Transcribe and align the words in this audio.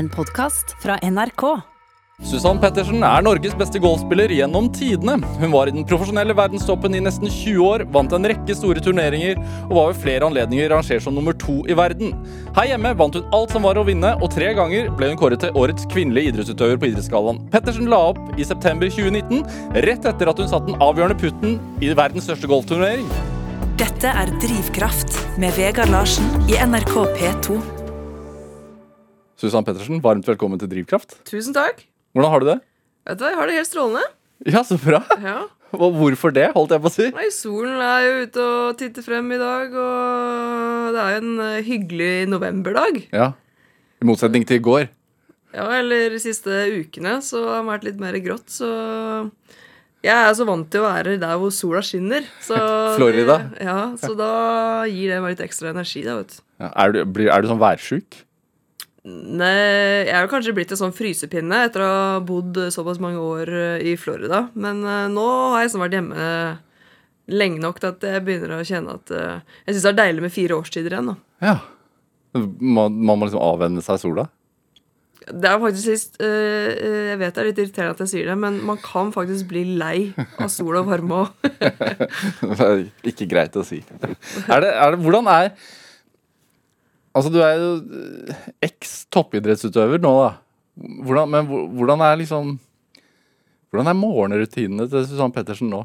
En 0.00 0.08
podkast 0.08 0.70
fra 0.80 0.94
NRK. 1.02 1.42
Susann 2.24 2.56
Pettersen 2.60 3.02
er 3.04 3.20
Norges 3.20 3.52
beste 3.60 3.76
golfspiller 3.84 4.32
gjennom 4.32 4.70
tidene. 4.72 5.18
Hun 5.42 5.50
var 5.52 5.68
i 5.68 5.74
den 5.74 5.84
profesjonelle 5.88 6.32
verdenstoppen 6.38 6.94
i 6.96 7.02
nesten 7.04 7.28
20 7.28 7.58
år, 7.66 7.82
vant 7.92 8.14
en 8.16 8.28
rekke 8.30 8.54
store 8.56 8.80
turneringer 8.80 9.36
og 9.66 9.74
var 9.76 9.90
ved 9.90 9.98
flere 10.00 10.30
anledninger 10.30 10.72
rangert 10.72 11.04
som 11.04 11.18
nummer 11.18 11.36
to 11.42 11.58
i 11.68 11.76
verden. 11.76 12.14
Her 12.56 12.70
hjemme 12.70 12.94
vant 12.96 13.18
hun 13.18 13.36
alt 13.36 13.52
som 13.52 13.66
var 13.68 13.76
å 13.76 13.84
vinne, 13.84 14.14
og 14.24 14.32
tre 14.32 14.54
ganger 14.56 14.88
ble 14.96 15.10
hun 15.10 15.20
kåret 15.20 15.44
til 15.44 15.58
årets 15.60 15.84
kvinnelige 15.92 16.32
idrettsutøver 16.32 16.80
på 16.80 16.88
Idrettsgallaen. 16.94 17.42
Pettersen 17.52 17.90
la 17.92 17.98
opp 18.14 18.22
i 18.40 18.46
september 18.48 18.88
2019, 18.88 19.44
rett 19.84 20.08
etter 20.08 20.32
at 20.32 20.40
hun 20.40 20.48
satte 20.48 20.70
den 20.70 20.80
avgjørende 20.80 21.18
putten 21.20 21.58
i 21.84 21.92
verdens 21.92 22.24
største 22.30 22.48
golfturnering. 22.48 23.04
Dette 23.80 24.16
er 24.22 24.32
Drivkraft 24.40 25.20
med 25.40 25.52
Vegard 25.60 25.92
Larsen 25.92 26.32
i 26.48 26.56
NRK 26.56 26.96
P2. 27.20 27.60
Susann 29.40 29.64
Pettersen, 29.64 30.02
varmt 30.04 30.26
velkommen 30.28 30.60
til 30.60 30.68
Drivkraft. 30.68 31.14
Tusen 31.24 31.54
takk. 31.56 31.86
Hvordan 32.12 32.32
har 32.34 32.42
du 32.42 32.46
det? 32.50 32.58
Vet 33.08 33.20
du 33.22 33.24
Jeg 33.24 33.36
har 33.38 33.48
det 33.48 33.54
helt 33.56 33.68
strålende. 33.70 34.02
Ja, 34.44 34.60
så 34.68 34.76
bra. 34.76 35.00
Ja. 35.22 35.38
Og 35.72 35.94
hvorfor 35.96 36.34
det, 36.34 36.50
holdt 36.52 36.74
jeg 36.74 36.82
på 36.84 36.90
å 36.90 36.92
si? 36.92 37.06
Nei, 37.14 37.30
Solen 37.32 37.80
er 37.80 38.04
jo 38.04 38.12
ute 38.26 38.44
og 38.44 38.76
titter 38.76 39.06
frem 39.06 39.32
i 39.32 39.38
dag, 39.40 39.72
og 39.72 40.92
det 40.92 41.00
er 41.00 41.14
jo 41.14 41.22
en 41.22 41.42
eh, 41.46 41.64
hyggelig 41.64 42.12
novemberdag. 42.28 43.00
Ja, 43.16 43.30
I 44.02 44.08
motsetning 44.10 44.44
til 44.44 44.60
i 44.60 44.64
går. 44.66 44.88
Ja, 45.56 45.70
eller 45.78 46.12
de 46.12 46.20
siste 46.20 46.60
ukene 46.76 47.16
så 47.24 47.40
har 47.46 47.62
det 47.62 47.70
vært 47.70 47.86
litt 47.88 48.02
mer 48.02 48.18
grått, 48.20 48.50
så 48.52 48.68
jeg 50.04 50.16
er 50.16 50.34
så 50.36 50.44
vant 50.48 50.68
til 50.68 50.84
å 50.84 50.90
være 50.90 51.16
der 51.22 51.40
hvor 51.40 51.54
sola 51.54 51.80
skinner. 51.86 52.28
Så 52.44 52.58
Florida? 52.98 53.40
Det, 53.54 53.64
ja, 53.70 53.78
så 54.04 54.12
da 54.18 54.32
gir 54.90 55.14
det 55.14 55.22
meg 55.24 55.38
litt 55.38 55.46
ekstra 55.48 55.72
energi, 55.72 56.04
da, 56.04 56.20
vet. 56.20 56.42
Ja, 56.60 56.74
er, 56.74 56.92
du, 56.98 57.06
blir, 57.08 57.32
er 57.32 57.40
du 57.40 57.48
sånn 57.54 57.62
værsjuk? 57.62 58.26
Nei, 59.10 60.06
jeg 60.06 60.24
jo 60.24 60.30
kanskje 60.30 60.54
blitt 60.54 60.72
en 60.74 60.80
sånn 60.80 60.94
frysepinne 60.94 61.64
etter 61.66 61.82
å 61.84 61.90
ha 61.90 62.18
bodd 62.24 62.58
såpass 62.74 63.00
mange 63.02 63.22
år 63.22 63.50
eh, 63.50 63.86
i 63.92 63.94
Florida. 63.98 64.44
Men 64.54 64.82
eh, 64.84 65.06
nå 65.12 65.26
har 65.54 65.64
jeg 65.64 65.72
sånn 65.74 65.84
vært 65.84 65.96
hjemme 65.98 66.26
lenge 67.30 67.62
nok 67.62 67.78
til 67.80 67.92
at 67.92 68.06
jeg 68.06 68.24
begynner 68.26 68.56
å 68.56 68.66
kjenne 68.66 68.96
at 68.98 69.14
eh, 69.14 69.56
Jeg 69.66 69.76
syns 69.76 69.86
det 69.86 69.92
er 69.92 70.00
deilig 70.02 70.26
med 70.26 70.34
fire 70.34 70.58
årstider 70.58 70.96
igjen. 70.96 71.12
da. 71.12 71.16
Ja. 71.46 71.56
Man, 72.34 72.94
man 72.94 73.18
må 73.18 73.26
liksom 73.26 73.42
avvenne 73.42 73.82
seg 73.82 73.98
sola? 74.02 74.28
Det 75.30 75.46
er 75.46 75.58
faktisk 75.62 75.84
sist 75.84 76.16
eh, 76.22 76.70
eh, 76.74 77.02
Jeg 77.10 77.18
vet 77.20 77.34
det 77.36 77.42
er 77.42 77.48
litt 77.50 77.60
irriterende 77.60 77.96
at 77.96 78.02
jeg 78.04 78.12
sier 78.14 78.30
det, 78.30 78.36
men 78.40 78.60
man 78.66 78.80
kan 78.82 79.12
faktisk 79.14 79.50
bli 79.50 79.64
lei 79.78 80.10
av 80.40 80.48
sol 80.52 80.78
og 80.80 80.88
varme 80.90 81.24
òg. 81.24 81.50
Det 82.56 82.66
er 82.66 82.84
ikke 83.12 83.28
greit 83.30 83.58
å 83.58 83.64
si. 83.66 83.82
Er 84.00 84.64
det, 84.64 84.70
er 84.72 84.94
det, 84.94 85.02
hvordan 85.04 85.28
er 85.30 85.52
Altså, 87.20 87.32
du 87.34 87.42
er 87.44 87.58
jo 87.60 87.72
eh, 88.32 88.44
eks-toppidrettsutøver 88.64 90.00
nå, 90.00 90.12
da. 90.24 90.30
Hvordan, 91.04 91.28
men 91.28 91.48
hvordan 91.76 92.00
er 92.06 92.14
liksom 92.16 92.54
Hvordan 93.70 93.90
er 93.90 93.98
morgenrutinene 93.98 94.86
til 94.88 95.04
Susann 95.06 95.34
Pettersen 95.34 95.68
nå? 95.70 95.82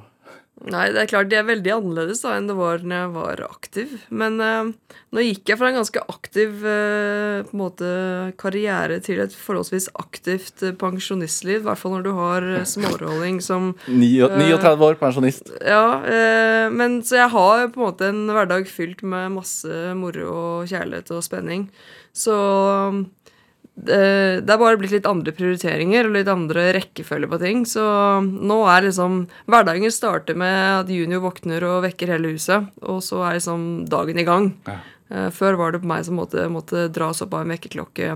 Nei, 0.63 0.85
det 0.95 1.01
er 1.01 1.09
klart 1.11 1.27
de 1.27 1.35
er 1.35 1.45
veldig 1.45 1.71
annerledes 1.75 2.21
da 2.23 2.37
enn 2.37 2.45
det 2.47 2.55
var 2.55 2.79
når 2.79 2.95
jeg 2.95 3.09
var 3.11 3.41
aktiv. 3.43 3.95
Men 4.07 4.37
eh, 4.39 4.69
nå 5.11 5.25
gikk 5.25 5.51
jeg 5.51 5.59
fra 5.59 5.67
en 5.67 5.77
ganske 5.81 6.03
aktiv 6.13 6.63
eh, 6.63 7.41
på 7.43 7.51
en 7.57 7.59
måte 7.59 7.89
karriere 8.39 9.01
til 9.03 9.19
et 9.25 9.35
forholdsvis 9.35 9.89
aktivt 9.99 10.63
eh, 10.63 10.73
pensjonistliv. 10.79 11.59
I 11.59 11.67
hvert 11.67 11.81
fall 11.81 11.97
når 11.97 12.07
du 12.07 12.11
har 12.15 12.47
eh, 12.53 12.63
smårolling 12.71 13.41
som 13.43 13.73
39 13.91 14.55
eh, 14.55 14.85
år, 14.87 14.97
pensjonist. 15.01 15.51
Ja, 15.59 15.99
eh, 16.07 16.71
men 16.71 17.01
så 17.03 17.19
jeg 17.19 17.33
har 17.35 17.67
på 17.75 17.81
en 17.81 17.87
måte 17.89 18.09
en 18.13 18.23
hverdag 18.31 18.71
fylt 18.71 19.03
med 19.03 19.35
masse 19.35 19.83
moro 19.99 20.31
og 20.31 20.71
kjærlighet 20.71 21.11
og 21.13 21.27
spenning. 21.27 21.67
Så 22.15 22.39
det, 23.75 24.45
det 24.47 24.53
er 24.53 24.59
bare 24.61 24.79
blitt 24.79 24.93
litt 24.95 25.07
andre 25.09 25.33
prioriteringer 25.35 26.07
og 26.07 26.15
litt 26.15 26.29
andre 26.31 26.69
rekkefølge 26.77 27.27
på 27.31 27.39
ting. 27.41 27.63
Så 27.67 27.83
nå 28.23 28.59
er 28.71 28.87
liksom 28.87 29.25
Hverdagen 29.51 29.91
starter 29.91 30.37
med 30.39 30.55
at 30.85 30.91
junior 30.91 31.25
våkner 31.25 31.65
og 31.67 31.83
vekker 31.85 32.13
hele 32.15 32.31
huset, 32.35 32.69
og 32.87 33.03
så 33.03 33.21
er 33.27 33.37
liksom 33.39 33.85
dagen 33.91 34.21
i 34.21 34.27
gang. 34.27 34.53
Ja. 34.69 34.79
Eh, 35.11 35.29
Før 35.35 35.59
var 35.59 35.75
det 35.75 35.83
på 35.83 35.91
meg 35.91 36.05
som 36.07 36.17
måtte, 36.21 36.47
måtte 36.51 36.87
dras 36.93 37.21
opp 37.25 37.35
av 37.35 37.43
en 37.43 37.53
vekkerklokke 37.53 38.13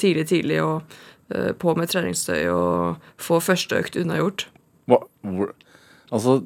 tidlig, 0.00 0.26
tidlig 0.32 0.58
og 0.64 0.96
eh, 1.34 1.52
på 1.52 1.76
med 1.78 1.92
treningstøy 1.92 2.48
og 2.54 3.12
få 3.20 3.42
første 3.44 3.78
økt 3.84 4.00
unnagjort. 4.00 4.48
Hva, 4.90 5.04
hvor, 5.28 5.52
altså, 6.10 6.40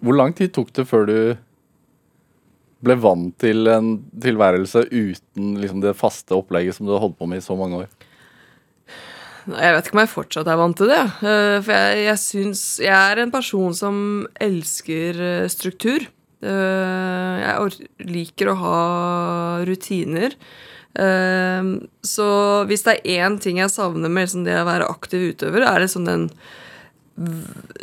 hvor 0.00 0.16
lang 0.16 0.32
tid 0.38 0.54
tok 0.56 0.70
det 0.78 0.86
før 0.88 1.10
du 1.10 1.18
ble 2.84 2.96
vant 3.00 3.34
til 3.42 3.68
en 3.68 3.90
tilværelse 4.24 4.86
uten 4.88 5.56
liksom, 5.60 5.82
det 5.84 5.96
faste 5.98 6.36
opplegget 6.36 6.76
som 6.78 6.86
du 6.88 6.94
har 6.94 7.02
holdt 7.02 7.18
på 7.18 7.28
med 7.28 7.42
i 7.42 7.44
så 7.44 7.56
mange 7.58 7.82
år? 7.82 7.90
Jeg 9.50 9.74
vet 9.74 9.86
ikke 9.88 9.96
om 9.96 10.02
jeg 10.02 10.12
fortsatt 10.12 10.48
er 10.52 10.58
vant 10.60 10.76
til 10.78 10.90
det. 10.92 11.02
eh, 11.24 11.58
For 11.64 11.72
jeg, 11.72 12.00
jeg 12.06 12.20
syns 12.22 12.62
Jeg 12.82 12.94
er 12.94 13.22
en 13.22 13.32
person 13.32 13.74
som 13.74 13.96
elsker 14.40 15.20
eh, 15.26 15.46
struktur. 15.52 16.04
Eh, 16.44 17.36
Jeg 17.40 17.88
liker 18.10 18.52
å 18.52 18.58
ha 18.60 18.80
rutiner. 19.68 20.36
Så 22.02 22.24
hvis 22.66 22.82
det 22.82 22.96
er 22.98 23.20
én 23.22 23.36
ting 23.40 23.60
jeg 23.60 23.70
savner 23.70 24.10
med 24.10 24.26
liksom 24.26 24.42
det 24.44 24.56
å 24.58 24.66
være 24.66 24.88
aktiv 24.90 25.28
utøver, 25.30 25.62
er 25.62 25.78
det 25.84 25.92
sånn 25.92 26.08
den 26.08 26.24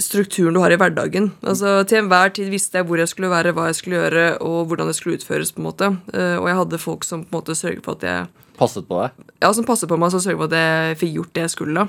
strukturen 0.01 0.55
du 0.55 0.59
har 0.63 0.73
i 0.73 0.77
hverdagen. 0.79 1.31
Altså 1.45 1.83
Til 1.87 1.99
enhver 2.01 2.31
tid 2.33 2.49
visste 2.49 2.79
jeg 2.79 2.87
hvor 2.89 2.97
jeg 2.97 3.09
skulle 3.11 3.29
være, 3.29 3.53
hva 3.53 3.67
jeg 3.69 3.77
skulle 3.77 3.99
gjøre, 3.99 4.25
og 4.41 4.67
hvordan 4.67 4.87
det 4.89 4.95
skulle 4.97 5.17
utføres. 5.19 5.51
på 5.51 5.61
en 5.61 5.67
måte. 5.67 5.91
Eh, 6.13 6.37
Og 6.37 6.47
jeg 6.47 6.57
hadde 6.57 6.77
folk 6.81 7.03
som 7.03 7.23
på 7.23 7.29
en 7.31 7.41
måte 7.41 7.55
sørget 7.55 7.83
for 7.85 7.99
at 7.99 8.03
jeg 8.03 8.27
Passet 8.57 8.87
på 8.87 8.97
deg? 9.03 9.11
ja, 9.43 9.51
som 9.53 9.65
passet 9.65 9.87
på 9.87 9.97
meg, 10.01 10.09
som 10.09 10.19
sørget 10.19 10.39
for 10.39 10.49
at 10.49 10.57
jeg 10.57 10.97
fikk 10.97 11.13
gjort 11.13 11.33
det 11.35 11.41
jeg 11.41 11.49
skulle. 11.53 11.87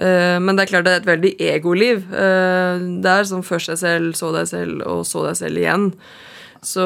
Eh, 0.00 0.38
men 0.40 0.56
det 0.56 0.62
er 0.62 0.70
klart 0.70 0.84
det 0.86 0.92
er 0.94 1.02
et 1.02 1.10
veldig 1.10 1.32
egoliv. 1.38 2.06
Uh, 2.08 2.80
det 3.04 3.10
er 3.12 3.28
sånn 3.28 3.44
først 3.44 3.68
deg 3.68 3.78
selv, 3.82 4.14
så 4.16 4.30
deg 4.32 4.48
selv, 4.48 4.80
og 4.88 5.04
så 5.04 5.26
deg 5.26 5.36
selv 5.36 5.60
igjen. 5.60 5.90
Så 6.64 6.84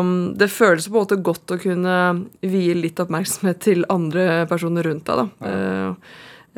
um, 0.00 0.34
det 0.36 0.50
føles 0.52 0.88
på 0.88 0.92
en 0.96 1.00
måte 1.04 1.16
godt 1.24 1.52
å 1.52 1.58
kunne 1.60 1.96
vie 2.44 2.74
litt 2.76 3.00
oppmerksomhet 3.00 3.58
til 3.60 3.84
andre 3.92 4.44
personer 4.48 4.84
rundt 4.88 5.08
deg. 5.08 5.16
da. 5.16 5.48
Eh, 5.48 5.88
eh, 5.88 5.94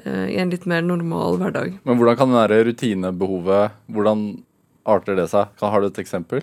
I 0.03 0.41
en 0.43 0.51
litt 0.51 0.65
mer 0.67 0.83
normal 0.83 1.37
hverdag. 1.39 1.77
Men 1.87 2.01
hvordan 2.01 2.17
kan 2.19 2.33
det 2.33 2.41
der 2.51 2.65
rutinebehovet 2.67 3.77
Hvordan 3.95 4.25
arter 4.83 5.15
det 5.15 5.29
seg? 5.31 5.53
Kan, 5.61 5.71
har 5.71 5.85
du 5.85 5.87
et 5.87 6.01
eksempel? 6.03 6.43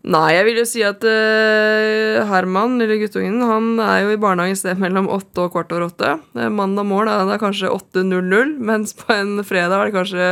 Nei, 0.00 0.30
jeg 0.32 0.44
vil 0.46 0.58
jo 0.62 0.64
si 0.64 0.80
at 0.80 1.02
uh, 1.04 2.22
Herman, 2.30 2.78
lille 2.80 2.96
guttungen, 3.02 3.42
han 3.44 3.74
er 3.84 4.06
jo 4.06 4.14
i 4.14 4.20
barnehagen 4.20 4.56
et 4.56 4.60
sted 4.62 4.80
mellom 4.80 5.10
åtte 5.12 5.44
og 5.44 5.52
kvart 5.52 5.74
over 5.76 5.90
åtte. 5.90 6.14
Eh, 6.40 6.48
mandag 6.48 6.88
morgen 6.88 7.12
er 7.12 7.28
det 7.28 7.36
kanskje 7.42 7.68
8.00, 7.68 8.54
mens 8.64 8.96
på 8.96 9.12
en 9.12 9.44
fredag 9.44 9.76
har 9.76 9.90
det 9.90 9.96
kanskje 9.98 10.30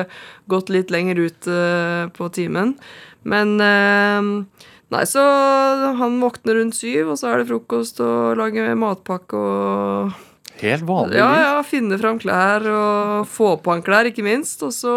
gått 0.48 0.72
litt 0.72 0.94
lenger 0.94 1.20
ut 1.20 1.50
uh, 1.52 2.08
på 2.16 2.30
timen. 2.32 2.78
Men 3.28 3.54
uh, 3.60 4.32
Nei, 4.88 5.02
så 5.04 5.20
han 5.98 6.14
våkner 6.22 6.56
rundt 6.56 6.78
syv, 6.78 7.10
og 7.12 7.18
så 7.20 7.28
er 7.28 7.42
det 7.42 7.50
frokost 7.50 7.98
og 8.00 8.38
lager 8.40 8.72
matpakke 8.72 9.36
og 9.36 10.14
Helt 10.58 10.82
vanlig 10.88 11.18
ja, 11.20 11.28
ja, 11.38 11.50
finne 11.66 11.98
fram 12.00 12.18
klær 12.18 12.64
og 12.72 13.28
få 13.30 13.52
på 13.62 13.72
han 13.72 13.82
klær, 13.86 14.08
ikke 14.10 14.24
minst. 14.26 14.62
Og 14.66 14.72
så, 14.74 14.94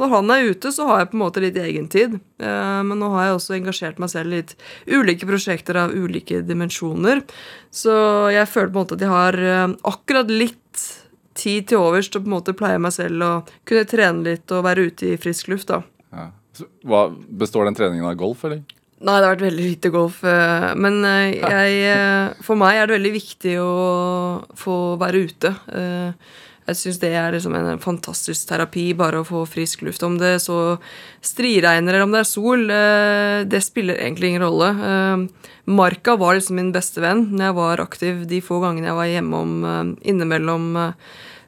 når 0.00 0.12
han 0.12 0.32
er 0.34 0.50
ute, 0.52 0.70
så 0.74 0.86
har 0.88 1.02
jeg 1.02 1.10
på 1.12 1.18
en 1.18 1.24
måte 1.24 1.42
litt 1.42 1.58
egentid. 1.60 2.18
Eh, 2.38 2.80
men 2.86 3.00
nå 3.00 3.10
har 3.14 3.28
jeg 3.28 3.38
også 3.38 3.56
engasjert 3.58 4.02
meg 4.02 4.12
selv 4.12 4.30
i 4.30 4.40
litt 4.40 4.54
ulike 4.86 5.28
prosjekter 5.28 5.80
av 5.82 5.94
ulike 5.94 6.42
dimensjoner. 6.46 7.24
Så 7.74 7.94
jeg 8.34 8.50
føler 8.50 8.70
på 8.70 8.78
en 8.78 8.84
måte 8.84 8.98
at 8.98 9.04
jeg 9.06 9.14
har 9.14 9.40
eh, 9.40 9.66
akkurat 9.90 10.30
litt 10.30 10.86
tid 11.34 11.66
til 11.70 11.82
overs 11.82 12.08
til 12.08 12.20
å 12.20 12.24
på 12.24 12.30
en 12.30 12.36
måte 12.36 12.54
pleie 12.56 12.78
meg 12.78 12.94
selv 12.94 13.26
og 13.26 13.52
kunne 13.66 13.88
trene 13.90 14.22
litt 14.28 14.54
og 14.54 14.64
være 14.68 14.88
ute 14.90 15.14
i 15.14 15.18
frisk 15.20 15.50
luft, 15.50 15.72
da. 15.72 15.82
Ja. 16.14 16.30
Så, 16.54 16.68
hva, 16.86 17.08
består 17.10 17.66
den 17.66 17.74
treningen 17.74 18.06
av 18.06 18.14
golf, 18.20 18.44
eller? 18.46 18.62
Nei, 19.04 19.18
det 19.20 19.26
har 19.26 19.34
vært 19.34 19.44
veldig 19.44 19.64
lite 19.66 19.90
golf. 19.92 20.22
eh, 20.24 20.70
Men 20.80 21.04
eh, 21.04 21.34
jeg, 21.36 21.76
eh, 21.92 22.42
for 22.44 22.56
meg 22.56 22.78
er 22.78 22.88
det 22.88 22.96
veldig 22.96 23.12
viktig 23.18 23.58
å 23.60 23.74
få 24.56 24.76
være 25.00 25.26
ute. 25.28 25.52
Jeg 26.64 26.78
syns 26.80 26.96
det 27.02 27.10
er 27.12 27.34
liksom 27.34 27.52
en 27.58 27.76
fantastisk 27.82 28.46
terapi, 28.48 28.86
bare 28.96 29.20
å 29.20 29.26
få 29.28 29.42
frisk 29.44 29.82
luft. 29.84 30.00
Om 30.06 30.16
det 30.16 30.38
så 30.40 30.78
striregner 31.20 31.92
eller 31.92 32.06
om 32.06 32.14
det 32.14 32.22
er 32.22 32.30
sol, 32.30 32.64
det 33.44 33.60
spiller 33.60 34.00
egentlig 34.00 34.30
ingen 34.32 34.46
rolle. 34.46 34.70
Marka 35.68 36.16
var 36.16 36.38
liksom 36.38 36.56
min 36.56 36.72
beste 36.72 37.04
venn 37.04 37.26
når 37.34 37.44
jeg 37.44 37.56
var 37.58 37.84
aktiv 37.84 38.24
de 38.30 38.40
få 38.40 38.62
gangene 38.64 38.88
jeg 38.88 38.96
var 38.96 39.12
hjemme 39.12 39.42
om 39.44 39.92
innimellom 40.00 40.70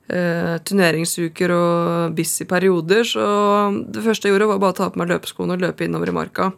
eh, 0.08 0.56
turneringsuker 0.66 1.52
og 1.54 2.16
busy 2.16 2.46
perioder. 2.48 3.04
Så 3.06 3.26
det 3.92 4.04
første 4.04 4.28
jeg 4.28 4.36
gjorde, 4.36 4.50
var 4.52 4.62
bare 4.62 4.76
å 4.76 4.80
ta 4.80 4.90
på 4.90 5.02
meg 5.02 5.12
løpeskoene 5.12 5.56
og 5.56 5.64
løpe 5.64 5.86
innover 5.86 6.12
i 6.12 6.16
marka. 6.16 6.50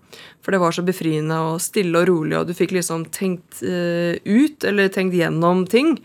For 0.44 0.54
det 0.54 0.62
var 0.62 0.74
så 0.74 0.84
befriende 0.86 1.38
og 1.50 1.62
stille 1.62 2.02
og 2.02 2.08
rolig, 2.10 2.38
og 2.38 2.48
du 2.48 2.56
fikk 2.56 2.76
liksom 2.76 3.08
tenkt 3.14 3.62
eh, 3.66 4.18
ut, 4.24 4.64
eller 4.68 4.92
tenkt 4.92 5.18
gjennom 5.18 5.66
ting. 5.70 5.96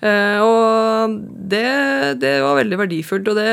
Eh, 0.00 0.40
og 0.40 1.16
det, 1.52 1.66
det 2.22 2.32
var 2.40 2.56
veldig 2.56 2.78
verdifullt, 2.80 3.28
og 3.28 3.36
det, 3.36 3.50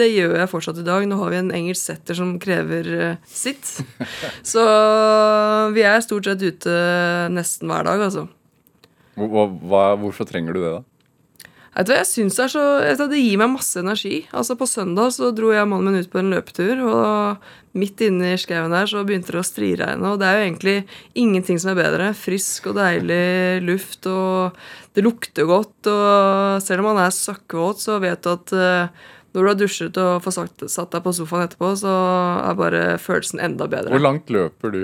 det 0.00 0.08
gjør 0.14 0.38
jeg 0.40 0.52
fortsatt 0.52 0.80
i 0.80 0.86
dag. 0.86 1.04
Nå 1.08 1.18
har 1.20 1.34
vi 1.34 1.40
en 1.42 1.52
engelsk 1.60 1.90
setter 1.90 2.16
som 2.16 2.36
krever 2.40 2.88
eh, 2.96 3.20
sitt. 3.28 3.74
Så 4.52 4.64
vi 5.76 5.84
er 5.84 6.04
stort 6.04 6.30
sett 6.30 6.44
ute 6.44 6.78
nesten 7.34 7.68
hver 7.68 7.88
dag, 7.90 8.08
altså. 8.08 8.28
Hva, 9.18 9.48
hva, 9.50 9.82
hvorfor 9.98 10.28
trenger 10.28 10.54
du 10.54 10.62
det, 10.62 10.76
da? 10.78 10.97
Vet 11.78 11.86
du 11.86 11.92
jeg 11.94 12.06
synes 12.10 12.34
det, 12.34 12.44
er 12.48 12.50
så, 12.98 13.06
det 13.06 13.20
gir 13.20 13.38
meg 13.38 13.52
masse 13.52 13.78
energi. 13.78 14.24
Altså 14.34 14.56
På 14.58 14.66
søndag 14.66 15.12
så 15.14 15.28
dro 15.30 15.52
jeg 15.54 15.68
mannen 15.70 15.94
min 15.94 16.02
ut 16.02 16.10
på 16.10 16.18
en 16.18 16.32
løpetur, 16.32 16.80
og 16.82 17.76
midt 17.78 18.02
inne 18.02 18.32
i 18.34 18.40
skauen 18.40 18.74
der 18.74 18.90
så 18.90 19.04
begynte 19.06 19.30
det 19.30 19.38
å 19.38 19.46
striregne. 19.46 20.10
Og 20.10 20.18
det 20.18 20.26
er 20.26 20.40
jo 20.40 20.48
egentlig 20.48 20.74
ingenting 21.22 21.60
som 21.62 21.70
er 21.70 21.78
bedre. 21.78 22.08
Frisk 22.18 22.66
og 22.72 22.80
deilig 22.80 23.62
luft, 23.62 24.10
og 24.10 24.58
det 24.98 25.06
lukter 25.06 25.46
godt. 25.46 25.78
Og 25.86 26.58
selv 26.66 26.82
om 26.82 26.90
man 26.90 27.04
er 27.04 27.14
søkkvåt, 27.14 27.86
så 27.86 28.00
vet 28.02 28.26
du 28.26 28.32
at 28.32 28.56
uh, 28.58 29.06
når 29.36 29.38
du 29.38 29.52
har 29.52 29.58
dusjet 29.62 30.02
og 30.02 30.26
får 30.26 30.38
satt 30.66 30.94
deg 30.96 31.04
på 31.04 31.14
sofaen 31.14 31.46
etterpå, 31.46 31.76
så 31.78 31.94
er 32.42 32.58
bare 32.58 32.84
følelsen 32.98 33.38
enda 33.44 33.70
bedre. 33.70 33.94
Hvor 33.94 34.02
langt 34.02 34.34
løper 34.34 34.74
du? 34.74 34.80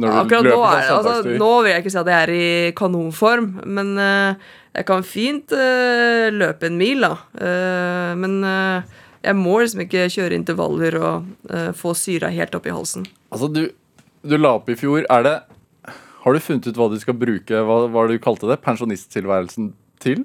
Akkurat 0.00 0.46
nå, 0.46 0.56
er, 0.64 0.86
altså, 0.94 1.34
nå 1.36 1.50
vil 1.60 1.74
jeg 1.74 1.82
ikke 1.82 1.92
si 1.92 2.00
at 2.00 2.08
jeg 2.08 2.24
er 2.24 2.30
i 2.32 2.72
kanonform, 2.76 3.48
men 3.68 3.92
uh, 4.00 4.52
jeg 4.72 4.86
kan 4.88 5.04
fint 5.04 5.52
uh, 5.52 6.32
løpe 6.32 6.70
en 6.70 6.78
mil, 6.80 7.04
da. 7.04 7.12
Uh, 7.36 8.12
men 8.16 8.38
jeg 9.22 9.38
må 9.38 9.58
liksom 9.60 9.84
ikke 9.84 10.08
kjøre 10.10 10.38
intervaller 10.38 10.96
og 10.98 11.50
få 11.78 11.92
syra 11.94 12.32
helt 12.32 12.56
opp 12.56 12.64
i 12.66 12.72
halsen. 12.74 13.04
Altså, 13.30 13.50
du, 13.52 13.66
du 14.24 14.36
la 14.40 14.56
opp 14.56 14.72
i 14.72 14.78
fjor. 14.78 15.04
Er 15.12 15.28
det 15.28 15.36
Har 16.24 16.34
du 16.34 16.40
funnet 16.42 16.66
ut 16.66 16.80
hva 16.80 16.88
du 16.90 16.96
skal 16.98 17.14
bruke 17.18 17.60
hva, 17.68 17.76
hva 17.92 18.06
du 18.10 18.16
kalte 18.22 18.48
det? 18.50 18.58
Pensjonisttilværelsen 18.64 19.70
til? 20.02 20.24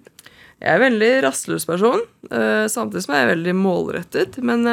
Jeg 0.58 0.72
er 0.72 0.80
en 0.80 0.88
veldig 0.88 1.12
rastløs 1.28 1.68
person, 1.70 2.02
samtidig 2.32 3.04
som 3.06 3.14
jeg 3.14 3.28
er 3.28 3.34
veldig 3.36 3.54
målrettet. 3.60 4.40
Men 4.42 4.66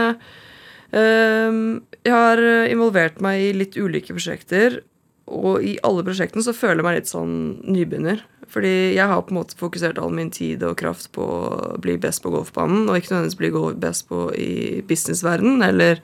jeg 0.95 2.13
har 2.15 2.41
involvert 2.71 3.17
meg 3.25 3.41
i 3.43 3.55
litt 3.57 3.75
ulike 3.75 4.15
prosjekter, 4.15 4.83
og 5.25 5.65
i 5.65 5.75
alle 5.87 6.05
prosjektene 6.05 6.45
så 6.45 6.53
føler 6.55 6.83
jeg 6.83 6.87
meg 6.87 6.97
litt 6.99 7.11
sånn 7.11 7.35
nybegynner. 7.65 8.21
Fordi 8.53 8.95
jeg 8.95 9.09
har 9.09 9.23
på 9.25 9.33
en 9.33 9.41
måte 9.41 9.57
fokusert 9.59 9.99
all 9.99 10.13
min 10.15 10.31
tid 10.35 10.63
og 10.67 10.77
kraft 10.79 11.11
på 11.17 11.25
å 11.25 11.79
bli 11.83 11.97
best 12.01 12.23
på 12.25 12.33
golfbanen, 12.35 12.87
og 12.89 12.99
ikke 12.99 13.15
nødvendigvis 13.15 13.41
bli 13.41 13.51
best 13.83 14.07
på 14.11 14.29
i 14.37 14.53
businessverdenen 14.87 15.65
eller 15.65 16.03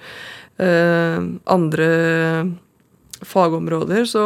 øh, 0.65 1.29
andre 1.53 1.89
fagområder. 3.21 4.09
Så 4.09 4.25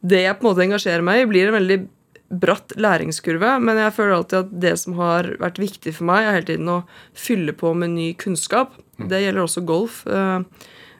det 0.00 0.24
jeg 0.24 0.38
på 0.38 0.46
en 0.46 0.52
måte 0.52 0.66
engasjerer 0.68 1.04
meg 1.04 1.24
i, 1.24 1.30
blir 1.30 1.50
en 1.50 1.58
veldig 1.58 1.80
bratt 2.28 2.74
læringskurve, 2.76 3.54
men 3.64 3.80
jeg 3.80 3.94
føler 3.96 4.18
alltid 4.18 4.38
at 4.42 4.50
det 4.64 4.74
som 4.78 4.98
har 5.00 5.32
vært 5.40 5.60
viktig 5.60 5.94
for 5.96 6.08
meg, 6.10 6.26
er 6.26 6.38
hele 6.38 6.50
tiden 6.52 6.70
å 6.72 6.82
fylle 7.16 7.54
på 7.56 7.72
med 7.74 7.96
ny 7.96 8.12
kunnskap. 8.20 8.76
Det 8.98 9.20
gjelder 9.22 9.44
også 9.44 9.64
golf. 9.66 10.02
Øh, 10.06 10.42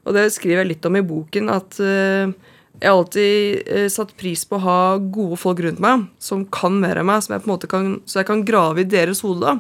og 0.06 0.14
det 0.16 0.28
skriver 0.34 0.62
jeg 0.62 0.70
litt 0.72 0.86
om 0.88 0.98
i 0.98 1.04
boken, 1.04 1.50
at 1.52 1.80
øh, 1.82 2.34
jeg 2.78 2.86
har 2.86 2.94
alltid 2.94 3.70
eh, 3.74 3.88
satt 3.90 4.14
pris 4.18 4.44
på 4.46 4.58
å 4.58 4.64
ha 4.64 4.80
gode 5.02 5.38
folk 5.40 5.60
rundt 5.64 5.82
meg 5.82 6.06
som 6.22 6.44
kan 6.54 6.78
mer 6.78 7.00
enn 7.00 7.08
meg, 7.08 7.26
jeg 7.26 7.70
kan, 7.70 7.96
så 8.06 8.22
jeg 8.22 8.30
kan 8.30 8.46
grave 8.46 8.84
i 8.84 8.88
deres 8.88 9.24
hode. 9.26 9.58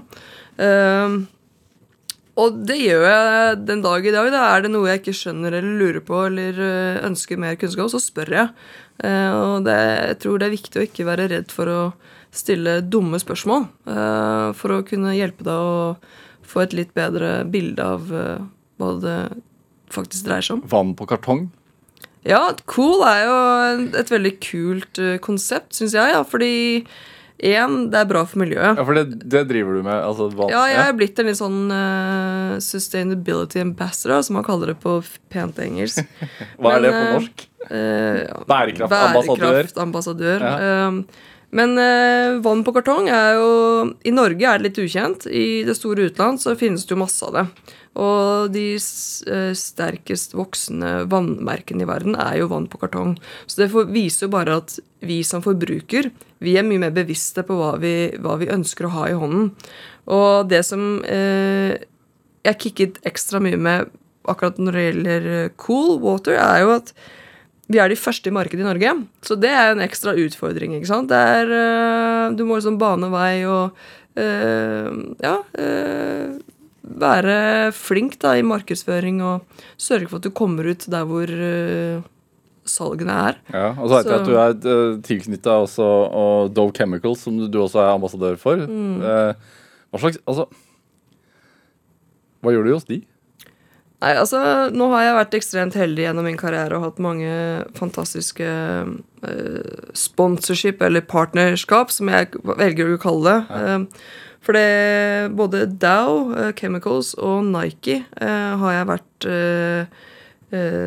Og 2.38 2.58
det 2.62 2.76
gjør 2.78 3.02
jeg 3.02 3.56
den 3.66 3.80
dag 3.82 4.04
i 4.06 4.12
dag. 4.14 4.28
Da 4.30 4.42
er 4.52 4.62
det 4.62 4.70
noe 4.70 4.86
jeg 4.86 5.00
ikke 5.00 5.16
skjønner 5.18 5.56
eller 5.58 5.80
lurer 5.80 6.04
på 6.06 6.20
eller 6.28 6.60
ønsker 7.08 7.40
mer 7.42 7.58
kunnskap, 7.58 7.90
så 7.90 7.98
spør 7.98 8.30
jeg. 8.36 8.52
Og 9.02 9.66
det, 9.66 9.74
jeg 9.74 10.20
tror 10.22 10.38
det 10.38 10.46
er 10.46 10.54
viktig 10.54 10.78
å 10.78 10.84
ikke 10.86 11.06
være 11.08 11.26
redd 11.34 11.50
for 11.54 11.72
å 11.72 11.80
stille 12.34 12.80
dumme 12.84 13.18
spørsmål. 13.20 13.66
Eh, 13.88 14.48
for 14.58 14.74
å 14.74 14.84
kunne 14.86 15.16
hjelpe 15.16 15.46
deg 15.46 15.54
å 15.54 15.96
få 16.48 16.64
et 16.64 16.74
litt 16.76 16.94
bedre 16.96 17.42
bilde 17.48 17.84
av 17.84 18.08
hva 18.08 18.90
det 19.02 19.18
faktisk 19.92 20.28
dreier 20.28 20.44
seg 20.44 20.58
om. 20.58 20.66
Vann 20.70 20.94
på 20.96 21.06
kartong? 21.08 21.48
Ja, 22.26 22.40
cool 22.68 23.04
er 23.06 23.20
jo 23.24 23.36
et 23.98 24.10
veldig 24.10 24.34
kult 24.42 25.00
uh, 25.00 25.14
konsept, 25.24 25.72
syns 25.78 25.94
jeg. 25.96 26.12
Ja, 26.12 26.24
fordi 26.26 26.82
én, 27.38 27.76
det 27.92 28.00
er 28.00 28.08
bra 28.10 28.24
for 28.28 28.42
miljøet. 28.42 28.80
Ja, 28.80 28.84
For 28.84 28.98
det, 28.98 29.20
det 29.30 29.44
driver 29.50 29.78
du 29.78 29.86
med? 29.86 29.94
Altså, 29.94 30.28
ja, 30.50 30.64
jeg 30.72 30.82
er 30.82 30.98
blitt 30.98 31.22
en 31.22 31.30
litt 31.30 31.40
sånn 31.40 31.60
uh, 31.70 32.58
sustainability 32.64 33.62
ambassador, 33.62 34.24
som 34.26 34.40
man 34.40 34.46
kaller 34.46 34.74
det 34.74 34.78
på 34.82 34.98
pent 35.32 35.62
engelsk. 35.62 36.02
Hva 36.58 36.74
Men, 36.74 36.76
er 36.76 36.84
det 36.84 36.92
på 36.96 37.06
norsk? 37.14 37.48
Uh, 37.68 38.20
ja, 38.24 38.44
Bærekraftambassadør. 38.50 39.48
Bærekraftambassadør. 39.48 40.46
Ja. 40.48 40.92
Men 41.56 41.78
eh, 41.80 42.38
vann 42.44 42.60
på 42.64 42.74
kartong 42.76 43.08
er 43.08 43.38
jo 43.38 43.50
I 44.04 44.12
Norge 44.12 44.44
er 44.44 44.60
det 44.60 44.68
litt 44.68 44.80
ukjent. 44.84 45.26
I 45.26 45.64
det 45.64 45.78
store 45.78 46.10
utland 46.10 46.42
så 46.42 46.56
finnes 46.58 46.84
det 46.84 46.92
jo 46.92 47.00
masse 47.00 47.24
av 47.24 47.36
det. 47.38 47.44
Og 47.98 48.52
de 48.54 48.66
eh, 48.76 49.52
sterkest 49.56 50.36
voksende 50.36 51.08
vannmerkene 51.10 51.86
i 51.86 51.88
verden 51.88 52.18
er 52.20 52.40
jo 52.42 52.50
vann 52.52 52.68
på 52.70 52.80
kartong. 52.82 53.16
Så 53.46 53.62
det 53.62 53.70
viser 53.94 54.28
jo 54.28 54.34
bare 54.36 54.60
at 54.60 54.76
vi 55.00 55.22
som 55.26 55.44
forbruker 55.44 56.10
vi 56.44 56.54
er 56.58 56.66
mye 56.66 56.82
mer 56.82 56.94
bevisste 56.94 57.42
på 57.46 57.56
hva 57.58 57.72
vi, 57.82 58.12
hva 58.22 58.36
vi 58.38 58.50
ønsker 58.54 58.86
å 58.86 58.94
ha 58.94 59.06
i 59.10 59.16
hånden. 59.18 59.50
Og 60.14 60.50
det 60.50 60.62
som 60.68 61.00
eh, 61.02 61.74
jeg 62.46 62.60
kicket 62.62 63.00
ekstra 63.08 63.42
mye 63.42 63.58
med 63.58 63.90
akkurat 64.28 64.60
når 64.60 64.76
det 64.76 64.84
gjelder 64.84 65.30
eh, 65.34 65.54
cool 65.60 65.96
water, 66.04 66.38
er 66.38 66.62
jo 66.62 66.74
at 66.76 66.92
vi 67.68 67.80
er 67.80 67.92
de 67.92 67.98
første 68.00 68.30
i 68.30 68.34
markedet 68.34 68.64
i 68.64 68.66
Norge, 68.66 68.94
så 69.24 69.36
det 69.36 69.50
er 69.52 69.74
en 69.74 69.84
ekstra 69.84 70.14
utfordring. 70.16 70.74
ikke 70.78 70.88
sant? 70.88 71.12
Er, 71.12 71.50
uh, 71.52 72.36
du 72.36 72.46
må 72.48 72.56
liksom 72.56 72.78
bane 72.80 73.10
vei 73.12 73.44
og 73.48 73.76
øh, 74.18 74.88
ja 75.22 75.34
øh, 75.62 76.38
være 76.98 77.72
flink 77.76 78.16
da 78.22 78.32
i 78.38 78.42
markedsføring 78.46 79.20
og 79.22 79.44
sørge 79.76 80.08
for 80.08 80.18
at 80.18 80.24
du 80.24 80.32
kommer 80.32 80.70
ut 80.72 80.86
der 80.88 81.04
hvor 81.04 81.28
salgene 82.68 83.12
er. 83.28 83.38
Ja, 83.52 83.68
Og 83.76 83.88
så 83.88 83.98
vet 83.98 84.08
jeg 84.08 84.18
at 84.18 84.26
du 84.26 84.34
er 84.72 84.96
tilknytta 85.04 85.58
også 85.64 85.84
og 85.84 86.56
Dove 86.56 86.72
Chemicals, 86.76 87.20
som 87.24 87.38
du 87.38 87.60
også 87.62 87.80
er 87.84 87.92
ambassadør 87.92 88.36
for. 88.40 88.56
Mm. 88.56 89.04
hva 89.04 90.00
slags 90.00 90.18
Altså 90.26 90.48
Hva 92.40 92.52
gjør 92.52 92.66
du 92.66 92.72
hos 92.72 92.88
de? 92.88 93.02
Nei, 93.98 94.12
altså, 94.14 94.38
nå 94.70 94.86
har 94.92 95.02
jeg 95.02 95.16
vært 95.16 95.32
ekstremt 95.40 95.76
heldig 95.78 96.04
gjennom 96.04 96.26
min 96.28 96.38
karriere 96.38 96.78
og 96.78 96.84
hatt 96.84 97.00
mange 97.02 97.30
fantastiske 97.74 98.46
uh, 98.46 99.88
sponsorship, 99.98 100.84
eller 100.86 101.02
partnerskap, 101.02 101.90
som 101.90 102.10
jeg 102.12 102.30
velger 102.46 102.94
å 102.94 103.02
kalle 103.02 103.32
det. 103.32 103.38
Ja. 103.50 103.76
Uh, 103.82 104.26
for 104.48 104.54
det 104.54 105.32
både 105.36 105.64
Dow 105.82 106.30
uh, 106.30 106.52
Chemicals 106.56 107.10
og 107.18 107.50
Nike 107.50 107.98
har 108.16 108.70
jeg 108.72 108.86
vært 108.88 109.26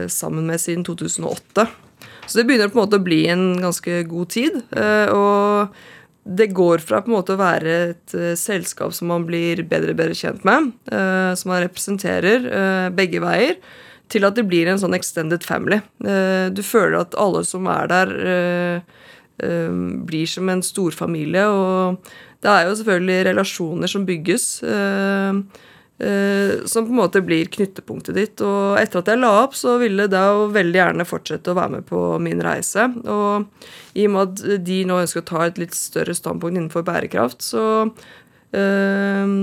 sammen 0.09 0.47
med 0.47 0.57
siden 0.63 0.85
2008. 0.87 1.67
Så 2.25 2.39
det 2.39 2.47
begynner 2.47 2.71
på 2.71 2.79
en 2.79 2.85
måte 2.87 2.97
å 2.97 3.03
bli 3.03 3.19
en 3.29 3.43
ganske 3.61 3.99
god 4.09 4.31
tid. 4.33 4.55
og 5.13 5.75
det 6.23 6.51
går 6.53 6.83
fra 6.85 7.01
på 7.01 7.09
en 7.09 7.17
måte 7.17 7.33
å 7.33 7.39
være 7.39 7.77
et 7.91 8.13
uh, 8.13 8.33
selskap 8.37 8.93
som 8.93 9.09
man 9.09 9.25
blir 9.25 9.63
bedre 9.67 9.95
og 9.95 10.01
bedre 10.01 10.17
kjent 10.17 10.43
med, 10.47 10.69
uh, 10.93 11.33
som 11.37 11.53
man 11.53 11.63
representerer 11.63 12.45
uh, 12.45 12.89
begge 12.93 13.23
veier, 13.23 13.57
til 14.11 14.27
at 14.27 14.35
det 14.37 14.45
blir 14.45 14.67
en 14.67 14.79
sånn 14.81 14.97
extended 14.97 15.45
family. 15.47 15.77
du 16.51 16.59
føler 16.67 16.97
at 16.99 17.13
alle 17.15 17.45
som 17.47 17.63
er 17.71 17.85
der, 17.87 18.09
blir 20.03 20.27
som 20.27 20.49
en 20.51 20.59
storfamilie, 20.59 21.45
og 21.47 22.09
det 22.43 22.51
er 22.51 22.67
jo 22.67 22.73
selvfølgelig 22.75 23.21
relasjoner 23.29 23.87
som 23.87 24.03
bygges. 24.03 24.47
Uh, 24.67 25.39
som 26.65 26.85
på 26.87 26.93
en 26.93 26.97
måte 26.97 27.21
blir 27.21 27.49
knyttepunktet 27.51 28.17
ditt. 28.17 28.41
Og 28.45 28.79
etter 28.81 29.01
at 29.01 29.11
jeg 29.11 29.21
la 29.21 29.31
opp, 29.43 29.55
så 29.57 29.75
ville 29.81 30.07
jo 30.09 30.47
veldig 30.53 30.79
gjerne 30.79 31.07
fortsette 31.07 31.53
å 31.53 31.57
være 31.57 31.77
med 31.77 31.87
på 31.89 32.01
min 32.23 32.41
reise. 32.41 32.87
Og 33.05 33.97
i 33.97 34.07
og 34.07 34.13
med 34.15 34.21
at 34.23 34.63
de 34.65 34.77
nå 34.87 35.01
ønsker 35.03 35.23
å 35.23 35.29
ta 35.31 35.43
et 35.45 35.59
litt 35.61 35.75
større 35.77 36.15
standpunkt 36.17 36.55
innenfor 36.55 36.85
bærekraft, 36.87 37.43
så 37.45 37.65
øh, 37.85 39.35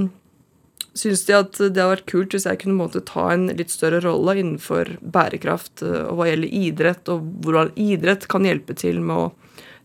syns 0.98 1.24
de 1.28 1.36
at 1.36 1.52
det 1.60 1.68
hadde 1.68 1.90
vært 1.92 2.08
kult 2.10 2.34
hvis 2.34 2.48
jeg 2.48 2.62
kunne 2.64 2.80
måte 2.80 3.04
ta 3.06 3.28
en 3.34 3.46
litt 3.52 3.70
større 3.74 4.00
rolle 4.04 4.38
innenfor 4.40 4.96
bærekraft 4.98 5.84
eh, 5.86 6.08
og 6.08 6.18
hva 6.18 6.30
gjelder 6.32 6.56
idrett, 6.62 7.12
og 7.12 7.28
hvordan 7.44 7.70
idrett 7.78 8.26
kan 8.30 8.48
hjelpe 8.48 8.76
til 8.78 8.98
med 9.04 9.28
å 9.28 9.28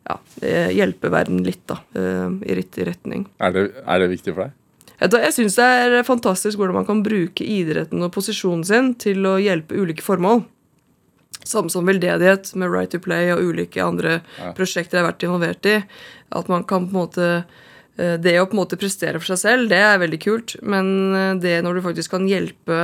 ja, 0.03 0.17
hjelpe 0.73 1.07
verden 1.13 1.45
litt 1.45 1.61
da, 1.69 1.77
i 1.95 2.55
riktig 2.57 2.89
retning. 2.89 3.21
Er 3.39 3.53
det, 3.55 3.61
er 3.87 4.01
det 4.03 4.09
viktig 4.11 4.33
for 4.33 4.49
deg? 4.49 4.57
Jeg 5.03 5.35
syns 5.35 5.57
det 5.59 5.65
er 5.67 6.05
fantastisk 6.07 6.59
hvordan 6.59 6.77
man 6.79 6.87
kan 6.87 7.01
bruke 7.03 7.43
idretten 7.43 8.03
og 8.05 8.13
posisjonen 8.15 8.63
sin 8.67 8.93
til 9.01 9.25
å 9.27 9.35
hjelpe 9.41 9.75
ulike 9.75 10.05
formål. 10.05 10.45
Samme 11.43 11.71
som 11.73 11.87
veldedighet 11.87 12.53
med 12.55 12.71
Right 12.71 12.93
to 12.93 13.01
Play 13.03 13.33
og 13.33 13.41
ulike 13.43 13.83
andre 13.83 14.21
ja. 14.37 14.53
prosjekter 14.55 14.97
jeg 14.97 15.03
har 15.03 15.09
vært 15.11 15.25
involvert 15.27 15.67
i. 15.67 15.75
At 16.31 16.47
man 16.51 16.63
kan 16.67 16.87
på 16.87 16.93
en 16.93 17.01
måte 17.01 17.27
eh, 17.97 18.15
Det 18.21 18.37
å 18.39 18.47
på 18.47 18.55
en 18.55 18.61
måte 18.61 18.79
prestere 18.79 19.19
for 19.19 19.33
seg 19.33 19.41
selv, 19.41 19.73
det 19.73 19.81
er 19.83 19.99
veldig 19.99 20.21
kult. 20.23 20.55
Men 20.63 20.87
eh, 21.17 21.33
det 21.43 21.57
når 21.65 21.79
du 21.79 21.85
faktisk 21.89 22.15
kan 22.15 22.29
hjelpe 22.29 22.79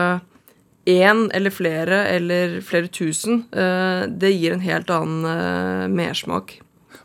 én 0.90 1.28
eller 1.36 1.54
flere 1.54 2.04
eller 2.12 2.60
flere 2.66 2.92
tusen, 2.92 3.46
eh, 3.54 4.04
det 4.12 4.36
gir 4.36 4.58
en 4.58 4.66
helt 4.66 4.92
annen 4.92 5.96
mersmak. 5.96 6.58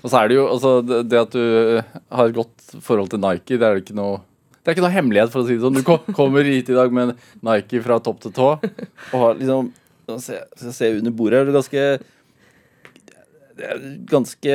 Og 0.03 0.11
så 0.11 0.21
er 0.21 0.29
det 0.29 0.37
jo 0.37 0.45
altså 0.51 0.71
Det 0.85 1.17
at 1.17 1.33
du 1.33 1.81
har 2.13 2.29
et 2.29 2.37
godt 2.37 2.81
forhold 2.83 3.15
til 3.15 3.23
Nike, 3.23 3.57
det 3.57 3.63
er 3.63 3.77
det 3.79 3.87
ikke 3.87 4.01
noe 4.03 4.25
det 4.65 4.71
er 4.71 4.77
ikke 4.79 4.87
noe 4.87 4.95
hemmelighet, 4.95 5.29
for 5.33 5.45
å 5.45 5.47
si 5.47 5.59
det 5.59 5.65
sånn. 5.65 5.77
Du 5.77 6.15
kommer 6.17 6.47
hit 6.49 6.71
i 6.73 6.77
dag 6.77 6.93
med 6.95 7.13
en 7.13 7.17
Nike 7.45 7.83
fra 7.85 7.99
topp 8.01 8.23
til 8.25 8.33
tå. 8.33 8.55
Og 9.13 9.17
har 9.21 9.41
liksom 9.41 9.73
Se, 10.21 10.37
se 10.61 10.89
under 10.99 11.15
bordet 11.17 11.39
her, 11.41 11.49
ganske 11.49 11.83
ganske 14.11 14.55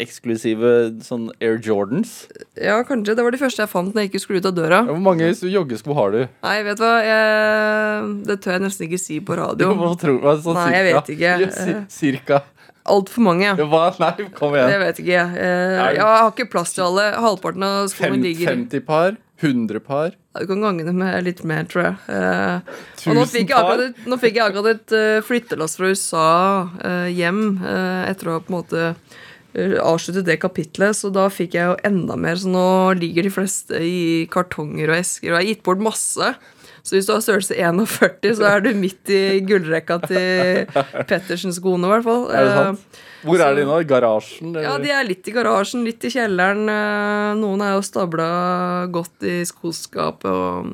eksklusive 0.00 0.70
sånn 1.04 1.28
Air 1.42 1.58
Jordans. 1.62 2.26
Ja, 2.56 2.78
kanskje. 2.88 3.16
Det 3.18 3.24
var 3.24 3.34
de 3.34 3.40
første 3.40 3.64
jeg 3.64 3.70
fant 3.72 3.92
når 3.92 4.06
jeg 4.06 4.12
ikke 4.12 4.22
skulle 4.22 4.40
ut 4.40 4.48
av 4.48 4.54
døra. 4.56 4.80
Hvor 4.88 5.02
mange 5.04 5.28
joggesko 5.28 5.96
har 5.98 6.14
du? 6.14 6.20
Nei, 6.44 6.56
vet 6.66 6.80
du 6.80 6.84
hva. 6.86 6.94
Jeg, 7.04 8.08
det 8.30 8.38
tør 8.44 8.56
jeg 8.56 8.64
nesten 8.64 8.88
ikke 8.88 9.02
si 9.02 9.18
på 9.24 9.36
radio. 9.38 9.72
Hva 9.82 9.92
tro, 10.00 10.16
sånn 10.44 10.58
Nei, 10.58 10.68
jeg 10.78 10.88
vet 10.88 11.12
ikke. 11.16 11.34
Ja, 11.44 11.82
cirka. 12.00 12.42
Altfor 12.90 13.22
mange. 13.22 13.46
Ja, 13.46 13.66
Hva? 13.70 13.84
Nei, 14.02 14.28
kom 14.34 14.54
igjen. 14.56 14.70
Jeg 14.72 14.80
vet 14.82 14.96
ikke. 15.02 15.12
jeg. 15.12 15.36
Eh, 15.38 15.94
Jeg 15.94 16.02
har 16.02 16.30
ikke 16.32 16.48
plass 16.50 16.72
til 16.74 16.82
alle. 16.88 17.04
Halvparten 17.22 17.62
av 17.66 17.86
skoene 17.92 18.18
ligger 18.22 18.50
50 18.56 18.80
par? 18.88 19.16
100 19.42 19.80
par? 19.82 20.12
Du 20.38 20.46
kan 20.46 20.60
gange 20.62 20.84
det 20.86 20.94
med 20.94 21.24
litt 21.26 21.42
mer, 21.44 21.64
tror 21.68 21.82
jeg. 21.82 21.96
Eh, 22.08 22.60
og 23.10 23.16
nå 23.18 23.24
fikk 23.28 23.50
jeg 23.50 23.58
akkurat 23.58 23.82
et, 23.88 24.04
nå 24.08 24.18
fikk 24.22 24.38
jeg 24.38 24.44
akkurat 24.46 24.70
et 24.76 24.94
eh, 24.96 25.18
flyttelass 25.26 25.76
fra 25.78 25.90
USA 25.92 26.26
eh, 26.82 27.08
hjem 27.12 27.42
etter 28.08 28.30
å 28.30 28.36
ha 28.38 28.42
på 28.42 28.52
en 28.54 28.58
måte 28.60 28.94
avsluttet 29.82 30.24
det 30.24 30.38
kapitlet, 30.40 30.96
så 30.96 31.10
da 31.12 31.26
fikk 31.28 31.58
jeg 31.58 31.66
jo 31.68 31.74
enda 31.84 32.16
mer. 32.16 32.38
Så 32.40 32.48
nå 32.48 32.64
ligger 32.96 33.26
de 33.26 33.32
fleste 33.34 33.76
i 33.84 34.24
kartonger 34.32 34.88
og 34.94 34.96
esker, 35.02 35.28
og 35.28 35.36
jeg 35.36 35.40
har 35.42 35.50
gitt 35.50 35.62
bort 35.66 35.82
masse. 35.84 36.30
Så 36.82 36.96
hvis 36.96 37.06
du 37.06 37.12
har 37.14 37.20
størrelse 37.22 37.54
41, 37.54 38.32
så 38.34 38.46
er 38.56 38.60
du 38.64 38.72
midt 38.74 39.10
i 39.14 39.40
gullrekka 39.46 40.00
til 40.08 40.64
Pettersen-skoene, 41.06 41.86
i 41.86 41.92
hvert 41.94 42.06
fall. 42.06 42.24
Er 42.34 42.42
det 42.46 42.52
Eh, 42.52 42.58
sant? 42.58 43.00
Hvor 43.22 43.38
er 43.44 43.54
de 43.54 43.64
nå? 43.68 43.76
I 43.80 43.86
garasjen? 43.86 44.54
ja, 44.58 44.72
de 44.82 44.90
er 44.90 45.04
litt 45.06 45.28
i 45.30 45.34
garasjen, 45.36 45.84
litt 45.86 46.02
i 46.02 46.10
kjelleren. 46.10 46.64
eh, 46.68 47.34
Noen 47.38 47.62
er 47.62 47.76
jo 47.76 47.84
stabla 47.86 48.26
godt 48.90 49.22
i 49.22 49.42
skoskapet 49.46 50.26
og 50.26 50.72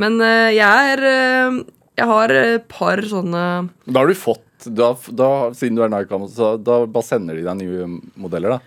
Men 0.00 0.20
eh, 0.24 0.54
jeg 0.56 0.94
er 0.96 1.04
eh, 1.10 1.60
Jeg 2.00 2.06
har 2.08 2.32
et 2.32 2.66
par 2.68 2.96
sånne 3.04 3.44
Da 3.86 4.00
har 4.00 4.06
du 4.08 4.14
fått 4.16 4.42
da, 4.72 4.94
da, 5.12 5.28
Siden 5.52 5.76
du 5.76 5.82
er 5.84 5.92
Nike, 5.92 6.16
så 6.32 6.54
da 6.56 6.80
bare 6.88 7.04
sender 7.04 7.36
de 7.36 7.44
deg 7.44 7.60
nye 7.60 7.86
modeller, 8.16 8.56
da? 8.56 8.60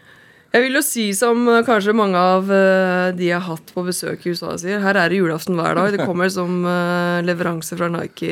Jeg 0.49 0.63
vil 0.65 0.77
jo 0.79 0.81
si 0.81 1.03
som 1.13 1.43
eh, 1.51 1.61
kanskje 1.65 1.93
mange 1.93 2.17
av 2.17 2.47
eh, 2.49 3.09
de 3.17 3.27
jeg 3.27 3.37
har 3.37 3.45
hatt 3.51 3.73
på 3.75 3.83
besøk 3.85 4.23
i 4.25 4.33
USA 4.33 4.55
sier, 4.57 4.81
her 4.81 4.97
er 4.97 5.11
det 5.11 5.19
julaften 5.19 5.57
hver 5.59 5.77
dag. 5.77 5.91
Det 5.93 6.07
kommer 6.09 6.31
som 6.33 6.63
eh, 6.65 7.19
leveranse 7.27 7.77
fra 7.77 7.91
Nike 7.93 8.31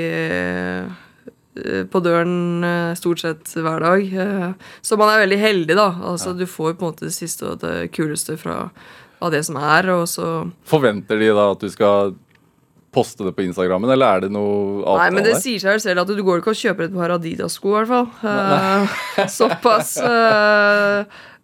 på 1.90 2.00
døren 2.06 2.62
stort 2.94 3.24
sett 3.24 3.50
hver 3.58 3.82
dag. 3.82 4.04
Så 4.86 4.94
man 5.02 5.10
er 5.10 5.24
veldig 5.24 5.40
heldig, 5.42 5.74
da. 5.80 5.88
Altså 6.12 6.36
Du 6.38 6.44
får 6.46 6.76
på 6.78 6.86
en 6.86 6.92
måte 6.92 7.08
det 7.08 7.16
siste 7.16 7.48
og 7.50 7.64
det 7.64 7.88
kuleste 7.98 8.36
fra, 8.38 8.68
av 9.18 9.34
det 9.34 9.40
som 9.48 9.58
er, 9.58 9.90
og 9.90 10.04
så 10.06 10.28
Forventer 10.70 11.18
de 11.18 11.32
da 11.34 11.48
at 11.56 11.66
du 11.66 11.72
skal 11.74 12.14
poste 12.94 13.26
det 13.26 13.34
på 13.40 13.48
Instagrammen, 13.48 13.90
eller 13.94 14.06
er 14.20 14.28
det 14.28 14.30
noe 14.34 14.84
avtale? 14.84 15.00
Nei, 15.02 15.16
men 15.18 15.26
det 15.26 15.40
sier 15.42 15.66
seg 15.66 15.82
selv 15.82 16.04
at 16.06 16.14
du 16.14 16.22
går 16.26 16.44
ikke 16.44 16.54
og 16.54 16.62
kjøper 16.62 16.88
et 16.88 16.94
par 16.94 17.16
Adidas-sko, 17.18 17.74
i 17.74 17.76
hvert 17.80 17.90
fall. 17.90 18.08
Eh, 18.30 19.26
Såpass. 19.40 19.98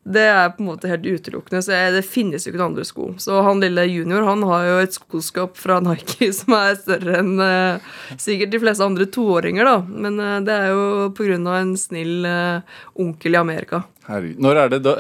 Det 0.04 0.24
er 0.28 0.50
på 0.52 0.60
en 0.60 0.68
måte 0.68 0.90
helt 0.92 1.06
utelukkende. 1.08 1.62
Så 1.64 1.72
jeg, 1.72 1.94
det 1.96 2.04
finnes 2.04 2.44
jo 2.44 2.52
ikke 2.52 2.60
noen 2.60 2.74
andre 2.74 2.84
sko. 2.88 3.06
Så 3.24 3.40
han 3.46 3.62
lille 3.64 3.86
junior 3.88 4.26
han 4.28 4.44
har 4.50 4.66
jo 4.68 4.82
et 4.84 4.98
skoskap 4.98 5.56
fra 5.60 5.80
Nike 5.84 6.28
som 6.40 6.56
er 6.58 6.76
større 6.80 7.22
enn 7.22 7.38
eh, 7.44 7.94
sikkert 8.20 8.52
de 8.52 8.62
fleste 8.66 8.84
andre 8.84 9.08
toåringer, 9.08 9.70
da. 9.70 9.78
Men 9.88 10.20
eh, 10.20 10.42
det 10.44 10.58
er 10.58 10.74
jo 10.74 10.84
av 11.08 11.56
en 11.62 11.74
snill 11.80 12.28
eh, 12.28 12.78
onkel 13.00 13.38
i 13.38 13.40
Amerika. 13.40 13.84
Herregud. 14.10 14.44
Når 14.44 14.64
er 14.66 14.76
det 14.76 14.84
da 14.88 14.98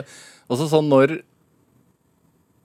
Altså 0.51 0.67
sånn 0.69 0.89
når 0.91 1.13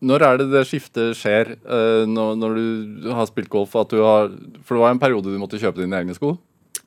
Når 0.04 0.22
er 0.26 0.40
det 0.40 0.48
det 0.50 0.64
skiftet 0.68 1.16
skjer 1.18 1.54
eh, 1.56 2.02
når, 2.06 2.36
når 2.38 2.58
du 2.58 3.08
har 3.14 3.26
spilt 3.30 3.50
golf? 3.50 3.74
At 3.78 3.90
du 3.90 4.02
har, 4.04 4.30
for 4.62 4.76
det 4.76 4.82
var 4.84 4.94
en 4.94 5.02
periode 5.02 5.32
du 5.32 5.38
måtte 5.40 5.58
kjøpe 5.58 5.82
dine 5.82 5.98
egne 5.98 6.14
sko. 6.14 6.36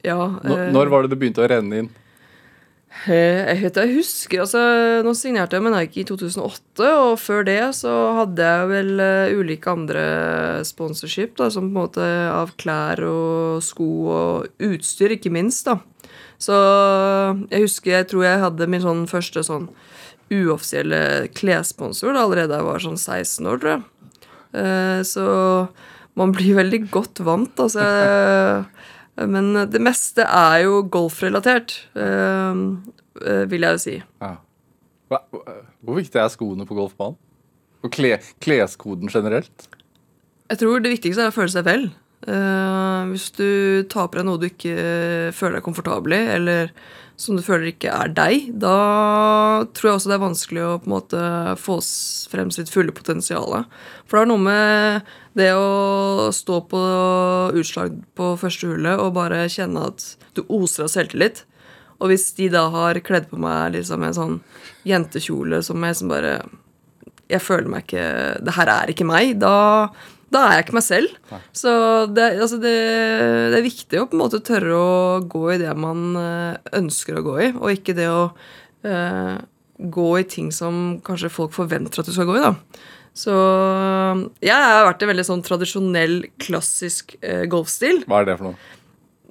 Ja, 0.06 0.40
Når, 0.44 0.68
eh, 0.68 0.72
når 0.72 0.92
var 0.92 1.04
det 1.04 1.12
det 1.14 1.20
begynte 1.20 1.44
å 1.44 1.50
renne 1.52 1.84
inn? 1.84 1.92
Eh, 3.08 3.48
Jeg, 3.48 3.60
vet, 3.64 3.78
jeg 3.80 3.94
husker, 3.96 4.42
altså 4.44 4.62
Nå 5.06 5.14
signerte 5.18 5.56
jeg 5.58 5.64
med 5.64 5.74
Nike 5.74 6.02
i 6.04 6.08
2008, 6.10 6.90
og 7.02 7.14
før 7.22 7.46
det 7.48 7.60
så 7.78 7.92
hadde 8.20 8.44
jeg 8.50 8.68
vel 8.72 8.92
eh, 9.06 9.32
ulike 9.40 9.72
andre 9.72 10.04
sponsorship, 10.68 11.38
da, 11.40 11.48
som 11.54 11.70
på 11.70 11.72
en 11.72 11.78
måte 11.80 12.10
av 12.30 12.52
klær 12.62 13.02
og 13.08 13.64
sko 13.66 13.88
og 14.12 14.66
utstyr, 14.68 15.16
ikke 15.16 15.32
minst. 15.34 15.66
da. 15.72 15.80
Så 16.42 16.58
jeg 17.54 17.64
husker, 17.64 17.96
jeg 17.96 18.10
tror 18.12 18.26
jeg 18.28 18.44
hadde 18.44 18.68
min 18.70 18.84
sånn 18.84 19.06
første 19.10 19.44
sånn 19.46 19.70
uoffisielle 20.32 21.28
klessponsor 21.36 22.14
da 22.16 22.24
allerede 22.26 22.52
da 22.54 22.60
jeg 22.62 22.68
var 22.70 22.84
sånn 22.86 23.00
16 23.00 23.50
år, 23.52 23.62
tror 23.62 23.74
jeg. 23.78 23.84
Eh, 24.62 25.02
Så 25.08 25.26
man 26.20 26.34
blir 26.36 26.58
veldig 26.60 26.84
godt 26.92 27.24
vant, 27.24 27.56
altså. 27.56 27.88
Men 29.30 29.54
det 29.72 29.82
meste 29.84 30.26
er 30.26 30.64
jo 30.66 30.82
golfrelatert, 30.92 31.76
eh, 31.96 32.62
eh, 33.26 33.44
vil 33.52 33.68
jeg 33.68 33.78
jo 33.78 33.84
si. 33.84 33.98
Ja. 34.22 34.36
Hvor 35.12 35.98
viktig 35.98 36.22
er 36.22 36.32
skoene 36.32 36.66
på 36.66 36.78
golfbanen? 36.78 37.20
Og 37.82 37.92
kle, 37.92 38.16
kleskoden 38.44 39.10
generelt? 39.12 39.68
Jeg 40.52 40.60
tror 40.62 40.84
det 40.84 40.94
viktigste 40.94 41.26
er 41.26 41.32
å 41.32 41.36
føle 41.36 41.52
seg 41.52 41.66
vel. 41.66 41.90
Eh, 42.28 43.04
hvis 43.10 43.30
du 43.34 43.48
på 43.90 44.20
deg 44.20 44.28
noe 44.28 44.42
du 44.42 44.48
ikke 44.50 44.76
føler 45.34 45.58
deg 45.58 45.66
komfortabel 45.66 46.18
i, 46.18 46.22
eller 46.36 46.74
som 47.22 47.38
du 47.38 47.44
føler 47.46 47.72
ikke 47.72 47.94
er 47.94 48.14
deg, 48.18 48.48
da 48.62 48.76
tror 49.74 49.90
jeg 49.90 49.98
også 49.98 50.10
det 50.10 50.16
er 50.18 50.24
vanskelig 50.24 50.64
å 50.66 50.78
på 50.82 50.90
en 50.90 50.96
måte 50.96 51.24
få 51.62 51.78
frem 52.32 52.50
sitt 52.54 52.72
fulle 52.74 52.94
potensial. 52.98 53.60
For 54.10 54.18
det 54.18 54.24
er 54.24 54.32
noe 54.32 54.46
med 54.46 55.12
det 55.38 55.52
å 55.54 56.32
stå 56.34 56.64
på 56.72 56.82
utslag 57.62 58.00
på 58.18 58.34
første 58.42 58.72
hullet 58.72 59.02
og 59.02 59.14
bare 59.18 59.46
kjenne 59.54 59.86
at 59.92 60.06
du 60.38 60.44
oser 60.48 60.88
av 60.88 60.94
selvtillit. 60.94 61.44
Og 62.02 62.10
hvis 62.10 62.32
de 62.38 62.50
da 62.50 62.66
har 62.74 62.98
kledd 63.06 63.30
på 63.30 63.38
meg 63.42 63.76
liksom 63.76 64.02
en 64.06 64.18
sånn 64.18 64.40
jentekjole 64.90 65.62
som 65.66 65.84
jeg 65.86 66.00
som 66.00 66.10
bare 66.10 66.40
jeg 67.32 67.40
føler 67.40 67.70
meg 67.72 67.86
ikke 67.86 68.08
Det 68.44 68.56
her 68.58 68.72
er 68.74 68.92
ikke 68.92 69.08
meg. 69.08 69.38
Da, 69.40 69.92
da 70.32 70.42
er 70.48 70.58
jeg 70.58 70.66
ikke 70.66 70.78
meg 70.78 70.86
selv. 70.86 71.16
Så 71.56 71.72
det, 72.16 72.28
altså 72.40 72.60
det, 72.62 72.76
det 73.52 73.60
er 73.60 73.66
viktig 73.66 74.00
å 74.00 74.08
på 74.08 74.16
en 74.18 74.24
måte 74.24 74.42
tørre 74.48 74.78
å 74.78 75.22
gå 75.32 75.44
i 75.56 75.60
det 75.62 75.74
man 75.76 76.16
eh, 76.20 76.74
ønsker 76.80 77.20
å 77.20 77.26
gå 77.26 77.38
i, 77.44 77.50
og 77.58 77.74
ikke 77.74 77.96
det 77.98 78.08
å 78.12 78.24
eh, 78.88 79.36
gå 79.82 80.10
i 80.20 80.26
ting 80.30 80.52
som 80.56 81.02
kanskje 81.06 81.34
folk 81.34 81.56
forventer 81.56 82.04
at 82.04 82.08
du 82.10 82.16
skal 82.16 82.30
gå 82.30 82.40
i. 82.40 82.46
da. 82.46 82.56
Så 83.18 83.34
jeg 84.40 84.56
har 84.56 84.86
vært 84.88 85.04
en 85.04 85.12
veldig 85.12 85.28
sånn 85.28 85.44
tradisjonell, 85.44 86.22
klassisk 86.40 87.18
eh, 87.20 87.44
golfstil. 87.52 88.06
Hva 88.08 88.22
er 88.22 88.32
det 88.32 88.38
for 88.40 88.52
noe? 88.52 88.78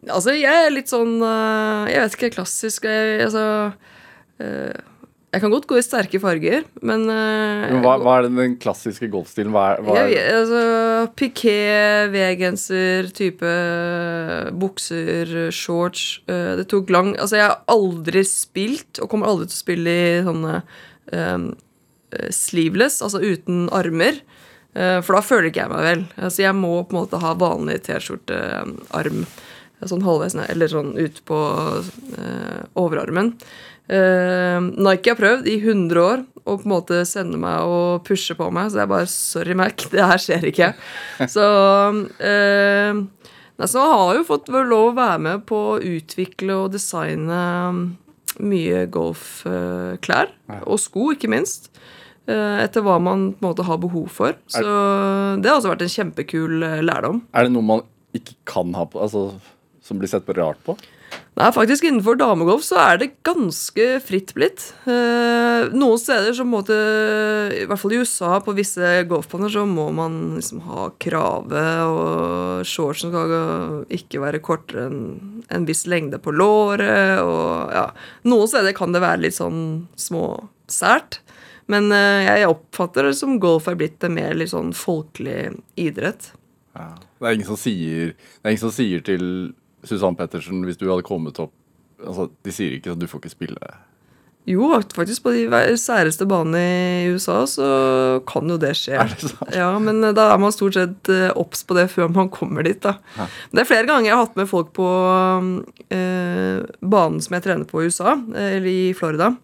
Altså, 0.08 0.32
jeg 0.36 0.66
er 0.66 0.72
litt 0.72 0.88
sånn 0.88 1.18
eh, 1.20 1.90
Jeg 1.92 2.00
vet 2.00 2.14
ikke, 2.16 2.30
klassisk 2.38 2.86
jeg, 2.88 3.18
Altså 3.26 3.42
eh, 4.40 4.78
Jeg 5.30 5.44
kan 5.44 5.52
godt 5.52 5.68
gå 5.70 5.76
i 5.78 5.82
sterke 5.86 6.18
farger, 6.18 6.64
men 6.82 7.04
uh, 7.06 7.76
Hva, 7.84 7.92
hva 8.02 8.16
er 8.18 8.26
den, 8.26 8.56
klassiske 8.58 9.06
golfstilen? 9.12 9.52
Hva 9.54 9.66
er, 9.76 9.82
hva 9.86 9.94
er, 10.00 10.08
Jeg, 10.10 10.32
altså, 10.40 10.62
Piké, 11.14 11.54
V-genser, 12.10 13.10
type 13.14 13.52
bukser, 14.58 15.36
shorts 15.54 16.20
Uh, 16.26 16.56
Det 16.58 16.66
tok 16.72 16.90
lang 16.90 17.12
Altså, 17.14 17.38
jeg 17.38 17.46
har 17.46 17.60
aldri 17.70 18.24
spilt, 18.26 18.98
og 18.98 19.10
kommer 19.12 19.30
aldri 19.30 19.46
til 19.46 19.58
å 19.58 19.62
spille 19.62 19.94
i 19.94 20.20
sånne 20.26 20.56
eh, 21.14 21.46
sleeveless, 22.34 22.98
altså 23.06 23.20
uten 23.22 23.68
armer. 23.74 24.18
Uh, 24.74 24.98
for 25.02 25.16
da 25.16 25.22
føler 25.24 25.50
ikke 25.50 25.62
jeg 25.64 25.72
meg 25.72 25.86
vel. 25.86 26.04
Altså, 26.18 26.42
jeg 26.42 26.58
må 26.58 26.72
på 26.82 26.94
en 26.94 27.00
måte 27.00 27.22
ha 27.22 27.34
vanlig 27.38 27.80
T-skjortearm. 27.86 29.24
Sånn 29.88 30.04
halvveis 30.04 30.36
ned, 30.36 30.50
eller 30.52 30.68
sånn 30.68 30.90
ut 30.98 31.22
på 31.24 31.36
eh, 32.20 32.64
overarmen. 32.76 33.30
Eh, 33.90 34.58
Nike 34.86 35.10
har 35.10 35.18
prøvd 35.18 35.48
i 35.50 35.56
100 35.64 36.02
år 36.04 36.20
å 36.46 36.54
på 36.56 36.64
en 36.64 36.70
måte 36.72 37.00
sende 37.08 37.38
meg 37.42 37.66
og 37.68 38.04
pushe 38.06 38.34
på 38.38 38.46
meg, 38.54 38.70
så 38.70 38.80
jeg 38.84 38.90
bare 38.92 39.08
Sorry, 39.10 39.56
Mac, 39.58 39.82
det 39.92 40.04
her 40.12 40.20
skjer 40.22 40.46
ikke. 40.50 40.68
Så 41.30 41.46
eh, 42.22 43.00
Så 43.66 43.82
jeg 43.82 43.96
har 43.98 44.14
jo 44.20 44.24
fått 44.28 44.48
lov 44.48 44.92
å 44.92 44.96
være 44.96 45.18
med 45.26 45.42
på 45.50 45.58
å 45.74 45.80
utvikle 45.84 46.54
og 46.62 46.70
designe 46.76 47.40
mye 48.40 48.86
golfklær. 48.94 50.30
Og 50.64 50.78
sko, 50.80 51.10
ikke 51.14 51.28
minst. 51.32 51.70
eh, 52.30 52.62
Etter 52.64 52.84
hva 52.86 52.96
man 53.02 53.32
på 53.34 53.42
en 53.42 53.48
måte 53.50 53.66
har 53.66 53.80
behov 53.82 54.08
for. 54.14 54.36
Så 54.48 54.62
det 55.42 55.50
har 55.50 55.58
også 55.58 55.72
vært 55.74 55.84
en 55.86 55.92
kjempekul 55.96 56.62
eh, 56.62 56.80
lærdom. 56.86 57.22
er 57.34 57.44
det 57.48 57.52
noe 57.56 57.66
man 57.74 57.82
ikke 58.16 58.34
kan 58.48 58.72
ha 58.78 58.86
på? 58.90 59.02
Altså, 59.02 59.26
som 59.90 60.00
blir 60.00 60.10
sett 60.10 60.26
på 60.26 60.38
rart 60.38 60.60
på? 60.64 60.78
Nei, 61.38 61.48
faktisk 61.54 61.86
Innenfor 61.86 62.18
damegolf 62.18 62.62
så 62.66 62.76
er 62.82 62.98
det 63.00 63.08
ganske 63.26 63.86
fritt 64.04 64.32
blitt. 64.36 64.66
Eh, 64.84 65.70
noen 65.72 65.98
steder 66.00 66.34
så 66.36 66.44
måtte 66.46 66.76
I 67.56 67.64
hvert 67.70 67.80
fall 67.80 67.94
i 67.94 68.00
USA, 68.02 68.32
på 68.44 68.54
visse 68.58 68.90
golfbaner, 69.10 69.52
så 69.52 69.64
må 69.66 69.88
man 69.94 70.18
liksom 70.36 70.62
ha 70.66 70.90
krave, 71.02 71.64
og 71.86 72.66
shortsen 72.68 73.14
skal 73.14 73.84
ikke 73.94 74.22
være 74.22 74.42
kortere 74.44 74.88
enn 74.90 75.00
en 75.50 75.66
viss 75.66 75.86
lengde 75.90 76.20
på 76.22 76.34
låret, 76.34 77.18
og 77.24 77.72
ja 77.74 77.88
Noen 78.28 78.50
steder 78.50 78.76
kan 78.76 78.94
det 78.94 79.02
være 79.02 79.24
litt 79.24 79.38
sånn 79.38 79.88
småsært. 79.98 81.22
Men 81.70 81.90
eh, 81.94 82.26
jeg 82.26 82.50
oppfatter 82.50 83.08
det 83.08 83.16
som 83.18 83.38
golf 83.42 83.70
er 83.70 83.78
blitt 83.78 84.04
en 84.04 84.16
mer 84.18 84.34
litt 84.36 84.52
sånn 84.52 84.74
folkelig 84.76 85.54
idrett. 85.78 86.32
Ja. 86.76 86.92
Det 87.20 87.28
er 87.28 87.36
ingen 87.36 87.50
som 87.50 87.58
sier, 87.60 88.12
det 88.14 88.46
er 88.46 88.54
ingen 88.54 88.62
som 88.62 88.74
sier 88.74 89.02
til 89.04 89.24
Susann 89.86 90.16
Pettersen 90.18 90.64
hvis 90.66 90.78
du 90.80 90.88
hadde 90.90 91.06
kommet 91.06 91.38
opp 91.40 91.54
altså, 92.04 92.28
De 92.44 92.52
sier 92.52 92.76
ikke 92.76 92.92
at 92.92 93.00
du 93.00 93.06
får 93.08 93.22
ikke 93.22 93.32
spille 93.32 93.70
Jo, 94.48 94.70
faktisk 94.96 95.24
på 95.24 95.32
de 95.36 95.76
særeste 95.80 96.26
banene 96.28 96.60
i 97.04 97.08
USA 97.12 97.42
så 97.46 97.66
kan 98.28 98.48
jo 98.48 98.56
det 98.60 98.72
skje. 98.78 98.96
Er 98.96 99.10
det 99.12 99.28
sant? 99.28 99.52
Ja, 99.54 99.68
Men 99.78 100.00
eh, 100.04 100.14
da 100.16 100.30
er 100.32 100.40
man 100.40 100.54
stort 100.56 100.78
sett 100.78 101.10
eh, 101.12 101.28
obs 101.38 101.60
på 101.68 101.76
det 101.76 101.90
før 101.92 102.08
man 102.08 102.30
kommer 102.32 102.64
dit. 102.64 102.80
da. 102.82 102.96
Det 103.52 103.62
er 103.62 103.68
flere 103.68 103.86
ganger 103.86 104.08
jeg 104.08 104.16
har 104.16 104.24
hatt 104.24 104.40
med 104.40 104.48
folk 104.50 104.72
på 104.74 104.88
eh, 105.92 106.64
banen 106.80 107.20
som 107.20 107.36
jeg 107.36 107.44
trener 107.46 107.68
på 107.68 107.84
i 107.84 107.90
USA, 107.92 108.16
eh, 108.32 108.56
eller 108.56 108.70
i 108.72 108.94
Florida. 108.96 109.34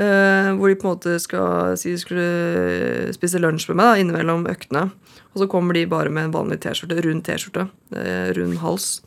Eh, 0.00 0.48
hvor 0.56 0.72
de 0.72 0.78
på 0.80 0.88
en 0.88 0.94
måte 0.96 1.18
skal 1.20 1.76
si 1.76 1.92
de 1.92 2.00
skulle 2.00 3.12
spise 3.14 3.40
lunsj 3.42 3.68
med 3.70 3.82
meg 3.82 3.90
da, 3.90 4.00
innimellom 4.00 4.48
øktene. 4.50 4.88
Og 5.36 5.42
så 5.44 5.48
kommer 5.52 5.76
de 5.76 5.84
bare 5.88 6.12
med 6.12 6.30
en 6.30 6.36
vanlig 6.40 6.62
T-skjorte, 6.64 7.02
rund 7.04 7.24
T-skjorte, 7.28 7.68
eh, 7.96 8.32
rund 8.36 8.58
hals. 8.64 9.02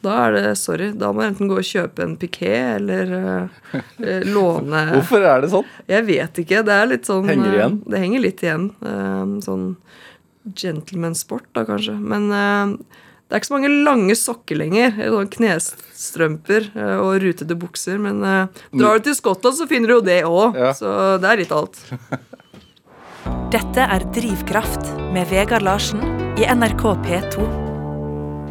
Da 0.00 0.14
er 0.26 0.32
det 0.36 0.44
sorry. 0.56 0.90
Da 0.96 1.10
må 1.12 1.24
jeg 1.24 1.34
enten 1.34 1.50
gå 1.50 1.58
og 1.60 1.66
kjøpe 1.66 2.04
en 2.06 2.14
piké 2.20 2.54
eller 2.76 3.12
eh, 3.18 4.22
låne 4.34 4.86
Hvorfor 4.94 5.26
er 5.28 5.44
det 5.44 5.50
sånn? 5.52 5.68
Jeg 5.90 6.06
vet 6.08 6.40
ikke. 6.44 6.62
Det 6.64 6.78
er 6.78 6.88
litt 6.88 7.10
sånn 7.10 7.28
Henger 7.28 7.58
igjen? 7.58 7.76
Uh, 7.82 7.90
Det 7.92 8.00
henger 8.06 8.24
litt 8.24 8.42
igjen. 8.46 8.66
Uh, 8.80 9.36
Sånn 9.44 9.68
gentleman-sport, 10.56 11.50
da, 11.52 11.66
kanskje. 11.68 11.92
Men 12.00 12.30
det 12.32 13.36
er 13.36 13.42
ikke 13.42 13.50
så 13.50 13.54
mange 13.58 13.68
lange 13.84 14.16
sokker 14.16 14.56
lenger. 14.56 14.96
Sånn 14.96 15.28
knestrømper 15.36 16.70
og 16.96 17.20
rutete 17.22 17.58
bukser. 17.60 18.00
Men 18.00 18.24
drar 18.24 18.98
du 18.98 19.10
til 19.10 19.18
Skottland, 19.20 19.60
så 19.60 19.68
finner 19.70 19.92
du 19.92 19.98
jo 19.98 20.02
det 20.08 20.22
òg. 20.24 20.56
Ja. 20.56 20.72
Så 20.74 20.88
det 21.20 21.28
er 21.28 21.42
litt 21.44 21.52
alt. 21.54 21.84
Dette 23.52 23.84
er 23.84 24.08
Drivkraft 24.16 24.94
med 25.12 25.28
Vegard 25.30 25.68
Larsen 25.68 26.00
i 26.40 26.48
NRK 26.48 26.86
P2. 27.04 27.69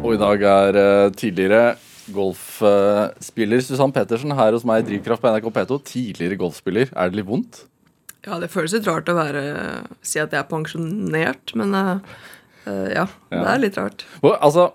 Og 0.00 0.14
i 0.16 0.18
dag 0.20 0.42
er 0.48 0.76
eh, 0.80 1.12
tidligere 1.12 1.74
golfspiller 2.10 3.60
Susann 3.62 3.92
Pettersen 3.92 4.32
her 4.32 4.54
hos 4.56 4.64
meg 4.66 4.82
i 4.82 4.86
Drivkraft 4.88 5.20
på 5.22 5.32
NRK 5.34 5.48
P2. 5.54 5.76
Tidligere 5.86 6.38
golfspiller. 6.40 6.88
Er 6.96 7.10
det 7.10 7.20
litt 7.20 7.28
vondt? 7.28 7.60
Ja, 8.24 8.38
det 8.40 8.48
føles 8.52 8.72
litt 8.76 8.88
rart 8.88 9.08
å 9.12 9.16
være, 9.16 9.42
si 10.04 10.20
at 10.20 10.32
jeg 10.32 10.40
er 10.40 10.48
pensjonert, 10.48 11.52
men 11.56 11.72
uh, 11.72 12.00
ja, 12.66 13.06
ja, 13.06 13.06
det 13.32 13.44
er 13.48 13.62
litt 13.62 13.78
rart. 13.80 14.04
Og, 14.20 14.34
altså 14.36 14.66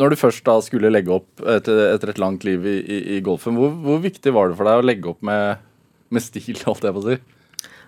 Når 0.00 0.10
du 0.10 0.18
først 0.18 0.42
da 0.46 0.56
skulle 0.66 0.90
legge 0.90 1.14
opp 1.14 1.44
etter, 1.46 1.84
etter 1.92 2.10
et 2.10 2.22
langt 2.22 2.46
liv 2.46 2.66
i, 2.66 2.78
i, 2.80 2.98
i 3.16 3.20
golfen, 3.22 3.58
hvor, 3.58 3.74
hvor 3.84 4.00
viktig 4.02 4.34
var 4.34 4.50
det 4.50 4.58
for 4.58 4.66
deg 4.66 4.82
å 4.82 4.86
legge 4.86 5.12
opp 5.12 5.22
med, 5.26 5.62
med 6.10 6.26
stil, 6.26 6.58
holdt 6.66 6.86
jeg 6.86 6.96
på 6.96 7.04
å 7.04 7.08
si? 7.10 7.18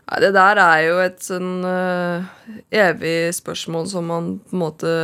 Nei, 0.03 0.19
det 0.23 0.33
der 0.35 0.59
er 0.59 0.81
jo 0.89 0.99
et 1.03 1.23
sånn 1.23 1.63
uh, 1.67 2.31
evig 2.75 3.33
spørsmål 3.39 3.91
som 3.91 4.11
man 4.11 4.35
på 4.43 4.59
en 4.59 4.63
måte 4.63 4.95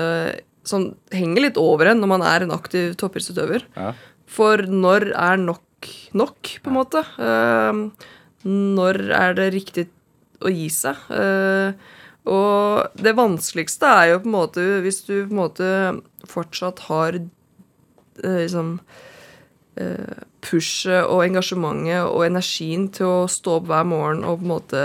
Som 0.68 0.90
henger 1.14 1.48
litt 1.48 1.60
over 1.60 1.90
en 1.92 2.02
når 2.02 2.12
man 2.12 2.24
er 2.28 2.44
en 2.44 2.54
aktiv 2.54 2.92
toppidrettsutøver. 3.00 3.64
Ja. 3.78 3.94
For 4.28 4.66
når 4.68 5.10
er 5.16 5.40
nok 5.40 5.64
nok, 6.18 6.58
på 6.62 6.72
en 6.72 6.76
måte? 6.78 7.04
Uh, 7.18 7.88
når 8.48 9.00
er 9.14 9.36
det 9.38 9.52
riktig 9.54 9.86
å 10.42 10.52
gi 10.52 10.68
seg? 10.72 10.98
Uh, 11.10 11.96
og 12.28 12.98
det 13.00 13.16
vanskeligste 13.16 13.88
er 13.88 14.12
jo 14.12 14.22
på 14.22 14.28
en 14.28 14.36
måte 14.36 14.64
hvis 14.84 15.00
du 15.06 15.14
på 15.14 15.32
en 15.32 15.38
måte 15.38 15.68
fortsatt 16.28 16.82
har 16.90 17.16
eh, 17.16 18.40
liksom 18.42 18.74
eh, 19.80 20.18
pushet 20.44 21.06
og 21.08 21.24
engasjementet 21.24 22.04
og 22.04 22.26
energien 22.26 22.88
til 22.92 23.08
å 23.08 23.30
stå 23.32 23.58
opp 23.62 23.70
hver 23.70 23.88
morgen 23.88 24.26
og 24.28 24.42
på 24.42 24.44
en 24.44 24.52
måte 24.52 24.82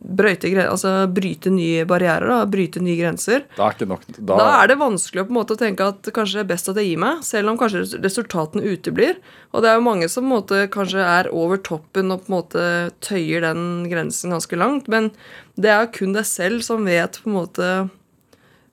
brøyte, 0.00 0.48
altså 0.64 0.90
bryte 1.12 1.50
nye 1.52 1.84
barrierer, 1.88 2.24
da, 2.30 2.38
bryte 2.48 2.80
nye 2.82 2.96
grenser. 2.96 3.44
Da 3.56 3.68
er 3.68 3.88
nok 3.88 4.06
Da, 4.16 4.36
Da 4.38 4.46
er 4.62 4.70
det 4.70 4.78
vanskelig 4.80 5.22
å 5.22 5.26
på 5.28 5.34
en 5.34 5.38
måte 5.38 5.56
tenke 5.60 5.88
at 5.92 6.08
kanskje 6.16 6.40
det 6.40 6.44
er 6.44 6.50
best 6.54 6.70
at 6.72 6.80
jeg 6.80 6.88
gir 6.88 7.02
meg, 7.02 7.20
selv 7.26 7.52
om 7.52 7.60
kanskje 7.60 8.00
resultatene 8.00 8.64
uteblir. 8.64 9.20
Og 9.52 9.62
det 9.62 9.70
er 9.70 9.78
jo 9.78 9.84
mange 9.84 10.08
som 10.08 10.24
på 10.24 10.30
en 10.30 10.36
måte 10.38 10.62
kanskje 10.72 11.04
er 11.04 11.30
over 11.36 11.60
toppen 11.60 12.14
og 12.14 12.24
på 12.24 12.32
en 12.32 12.38
måte 12.38 12.66
tøyer 13.04 13.44
den 13.44 13.64
grensen 13.92 14.32
ganske 14.32 14.56
langt. 14.56 14.88
Men 14.88 15.10
det 15.60 15.72
er 15.74 15.92
kun 15.92 16.16
deg 16.16 16.24
selv 16.28 16.64
som 16.64 16.88
vet 16.88 17.20
på 17.20 17.28
en 17.30 17.36
måte 17.36 17.70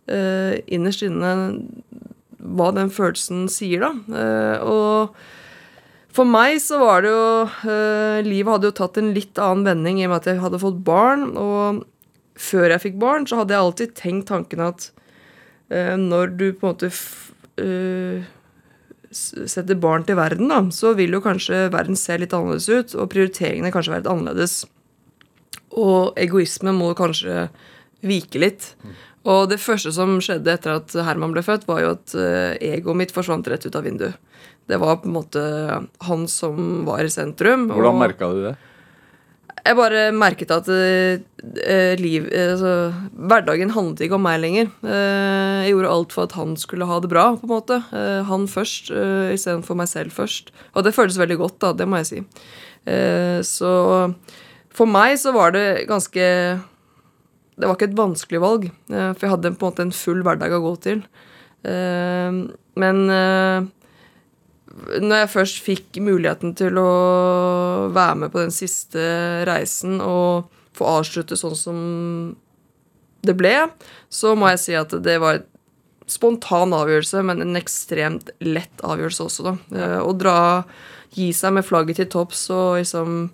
uh, 0.07 0.53
innerst 0.65 1.03
inne 1.03 1.33
hva 2.37 2.71
den 2.71 2.93
følelsen 2.93 3.49
sier, 3.51 3.83
da. 3.83 3.91
Uh, 4.07 4.55
og 4.63 5.19
for 6.17 6.25
meg 6.29 6.57
så 6.63 6.79
var 6.81 7.03
det 7.05 7.11
jo 7.13 7.25
eh, 7.69 8.25
Livet 8.25 8.55
hadde 8.55 8.71
jo 8.71 8.77
tatt 8.79 8.97
en 8.99 9.13
litt 9.15 9.37
annen 9.41 9.67
vending 9.67 10.01
i 10.01 10.07
og 10.07 10.13
med 10.13 10.21
at 10.21 10.31
jeg 10.31 10.41
hadde 10.41 10.61
fått 10.61 10.79
barn. 10.87 11.29
Og 11.37 11.83
før 12.41 12.73
jeg 12.73 12.83
fikk 12.87 12.97
barn, 13.01 13.27
så 13.29 13.41
hadde 13.41 13.53
jeg 13.53 13.65
alltid 13.65 13.93
tenkt 13.99 14.29
tanken 14.31 14.63
at 14.65 14.89
eh, 15.69 15.93
når 15.99 16.33
du 16.39 16.47
på 16.57 16.65
en 16.65 16.73
måte 16.73 16.89
eh, 17.61 18.25
setter 19.13 19.77
barn 19.81 20.05
til 20.07 20.17
verden, 20.19 20.49
da, 20.51 20.61
så 20.73 20.95
vil 20.97 21.13
jo 21.17 21.23
kanskje 21.23 21.67
verden 21.73 21.97
se 21.99 22.17
litt 22.19 22.33
annerledes 22.35 22.69
ut, 22.69 22.97
og 22.97 23.11
prioriteringene 23.13 23.71
kanskje 23.73 23.93
være 23.93 24.05
litt 24.05 24.13
annerledes. 24.13 24.59
Og 25.77 26.17
egoisme 26.19 26.73
må 26.75 26.91
kanskje 26.97 27.47
vike 28.05 28.41
litt. 28.41 28.71
Og 29.27 29.47
det 29.51 29.59
første 29.61 29.91
som 29.93 30.17
skjedde 30.23 30.53
etter 30.53 30.79
at 30.79 30.93
Herman 31.07 31.33
ble 31.35 31.43
født, 31.45 31.65
var 31.69 31.81
jo 31.83 31.93
at 31.97 32.13
egoet 32.63 32.99
mitt 32.99 33.13
forsvant 33.13 33.47
rett 33.51 33.65
ut 33.67 33.75
av 33.75 33.85
vinduet. 33.85 34.15
Det 34.67 34.79
var 34.81 34.99
på 35.01 35.07
en 35.07 35.15
måte 35.15 35.43
han 36.07 36.25
som 36.31 36.85
var 36.87 37.05
i 37.05 37.11
sentrum. 37.11 37.69
Hvordan 37.71 38.01
merka 38.01 38.31
du 38.33 38.41
det? 38.49 38.57
jeg 39.67 39.75
bare 39.77 40.03
merket 40.15 40.51
at 40.53 40.67
eh, 40.71 41.19
eh, 41.65 41.93
liv, 41.99 42.27
eh, 42.31 42.53
altså, 42.53 42.73
hverdagen 43.29 43.73
handlet 43.75 44.05
ikke 44.05 44.17
om 44.17 44.23
meg 44.23 44.39
lenger. 44.43 44.69
Eh, 44.85 45.65
jeg 45.65 45.73
gjorde 45.73 45.93
alt 45.93 46.15
for 46.15 46.27
at 46.27 46.35
han 46.37 46.55
skulle 46.59 46.87
ha 46.87 46.99
det 47.03 47.11
bra, 47.11 47.29
på 47.35 47.47
en 47.47 47.53
måte. 47.53 47.79
Eh, 47.95 48.21
han 48.29 48.47
først, 48.51 48.91
uh, 48.93 49.33
istedenfor 49.33 49.77
meg 49.79 49.89
selv 49.91 50.15
først. 50.15 50.53
Og 50.73 50.87
det 50.87 50.95
føltes 50.95 51.19
veldig 51.19 51.39
godt, 51.41 51.59
da, 51.63 51.73
det 51.75 51.87
må 51.89 51.99
jeg 52.01 52.09
si. 52.11 52.23
Eh, 52.87 53.39
så 53.43 53.73
for 54.77 54.89
meg 54.89 55.17
så 55.19 55.33
var 55.35 55.51
det 55.51 55.89
ganske 55.89 56.23
Det 57.57 57.65
var 57.65 57.73
ikke 57.73 57.89
et 57.89 57.97
vanskelig 57.97 58.39
valg, 58.39 58.67
eh, 58.69 59.11
for 59.17 59.25
jeg 59.25 59.33
hadde 59.33 59.55
på 59.57 59.65
en 59.65 59.71
måte 59.71 59.83
en 59.87 59.95
full 59.95 60.21
hverdag 60.23 60.53
å 60.53 60.61
gå 60.61 60.73
til. 60.85 61.01
Eh, 61.65 62.37
men 62.77 62.99
eh, 63.09 63.65
når 64.77 65.23
jeg 65.23 65.33
først 65.33 65.61
fikk 65.65 65.99
muligheten 66.03 66.53
til 66.57 66.77
å 66.79 66.89
være 67.95 68.17
med 68.23 68.33
på 68.33 68.43
den 68.43 68.53
siste 68.53 69.01
reisen 69.49 70.01
og 70.03 70.51
få 70.77 70.89
avslutte 70.99 71.37
sånn 71.39 71.57
som 71.57 71.79
det 73.25 73.33
ble, 73.37 73.55
så 74.13 74.35
må 74.37 74.51
jeg 74.53 74.61
si 74.61 74.75
at 74.77 74.93
det 75.03 75.17
var 75.23 75.39
en 75.39 75.47
spontan 76.07 76.75
avgjørelse, 76.77 77.23
men 77.27 77.41
en 77.43 77.59
ekstremt 77.59 78.29
lett 78.45 78.85
avgjørelse 78.85 79.25
også, 79.25 79.47
da. 79.49 79.55
Eh, 79.75 79.99
Å 79.99 80.13
dra 80.15 80.37
Gi 81.17 81.31
seg 81.33 81.55
med 81.55 81.65
flagget 81.65 82.01
til 82.01 82.09
topps 82.11 82.43
og 82.53 82.77
liksom 82.77 83.29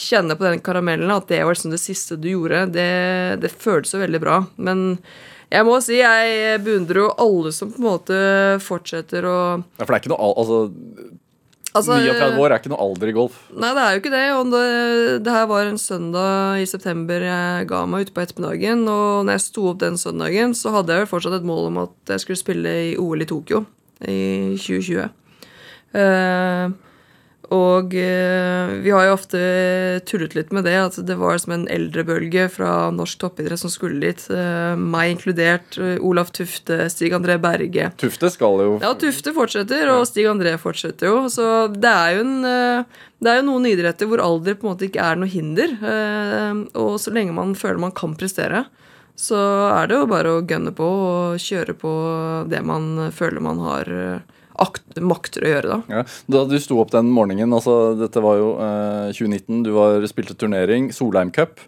kjenne 0.00 0.34
på 0.38 0.46
den 0.46 0.62
karamellen, 0.64 1.10
at 1.12 1.28
det 1.30 1.42
var 1.44 1.54
liksom 1.54 1.74
det 1.74 1.82
siste 1.82 2.16
du 2.18 2.30
gjorde, 2.32 2.64
det, 2.74 3.40
det 3.42 3.52
føltes 3.52 3.92
jo 3.94 4.00
veldig 4.00 4.20
bra. 4.22 4.38
Men 4.56 4.98
jeg 5.50 5.66
må 5.66 5.78
si 5.82 5.98
jeg 6.00 6.60
beundrer 6.64 7.02
jo 7.04 7.08
alle 7.18 7.50
som 7.54 7.72
på 7.72 7.80
en 7.82 7.88
måte 7.88 8.18
fortsetter 8.64 9.26
å 9.26 9.38
Ja, 9.58 9.82
for 9.84 9.90
det 9.92 9.98
er 9.98 10.04
ikke 10.04 10.14
noe 10.14 10.22
al- 10.28 10.38
altså, 10.42 10.60
Altså, 11.70 11.94
39 12.02 12.40
år 12.42 12.50
er 12.50 12.58
ikke 12.58 12.70
noe 12.72 12.82
alder 12.82 13.10
i 13.12 13.12
golf. 13.14 13.34
Nei, 13.54 13.68
det 13.76 13.82
er 13.84 13.92
jo 13.94 14.00
ikke 14.00 14.10
det. 14.10 14.22
Og 14.34 14.48
det, 14.50 14.62
det 15.22 15.30
her 15.36 15.44
var 15.46 15.68
en 15.68 15.78
søndag 15.78 16.58
i 16.58 16.64
september 16.66 17.22
jeg 17.22 17.68
ga 17.70 17.84
meg 17.86 18.08
ute 18.08 18.14
på 18.16 18.24
ettermiddagen. 18.24 18.82
Og 18.90 19.20
når 19.28 19.36
jeg 19.36 19.44
sto 19.44 19.68
opp 19.70 19.78
den 19.78 19.94
søndagen, 20.00 20.50
så 20.58 20.72
hadde 20.74 20.90
jeg 20.96 21.04
vel 21.04 21.10
fortsatt 21.12 21.36
et 21.38 21.46
mål 21.46 21.68
om 21.68 21.78
at 21.84 22.10
jeg 22.10 22.24
skulle 22.24 22.40
spille 22.42 22.72
i 22.88 22.96
OL 22.98 23.22
i 23.22 23.28
Tokyo 23.30 23.62
i 24.02 24.18
2020. 24.58 25.06
Eh, 25.94 26.74
og 27.50 27.94
eh, 27.98 28.70
vi 28.84 28.92
har 28.94 29.08
jo 29.08 29.14
ofte 29.16 29.38
tullet 30.06 30.36
litt 30.38 30.52
med 30.54 30.64
det, 30.68 30.74
at 30.78 30.98
det 31.06 31.16
var 31.18 31.38
som 31.42 31.54
en 31.56 31.64
eldrebølge 31.70 32.44
fra 32.54 32.90
norsk 32.94 33.18
toppidrett 33.24 33.58
som 33.58 33.72
skulle 33.72 33.98
dit. 34.04 34.22
Eh, 34.30 34.76
meg 34.78 35.16
inkludert. 35.16 35.74
eh, 35.82 35.96
Olaf 36.06 36.30
Tufte, 36.36 36.84
Stig 36.94 37.12
André 37.16 37.40
Berge. 37.42 37.90
Tufte 37.98 38.30
skal 38.30 38.62
jo 38.62 38.78
Ja, 38.84 38.92
Tufte 38.94 39.34
fortsetter, 39.34 39.90
og 39.96 40.06
Stig 40.06 40.28
André 40.30 40.54
fortsetter 40.62 41.10
jo. 41.10 41.24
Så 41.32 41.46
det 41.74 41.90
er 41.90 42.16
jo, 42.20 42.24
en, 42.26 42.86
det 43.18 43.32
er 43.32 43.40
jo 43.40 43.48
noen 43.50 43.66
idretter 43.66 44.06
hvor 44.06 44.22
alder 44.22 44.54
på 44.54 44.68
en 44.68 44.74
måte 44.76 44.86
ikke 44.86 45.02
er 45.10 45.18
noe 45.18 45.30
hinder. 45.34 45.74
eh, 45.82 46.64
Og 46.78 47.00
så 47.02 47.10
lenge 47.14 47.34
man 47.34 47.56
føler 47.58 47.82
man 47.82 47.96
kan 47.96 48.14
prestere, 48.14 48.66
så 49.20 49.36
er 49.74 49.90
det 49.90 49.98
jo 49.98 50.06
bare 50.08 50.30
å 50.38 50.44
gønne 50.48 50.70
på 50.72 50.86
og 50.86 51.42
kjøre 51.42 51.74
på 51.76 51.90
det 52.48 52.62
man 52.64 53.10
føler 53.12 53.42
man 53.44 53.58
har 53.66 53.90
makter 55.00 55.46
å 55.46 55.52
gjøre, 55.54 55.68
da. 55.76 55.78
Ja. 56.00 56.04
Da 56.30 56.44
du 56.50 56.56
sto 56.60 56.78
opp 56.82 56.92
den 56.94 57.10
morgenen, 57.14 57.52
altså 57.56 57.94
dette 57.98 58.22
var 58.24 58.38
jo 58.40 58.50
eh, 58.60 59.10
2019, 59.16 59.62
du 59.66 59.70
var, 59.76 60.04
spilte 60.10 60.36
turnering, 60.38 60.90
Solheim 60.94 61.30
Cup. 61.34 61.62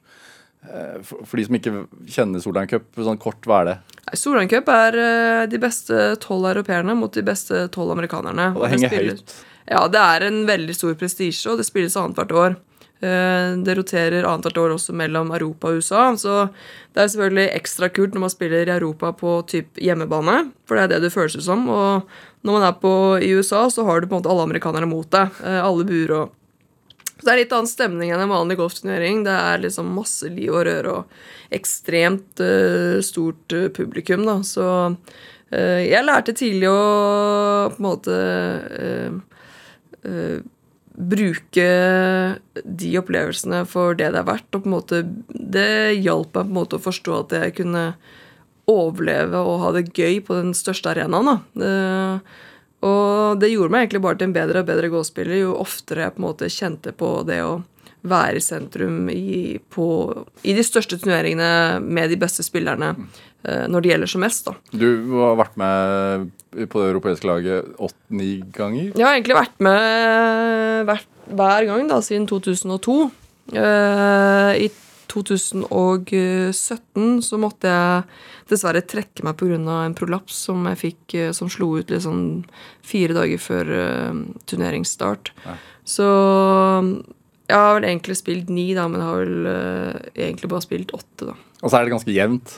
Eh, 0.63 0.99
for, 1.03 1.25
for 1.27 1.41
de 1.41 1.47
som 1.49 1.59
ikke 1.59 1.75
kjenner 2.13 2.43
Solheim 2.45 2.69
Cup, 2.71 2.91
sånn 2.99 3.21
kort, 3.23 3.41
hva 3.49 3.63
er 3.63 3.71
det? 3.73 3.79
Solheim 4.19 4.51
Cup 4.51 4.69
er 4.73 4.99
eh, 5.01 5.45
de 5.51 5.59
beste 5.63 6.03
tolv 6.23 6.51
europeerne 6.53 6.95
mot 6.99 7.13
de 7.15 7.25
beste 7.27 7.65
tolv 7.75 7.95
amerikanerne. 7.97 8.53
Og 8.57 8.67
det 8.67 8.75
henger 8.77 8.93
spiller- 8.93 9.23
høyt. 9.23 9.41
Ja, 9.71 9.85
det 9.89 10.01
er 10.03 10.25
en 10.27 10.41
veldig 10.49 10.75
stor 10.75 10.95
prestisje, 10.99 11.47
og 11.53 11.61
det 11.61 11.65
spilles 11.69 11.95
annethvert 11.97 12.33
år. 12.35 12.57
Eh, 13.03 13.57
Det 13.67 13.75
roterer 13.75 14.23
annethvert 14.23 14.59
år 14.63 14.75
også 14.77 14.95
mellom 14.95 15.33
Europa 15.35 15.69
og 15.69 15.81
USA. 15.83 16.05
Så 16.17 16.49
det 16.95 17.03
er 17.03 17.09
selvfølgelig 17.11 17.57
ekstra 17.57 17.89
kult 17.91 18.15
når 18.15 18.27
man 18.27 18.35
spiller 18.35 18.69
i 18.69 18.77
Europa 18.77 19.13
på 19.13 19.41
typ 19.51 19.81
hjemmebane, 19.83 20.53
for 20.67 20.77
det 20.79 20.85
er 20.85 20.93
det 20.95 21.01
det 21.07 21.15
føles 21.15 21.35
ut 21.37 21.47
som. 21.47 21.67
Og 21.69 22.07
når 22.47 22.53
man 22.59 22.69
er 22.69 22.77
på, 22.79 22.93
i 23.19 23.33
USA, 23.35 23.67
så 23.71 23.85
har 23.85 24.01
du 24.01 24.07
på 24.07 24.15
en 24.15 24.23
måte 24.23 24.31
alle 24.31 24.47
amerikanere 24.47 24.87
mot 24.87 25.11
deg. 25.11 25.43
Eh, 25.43 25.61
Alle 25.63 25.85
buer 25.89 26.17
og 26.21 26.39
så 27.23 27.29
det 27.29 27.33
er 27.33 27.39
litt 27.39 27.53
annen 27.55 27.71
stemning 27.71 28.11
enn 28.11 28.19
en 28.19 28.33
vanlig 28.33 28.57
golfturnering. 28.59 29.21
Det 29.23 29.31
er 29.31 29.61
liksom 29.63 29.93
masse 29.95 30.27
liv 30.27 30.51
og 30.51 30.65
røre 30.67 30.91
og 30.91 31.55
ekstremt 31.55 32.41
uh, 32.43 32.99
stort 32.99 33.55
uh, 33.55 33.69
publikum, 33.71 34.25
da. 34.27 34.41
Så 34.43 34.67
uh, 34.91 35.81
jeg 35.87 36.03
lærte 36.03 36.35
tidlig 36.35 36.67
å 36.67 37.71
på 37.71 37.79
en 37.79 37.87
måte 37.87 38.17
bruke 40.93 41.69
de 42.63 42.91
opplevelsene 43.01 43.63
for 43.69 43.97
det 43.99 44.11
det 44.13 44.21
er 44.21 44.29
verdt. 44.29 44.49
Og 44.53 44.65
på 44.65 44.71
en 44.71 44.77
måte 44.77 45.03
Det 45.33 45.99
hjalp 45.99 46.35
meg 46.37 46.45
på 46.45 46.49
en 46.49 46.59
måte 46.61 46.79
å 46.79 46.87
forstå 46.87 47.19
at 47.21 47.37
jeg 47.39 47.57
kunne 47.63 47.85
overleve 48.71 49.41
og 49.43 49.61
ha 49.65 49.73
det 49.75 49.91
gøy 49.91 50.21
på 50.25 50.39
den 50.39 50.55
største 50.55 50.93
arenaen. 50.93 51.29
da. 51.29 51.67
Eh, 51.67 52.41
og 52.83 53.39
det 53.39 53.53
gjorde 53.53 53.75
meg 53.75 53.85
egentlig 53.85 54.03
bare 54.03 54.19
til 54.19 54.31
en 54.31 54.37
bedre 54.37 54.63
og 54.63 54.71
bedre 54.71 54.91
gåspiller 54.91 55.39
jo 55.39 55.59
oftere 55.63 56.07
jeg 56.07 56.15
på 56.15 56.23
en 56.23 56.27
måte 56.27 56.51
kjente 56.51 56.95
på 56.99 57.11
det 57.29 57.39
å 57.47 57.61
være 58.03 58.41
i 58.41 58.43
sentrum 58.43 59.11
i, 59.13 59.59
på, 59.71 59.87
i 60.43 60.55
de 60.57 60.65
største 60.67 60.99
turneringene 60.99 61.79
med 61.83 62.11
de 62.11 62.19
beste 62.19 62.43
spillerne 62.43 62.97
når 63.43 63.83
det 63.83 63.91
gjelder 63.91 64.11
som 64.11 64.23
mest. 64.23 64.47
da. 64.47 64.53
Du 64.71 64.87
har 65.19 65.35
vært 65.41 65.57
med 65.59 66.29
på 66.71 66.83
det 66.83 66.91
europeiske 66.93 67.27
laget 67.27 67.73
åtte-ni 67.83 68.37
ganger. 68.55 68.93
Jeg 68.95 69.07
har 69.07 69.17
egentlig 69.17 69.41
vært 69.41 69.59
med 69.67 70.87
hvert, 70.87 71.09
hver 71.33 71.67
gang 71.71 71.91
da, 71.91 71.99
siden 72.05 72.29
2002. 72.31 72.99
Eh, 73.53 74.53
I 74.63 74.69
2017 75.13 77.23
så 77.25 77.37
måtte 77.41 77.69
jeg 77.69 78.03
dessverre 78.53 78.83
trekke 78.85 79.25
meg 79.27 79.37
pga. 79.41 79.57
en 79.85 79.95
prolaps 79.97 80.35
som 80.49 80.67
jeg 80.71 80.79
fikk 80.81 81.15
eh, 81.15 81.33
som 81.37 81.49
slo 81.53 81.69
ut 81.79 81.91
liksom 81.91 82.17
fire 82.85 83.13
dager 83.17 83.39
før 83.41 83.65
eh, 83.77 84.13
turneringsstart. 84.47 85.33
Ja. 85.47 85.55
Så 85.85 86.07
jeg 87.49 87.59
har 87.59 87.75
vel 87.77 87.85
egentlig 87.91 88.17
spilt 88.17 88.49
ni, 88.49 88.75
da, 88.75 88.89
men 88.89 89.01
har 89.05 89.17
vel 89.25 89.47
eh, 89.51 89.95
egentlig 90.29 90.49
bare 90.53 90.65
spilt 90.65 90.91
åtte. 90.97 91.25
da. 91.33 91.37
Og 91.63 91.71
så 91.71 91.77
er 91.79 91.83
det 91.85 91.95
ganske 91.97 92.15
jevnt. 92.15 92.49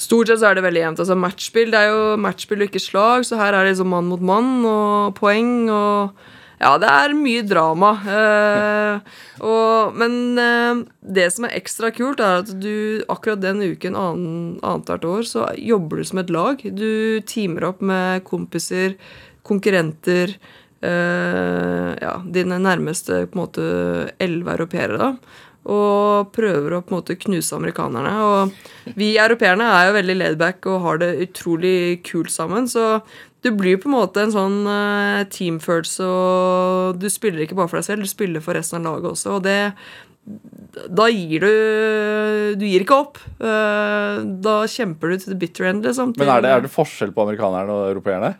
Stort 0.00 0.30
sett 0.30 0.40
så 0.40 0.50
er 0.50 0.56
det 0.56 0.64
veldig 0.64 0.80
jevnt. 0.84 1.00
Altså 1.04 1.16
matchspill 1.18 1.72
det 1.74 1.80
er 1.80 1.90
jo 1.92 2.04
matchspill 2.24 2.62
og 2.64 2.70
ikke 2.70 2.80
slag, 2.82 3.24
så 3.28 3.36
her 3.40 3.52
er 3.52 3.66
det 3.66 3.74
liksom 3.74 3.90
mann 3.92 4.08
mot 4.08 4.22
mann 4.24 4.52
og 4.68 5.16
poeng 5.20 5.56
og 5.70 6.28
Ja, 6.60 6.74
det 6.76 6.88
er 6.92 7.14
mye 7.16 7.40
drama. 7.48 7.90
Eh, 8.04 9.14
og, 9.48 9.94
men 9.96 10.36
eh, 10.36 10.82
det 11.00 11.24
som 11.32 11.46
er 11.48 11.54
ekstra 11.56 11.88
kult, 11.96 12.20
er 12.20 12.42
at 12.42 12.50
du 12.60 13.00
akkurat 13.08 13.40
den 13.40 13.62
uken 13.64 13.96
annethvert 13.96 15.06
år 15.08 15.24
så 15.24 15.46
jobber 15.56 16.02
du 16.02 16.04
som 16.10 16.20
et 16.20 16.32
lag. 16.36 16.60
Du 16.60 17.24
teamer 17.24 17.64
opp 17.70 17.80
med 17.80 18.26
kompiser, 18.28 18.98
konkurrenter. 19.40 20.36
eh, 20.84 21.90
ja, 22.00 22.12
dine 22.24 22.60
nærmeste 22.60 23.26
på 23.28 23.36
en 23.36 23.42
måte 23.42 23.64
elleve 24.20 24.52
europeere, 24.58 25.00
da. 25.00 25.10
Og 25.68 26.30
prøver 26.32 26.72
å 26.72 26.80
på 26.80 26.94
en 26.94 27.00
måte 27.00 27.18
knuse 27.20 27.52
amerikanerne. 27.56 28.12
Og 28.24 28.94
vi 28.96 29.12
europeerne 29.20 29.66
er 29.68 29.88
jo 29.88 29.96
veldig 29.98 30.16
laidback 30.16 30.68
og 30.70 30.84
har 30.86 31.02
det 31.02 31.10
utrolig 31.26 32.00
kult 32.06 32.32
sammen. 32.32 32.68
Så 32.70 33.02
du 33.44 33.50
blir 33.56 33.80
på 33.80 33.88
en 33.88 33.96
måte 33.96 34.24
en 34.24 34.34
sånn 34.34 34.58
uh, 34.68 35.24
teamfølelse, 35.32 36.04
og 36.04 37.00
du 37.00 37.08
spiller 37.12 37.44
ikke 37.44 37.56
bare 37.56 37.72
for 37.72 37.80
deg 37.80 37.88
selv, 37.88 38.04
du 38.04 38.10
spiller 38.10 38.44
for 38.44 38.56
resten 38.56 38.80
av 38.80 38.98
laget 38.98 39.12
også. 39.14 39.38
Og 39.38 39.44
det 39.46 39.60
Da 40.92 41.06
gir 41.08 41.40
du 41.40 42.56
Du 42.60 42.66
gir 42.68 42.84
ikke 42.84 42.98
opp. 43.00 43.18
Eh, 43.40 44.20
da 44.44 44.56
kjemper 44.68 45.10
du 45.10 45.18
til 45.18 45.32
the 45.32 45.38
bitter 45.40 45.66
end, 45.70 45.84
liksom. 45.84 46.12
Men 46.20 46.28
er 46.28 46.44
det, 46.44 46.50
er 46.50 46.64
det 46.66 46.70
forskjell 46.72 47.14
på 47.16 47.24
amerikanerne 47.24 47.72
og 47.72 47.88
europeerne? 47.94 48.34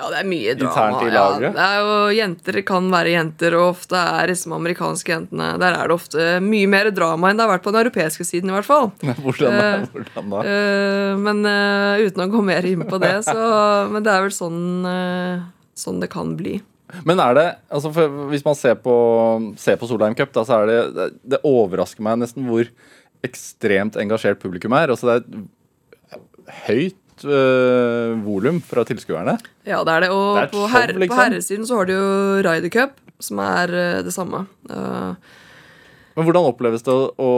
Ja, 0.00 0.08
det 0.08 0.20
er 0.22 0.28
mye 0.28 0.54
drama. 0.56 1.00
Ja, 1.12 1.24
det 1.44 1.64
er 1.64 1.78
jo, 1.84 1.96
jenter 2.16 2.58
kan 2.64 2.86
være 2.92 3.12
jenter, 3.12 3.56
og 3.58 3.74
ofte 3.74 4.00
er 4.00 4.30
liksom 4.32 4.54
amerikanske 4.56 5.12
jentene 5.12 5.50
Der 5.60 5.76
er 5.76 5.90
det 5.90 5.96
ofte 5.96 6.28
mye 6.44 6.70
mer 6.70 6.88
drama 6.94 7.28
enn 7.28 7.40
det 7.40 7.44
har 7.44 7.52
vært 7.52 7.66
på 7.66 7.74
den 7.74 7.82
europeiske 7.82 8.24
siden, 8.24 8.48
i 8.48 8.56
hvert 8.56 8.68
fall. 8.68 8.88
Hvordan, 9.24 9.58
da? 9.58 9.66
Eh, 9.66 9.84
Hvordan 9.92 10.32
da? 10.32 10.40
Uh, 10.46 11.12
men 11.20 11.44
uh, 11.44 12.00
uten 12.06 12.24
å 12.24 12.28
gå 12.32 12.42
mer 12.48 12.68
inn 12.70 12.86
på 12.88 13.00
det, 13.02 13.12
så 13.28 13.36
Men 13.92 14.04
det 14.06 14.14
er 14.14 14.24
vel 14.24 14.34
sånn, 14.34 14.62
uh, 14.88 15.44
sånn 15.76 16.00
det 16.00 16.08
kan 16.12 16.32
bli. 16.38 16.56
Men 17.06 17.20
er 17.22 17.36
det 17.36 17.46
altså 17.70 17.92
Hvis 18.32 18.42
man 18.46 18.56
ser 18.58 18.80
på, 18.82 18.94
ser 19.60 19.76
på 19.78 19.88
Solheim 19.90 20.16
Cup, 20.18 20.32
da, 20.34 20.46
så 20.48 20.62
er 20.62 20.70
det, 20.70 21.10
det 21.36 21.44
overrasker 21.46 22.04
meg 22.06 22.22
nesten 22.22 22.48
hvor 22.48 22.70
ekstremt 23.26 24.00
engasjert 24.00 24.40
publikum 24.40 24.72
er. 24.78 24.94
Altså 24.94 25.10
det 25.10 25.18
er 25.20 25.26
et 25.28 26.99
øh, 27.24 28.14
volum 28.24 28.60
fra 28.64 28.84
tilskuerne. 28.88 29.36
Ja, 29.66 29.82
det 29.86 29.94
er 29.94 30.06
det. 30.06 30.10
Og 30.14 30.36
Det 30.36 30.42
er 30.42 30.52
på, 30.52 30.62
show, 30.64 30.72
her, 30.72 30.92
liksom. 30.94 31.12
på 31.12 31.20
herresiden 31.20 31.66
så 31.68 31.76
har 31.80 31.90
du 31.90 31.92
jo 31.94 32.08
Ryder 32.46 32.72
Cup, 32.74 32.96
som 33.20 33.42
er 33.44 33.74
eh, 33.74 34.00
det 34.06 34.14
samme. 34.14 34.46
Uh, 34.70 35.12
Men 36.16 36.26
hvordan 36.26 36.48
oppleves 36.50 36.82
det 36.86 36.94
å, 36.94 37.10
å 37.20 37.30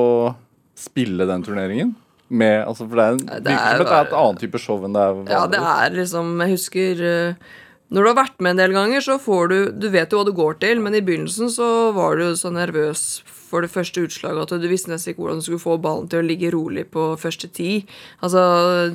spille 0.78 1.26
den 1.28 1.44
turneringen? 1.46 1.94
Med, 2.32 2.62
altså 2.64 2.86
for 2.88 2.96
det 2.96 3.04
er, 3.04 3.16
en, 3.18 3.26
det 3.44 3.52
er 3.52 3.58
bare, 3.76 3.84
det 3.84 3.92
er 3.92 4.06
et 4.06 4.14
annet 4.16 4.40
type 4.40 4.60
show 4.62 4.86
enn 4.86 4.94
det 4.96 5.02
er 5.02 5.18
vanlig. 5.18 5.34
Ja, 5.34 5.42
det 5.52 5.58
er 5.60 5.98
liksom 5.98 6.30
Jeg 6.40 6.54
husker 6.54 7.02
uh, 7.04 7.50
Når 7.92 8.06
du 8.06 8.08
har 8.08 8.16
vært 8.22 8.40
med 8.40 8.54
en 8.54 8.62
del 8.62 8.72
ganger, 8.72 9.04
så 9.04 9.18
får 9.20 9.50
du 9.52 9.56
Du 9.82 9.90
vet 9.92 10.08
jo 10.08 10.22
hva 10.22 10.24
du 10.24 10.32
går 10.38 10.56
til, 10.62 10.80
men 10.80 10.96
i 10.96 11.02
begynnelsen 11.04 11.52
så 11.52 11.68
var 11.92 12.16
du 12.16 12.32
så 12.40 12.48
nervøs 12.54 13.20
for 13.52 13.60
det 13.64 13.68
første 13.74 14.00
utslaget 14.06 14.48
at 14.56 14.62
du 14.62 14.66
visste 14.70 14.88
nesten 14.88 15.12
ikke 15.12 15.20
hvordan 15.26 15.42
du 15.42 15.44
skulle 15.44 15.60
få 15.62 15.76
ballen 15.84 16.08
til 16.08 16.22
å 16.22 16.26
ligge 16.26 16.50
rolig 16.54 16.86
på 16.92 17.10
første 17.20 17.50
ti. 17.52 17.82
Altså, 18.24 18.40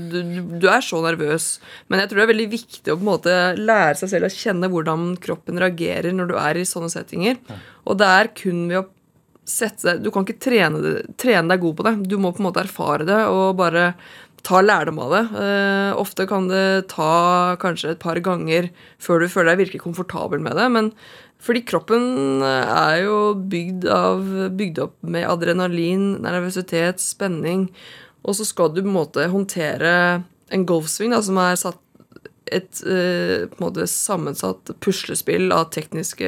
du, 0.09 0.17
du- 0.57 0.67
er 0.73 0.81
så 0.83 0.97
nervøs. 1.05 1.45
Men 1.87 2.01
jeg 2.01 2.09
tror 2.09 2.19
det 2.23 2.25
er 2.27 2.33
veldig 2.33 2.49
viktig 2.57 2.91
å 2.91 2.97
på 2.97 3.05
en 3.05 3.11
måte 3.13 3.37
lære 3.61 3.95
seg 4.01 4.11
selv 4.15 4.27
å 4.27 4.33
kjenne 4.33 4.69
hvordan 4.73 5.07
kroppen 5.23 5.61
reagerer 5.61 6.11
når 6.17 6.33
du 6.33 6.37
er 6.41 6.57
i 6.59 6.65
sånne 6.67 6.89
settinger. 6.91 7.37
Og 7.85 8.01
det 8.01 8.09
er 8.17 8.33
kun 8.41 8.65
ved 8.71 8.81
å 8.81 8.87
sette 9.47 9.85
deg 9.93 10.01
Du 10.03 10.09
kan 10.11 10.25
ikke 10.27 10.41
trene, 10.43 10.89
trene 11.15 11.53
deg 11.53 11.61
god 11.63 11.77
på 11.77 11.85
det. 11.87 11.93
Du 12.11 12.17
må 12.19 12.33
på 12.35 12.41
en 12.43 12.49
måte 12.49 12.65
erfare 12.65 13.05
det 13.07 13.21
og 13.31 13.53
bare 13.61 13.93
ta 14.47 14.61
lærdom 14.63 15.01
av 15.03 15.13
det. 15.13 15.23
Eh, 15.43 15.91
ofte 15.99 16.27
kan 16.29 16.47
det 16.51 16.87
ta 16.93 17.57
kanskje 17.61 17.93
et 17.93 18.03
par 18.03 18.19
ganger 18.23 18.69
før 19.03 19.21
du 19.21 19.31
føler 19.31 19.53
deg 19.53 19.65
virkelig 19.65 19.83
komfortabel 19.83 20.43
med 20.43 20.55
det. 20.59 20.67
Men 20.71 20.91
fordi 21.43 21.65
kroppen 21.67 22.41
er 22.47 23.03
jo 23.03 23.17
bygd, 23.37 23.85
av, 23.91 24.23
bygd 24.57 24.79
opp 24.87 24.95
med 25.05 25.27
adrenalin, 25.29 26.15
nervøsitet, 26.23 27.03
spenning. 27.03 27.67
Og 28.25 28.39
så 28.39 28.47
skal 28.47 28.71
du 28.73 28.81
på 28.81 28.87
en 28.87 28.97
måte 28.97 29.27
håndtere 29.31 29.93
en 30.53 30.65
golfsving 30.67 31.13
da, 31.13 31.21
som 31.23 31.37
er 31.43 31.59
satt 31.59 31.79
et 32.53 32.81
eh, 32.85 33.45
på 33.49 33.59
en 33.59 33.65
måte 33.65 33.87
sammensatt 33.89 34.71
puslespill 34.83 35.51
av 35.55 35.69
tekniske 35.75 36.27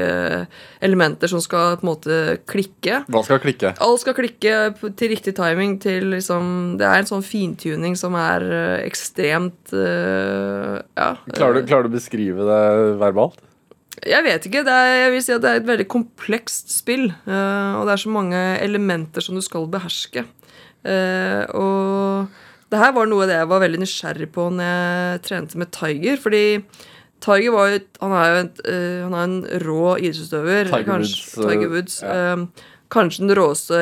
elementer 0.85 1.31
som 1.31 1.41
skal 1.43 1.77
på 1.79 1.85
en 1.85 1.91
måte 1.91 2.19
klikke. 2.49 3.03
Hva 3.11 3.23
skal 3.25 3.41
klikke? 3.43 3.73
Alt 3.83 4.03
skal 4.03 4.17
klikke 4.17 4.55
til 4.99 5.13
riktig 5.13 5.35
timing. 5.37 5.77
Til 5.83 6.09
liksom, 6.15 6.79
det 6.79 6.87
er 6.87 7.03
en 7.03 7.11
sånn 7.11 7.25
fintuning 7.25 7.97
som 7.99 8.17
er 8.19 8.47
eh, 8.47 8.87
ekstremt 8.87 9.75
eh, 9.75 10.79
Ja. 10.99 11.13
Klarer 11.35 11.59
du, 11.59 11.67
klarer 11.69 11.87
du 11.87 11.93
å 11.93 11.97
beskrive 11.97 12.47
det 12.47 12.63
verbalt? 13.01 13.39
Jeg 13.99 14.23
vet 14.23 14.45
ikke. 14.47 14.63
Det 14.63 14.73
er, 14.73 14.93
jeg 15.03 15.13
vil 15.13 15.23
si 15.25 15.35
at 15.35 15.43
det 15.43 15.49
er 15.51 15.61
et 15.61 15.67
veldig 15.67 15.87
komplekst 15.91 16.71
spill. 16.71 17.09
og 17.09 17.81
det 17.87 17.95
er 17.95 18.01
så 18.03 18.11
mange 18.13 18.43
elementer 18.63 19.23
som 19.23 19.35
du 19.35 19.43
skal 19.43 19.67
beherske. 19.71 20.23
Eh, 20.87 21.43
og 21.59 22.29
det 22.69 22.79
her 22.79 22.93
var 22.93 23.09
noe 23.09 23.27
det 23.29 23.37
jeg 23.39 23.49
var 23.49 23.61
veldig 23.63 23.81
nysgjerrig 23.81 24.29
på 24.35 24.47
når 24.53 24.67
jeg 24.69 25.21
trente 25.25 25.59
med 25.59 25.71
Tiger. 25.73 26.19
Fordi 26.21 26.43
Tiger 27.23 27.55
var 27.55 27.71
jo, 27.71 27.79
han 28.03 28.15
er 28.15 28.27
jo 28.29 28.41
en, 28.43 28.51
eh, 28.63 28.99
han 29.05 29.15
er 29.15 29.23
en 29.25 29.39
rå 29.65 29.95
idrettsutøver. 29.97 30.69
Tiger 30.69 30.87
kanskje, 30.87 31.23
Woods, 31.23 31.37
eh, 31.37 31.47
Tiger 31.49 31.73
Woods 31.73 31.97
ja. 32.03 32.17
eh, 32.17 32.67
kanskje 32.93 33.25
den 33.25 33.35
råeste 33.37 33.81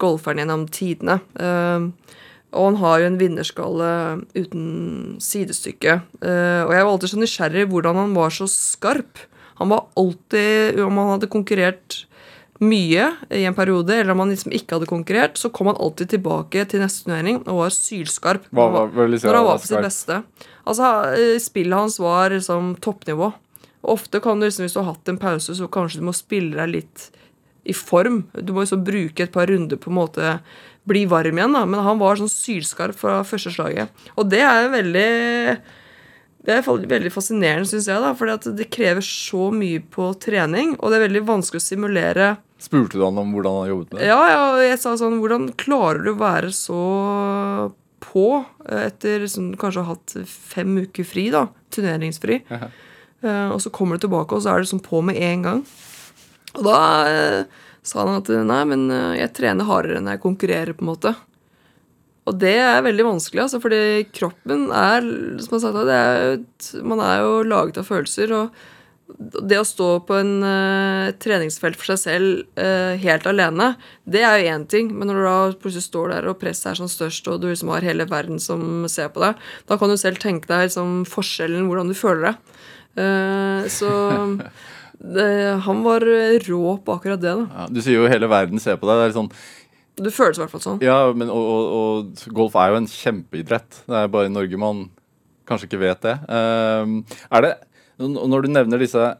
golferen 0.00 0.42
gjennom 0.42 0.68
tidene. 0.74 1.20
Og 2.50 2.64
han 2.66 2.78
har 2.80 2.98
jo 2.98 3.06
en 3.06 3.18
vinnerskalle 3.20 3.90
uten 4.34 4.64
sidestykke. 5.22 6.00
Og 6.18 6.72
jeg 6.74 6.82
var 6.82 6.90
alltid 6.90 7.12
så 7.12 7.20
nysgjerrig 7.20 7.68
hvordan 7.70 8.00
han 8.00 8.16
var 8.16 8.34
så 8.34 8.48
skarp. 8.50 9.22
Han 9.60 9.70
var 9.70 9.86
alltid 9.94 10.80
Om 10.82 10.98
han 10.98 11.12
hadde 11.12 11.30
konkurrert 11.30 12.00
mye 12.60 13.06
i 13.32 13.44
en 13.48 13.56
periode, 13.56 13.94
eller 13.94 14.12
om 14.12 14.22
han 14.24 14.32
liksom 14.34 14.52
ikke 14.52 14.76
hadde 14.76 14.88
konkurrert, 14.90 15.38
så 15.40 15.48
kom 15.52 15.70
han 15.70 15.78
alltid 15.80 16.12
tilbake 16.14 16.66
til 16.68 16.82
neste 16.82 17.06
turnering 17.06 17.40
og 17.46 17.62
var 17.62 17.72
sylskarp. 17.74 18.48
Hva, 18.52 18.66
hva, 18.74 18.82
når 18.90 19.24
han 19.24 19.46
var 19.46 19.48
var 19.48 19.62
på 19.62 19.70
sitt 19.70 19.86
beste. 19.86 20.18
Altså, 20.68 20.90
eh, 21.16 21.38
Spillet 21.40 21.78
hans 21.78 21.96
var 22.02 22.34
liksom 22.34 22.74
toppnivå. 22.84 23.32
Og 23.80 23.94
ofte 23.96 24.20
kan 24.20 24.40
du 24.40 24.44
liksom, 24.44 24.66
Hvis 24.66 24.76
du 24.76 24.82
har 24.82 24.92
hatt 24.92 25.08
en 25.08 25.18
pause, 25.18 25.56
så 25.56 25.68
kanskje 25.72 26.00
du 26.02 26.08
må 26.10 26.12
spille 26.16 26.56
deg 26.56 26.68
litt 26.68 27.10
i 27.64 27.72
form. 27.72 28.26
Du 28.34 28.52
må 28.52 28.64
liksom 28.64 28.84
bruke 28.84 29.24
et 29.24 29.32
par 29.32 29.48
runder 29.48 29.80
på 29.80 29.90
en 29.90 29.96
måte 29.96 30.38
bli 30.88 31.06
varm 31.08 31.38
igjen. 31.38 31.52
da, 31.52 31.64
Men 31.64 31.80
han 31.80 31.98
var 31.98 32.16
sånn 32.16 32.28
sylskarp 32.28 32.96
fra 32.96 33.22
første 33.24 33.52
slaget. 33.52 33.88
Og 34.16 34.28
det 34.28 34.40
er 34.44 34.68
veldig 34.68 35.60
det 36.40 36.54
er 36.56 36.64
veldig 36.64 37.12
fascinerende, 37.12 37.68
syns 37.68 37.88
jeg, 37.90 38.00
da, 38.00 38.14
For 38.16 38.52
det 38.56 38.70
krever 38.72 39.04
så 39.04 39.50
mye 39.52 39.80
på 39.80 40.12
trening, 40.20 40.76
og 40.78 40.90
det 40.90 40.98
er 40.98 41.08
veldig 41.08 41.26
vanskelig 41.28 41.60
å 41.60 41.66
simulere 41.66 42.30
Spurte 42.60 42.98
du 42.98 43.04
han 43.06 43.18
om 43.20 43.30
hvordan 43.32 43.62
han 43.62 43.70
jobbet 43.70 43.94
med 43.94 44.02
det? 44.02 44.08
Ja, 44.10 44.20
ja, 44.28 44.44
jeg 44.64 44.80
sa 44.82 44.92
sånn 45.00 45.16
Hvordan 45.22 45.48
klarer 45.60 46.02
du 46.04 46.12
å 46.12 46.20
være 46.20 46.50
så 46.52 46.80
på 48.04 48.26
eh, 48.68 48.86
etter 48.88 49.24
sånn, 49.30 49.54
kanskje 49.60 49.82
å 49.82 49.88
ha 49.88 49.94
hatt 49.94 50.16
fem 50.28 50.78
uker 50.84 51.06
fri, 51.08 51.28
da? 51.32 51.46
Turneringsfri. 51.72 52.42
Eh, 52.50 53.48
og 53.52 53.60
så 53.64 53.72
kommer 53.72 53.96
du 53.96 54.06
tilbake, 54.06 54.36
og 54.36 54.44
så 54.44 54.54
er 54.54 54.62
du 54.62 54.70
sånn 54.70 54.84
på 54.84 55.02
med 55.04 55.20
en 55.20 55.46
gang. 55.46 55.64
Og 56.58 56.66
da 56.66 56.78
uh, 57.06 57.66
sa 57.86 58.02
han 58.02 58.18
at 58.18 58.30
nei, 58.48 58.62
men 58.68 58.88
eh, 58.90 59.20
jeg 59.20 59.34
trener 59.38 59.68
hardere 59.68 60.00
enn 60.00 60.10
jeg 60.10 60.22
konkurrerer, 60.24 60.76
på 60.76 60.84
en 60.84 60.92
måte. 60.92 61.14
Og 62.28 62.36
det 62.38 62.56
er 62.62 62.84
veldig 62.84 63.06
vanskelig, 63.06 63.44
altså, 63.46 63.60
fordi 63.62 64.08
kroppen 64.14 64.68
er 64.76 65.06
som 65.42 65.56
jeg 65.56 65.62
sa, 65.64 65.72
det 65.88 65.96
er, 65.96 66.36
Man 66.86 67.00
er 67.02 67.24
jo 67.24 67.40
laget 67.48 67.80
av 67.80 67.88
følelser. 67.88 68.34
og 68.36 68.60
det 69.18 69.58
å 69.60 69.66
stå 69.66 69.88
på 70.08 70.16
en 70.20 70.32
uh, 70.44 71.10
treningsfelt 71.22 71.78
for 71.78 71.92
seg 71.92 72.00
selv 72.02 72.60
uh, 72.60 72.96
helt 73.00 73.26
alene, 73.28 73.72
det 74.08 74.22
er 74.26 74.40
jo 74.40 74.54
én 74.54 74.66
ting. 74.70 74.90
Men 74.94 75.10
når 75.10 75.18
du 75.18 75.24
da 75.26 75.36
plutselig 75.60 75.86
står 75.86 76.12
der 76.14 76.28
og 76.30 76.38
presset 76.40 76.72
er 76.72 76.80
som 76.80 76.90
størst, 76.90 77.28
og 77.30 77.40
du 77.42 77.48
liksom 77.50 77.72
har 77.74 77.86
hele 77.86 78.06
verden 78.10 78.40
som 78.42 78.84
ser 78.90 79.12
på 79.14 79.22
deg, 79.24 79.40
da 79.70 79.78
kan 79.80 79.92
du 79.92 79.96
selv 80.00 80.20
tenke 80.22 80.50
deg 80.50 80.68
liksom 80.68 81.00
forskjellen, 81.10 81.68
hvordan 81.70 81.92
du 81.92 81.96
føler 81.98 82.30
deg. 82.30 82.60
Uh, 83.00 83.64
så 83.70 83.90
det, 85.16 85.30
han 85.66 85.82
var 85.86 86.06
rå 86.48 86.76
på 86.84 86.98
akkurat 86.98 87.22
det. 87.22 87.34
da. 87.42 87.48
Ja, 87.62 87.70
du 87.70 87.82
sier 87.84 88.00
jo 88.02 88.12
hele 88.12 88.30
verden 88.30 88.62
ser 88.62 88.80
på 88.80 88.90
deg. 88.90 89.00
Det 89.00 89.10
er 89.10 89.18
sånn, 89.18 89.32
Det 90.00 90.14
føles 90.14 90.38
i 90.38 90.44
hvert 90.44 90.54
fall 90.54 90.66
sånn. 90.66 90.80
ja, 90.84 91.02
men, 91.16 91.32
og, 91.32 91.50
og, 91.50 91.74
og 91.80 92.32
golf 92.36 92.56
er 92.60 92.74
jo 92.74 92.80
en 92.82 92.90
kjempeidrett. 92.90 93.84
Det 93.86 94.00
er 94.04 94.12
bare 94.12 94.30
i 94.30 94.34
Norge 94.34 94.60
man 94.60 94.88
kanskje 95.50 95.66
ikke 95.66 95.82
vet 95.82 96.04
det. 96.06 96.16
Um, 96.30 97.00
er 97.34 97.46
det 97.46 97.56
Når 98.00 98.46
du 98.46 98.48
nevner 98.52 98.80
disse 98.80 99.10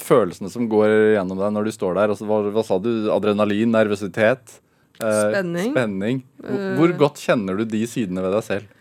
følelsene 0.00 0.50
som 0.52 0.68
går 0.70 1.16
gjennom 1.16 1.40
deg 1.40 1.54
når 1.56 1.66
du 1.66 1.72
står 1.74 1.96
der, 1.96 2.12
altså, 2.12 2.26
hva, 2.28 2.42
hva 2.54 2.64
sa 2.66 2.78
du? 2.82 2.90
Adrenalin, 3.14 3.72
nervøsitet? 3.72 4.60
eh, 5.00 5.22
Spenning. 5.30 5.72
spenning. 5.72 6.22
Hvor, 6.40 6.68
hvor 6.78 6.94
godt 7.06 7.24
kjenner 7.24 7.58
du 7.58 7.66
de 7.68 7.82
sidene 7.90 8.24
ved 8.24 8.36
deg 8.36 8.46
selv? 8.46 8.72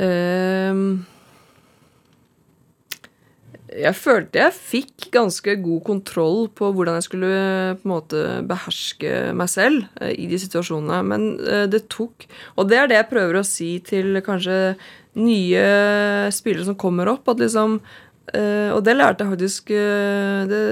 Uh, 0.00 1.02
jeg 3.70 3.94
følte 3.94 4.40
jeg 4.40 4.56
fikk 4.56 5.08
ganske 5.14 5.54
god 5.62 5.82
kontroll 5.86 6.48
på 6.58 6.72
hvordan 6.74 6.96
jeg 6.98 7.06
skulle 7.06 7.34
på 7.78 7.86
en 7.86 7.92
måte 7.92 8.22
beherske 8.50 9.12
meg 9.36 9.50
selv 9.52 9.84
eh, 10.00 10.14
i 10.18 10.26
de 10.30 10.40
situasjonene. 10.42 10.98
Men 11.06 11.28
eh, 11.38 11.66
det 11.70 11.84
tok 11.92 12.26
Og 12.58 12.66
det 12.70 12.80
er 12.80 12.90
det 12.90 12.98
jeg 12.98 13.10
prøver 13.12 13.38
å 13.38 13.46
si 13.46 13.70
til 13.86 14.18
kanskje 14.26 14.74
nye 15.20 15.62
spillere 16.34 16.66
som 16.66 16.78
kommer 16.78 17.12
opp. 17.12 17.30
At 17.30 17.42
liksom 17.42 17.78
eh, 18.34 18.70
Og 18.74 18.82
det 18.86 18.96
lærte 18.96 19.24
jeg 19.24 19.32
faktisk 19.34 19.72
uh, 19.74 20.44
Det 20.50 20.62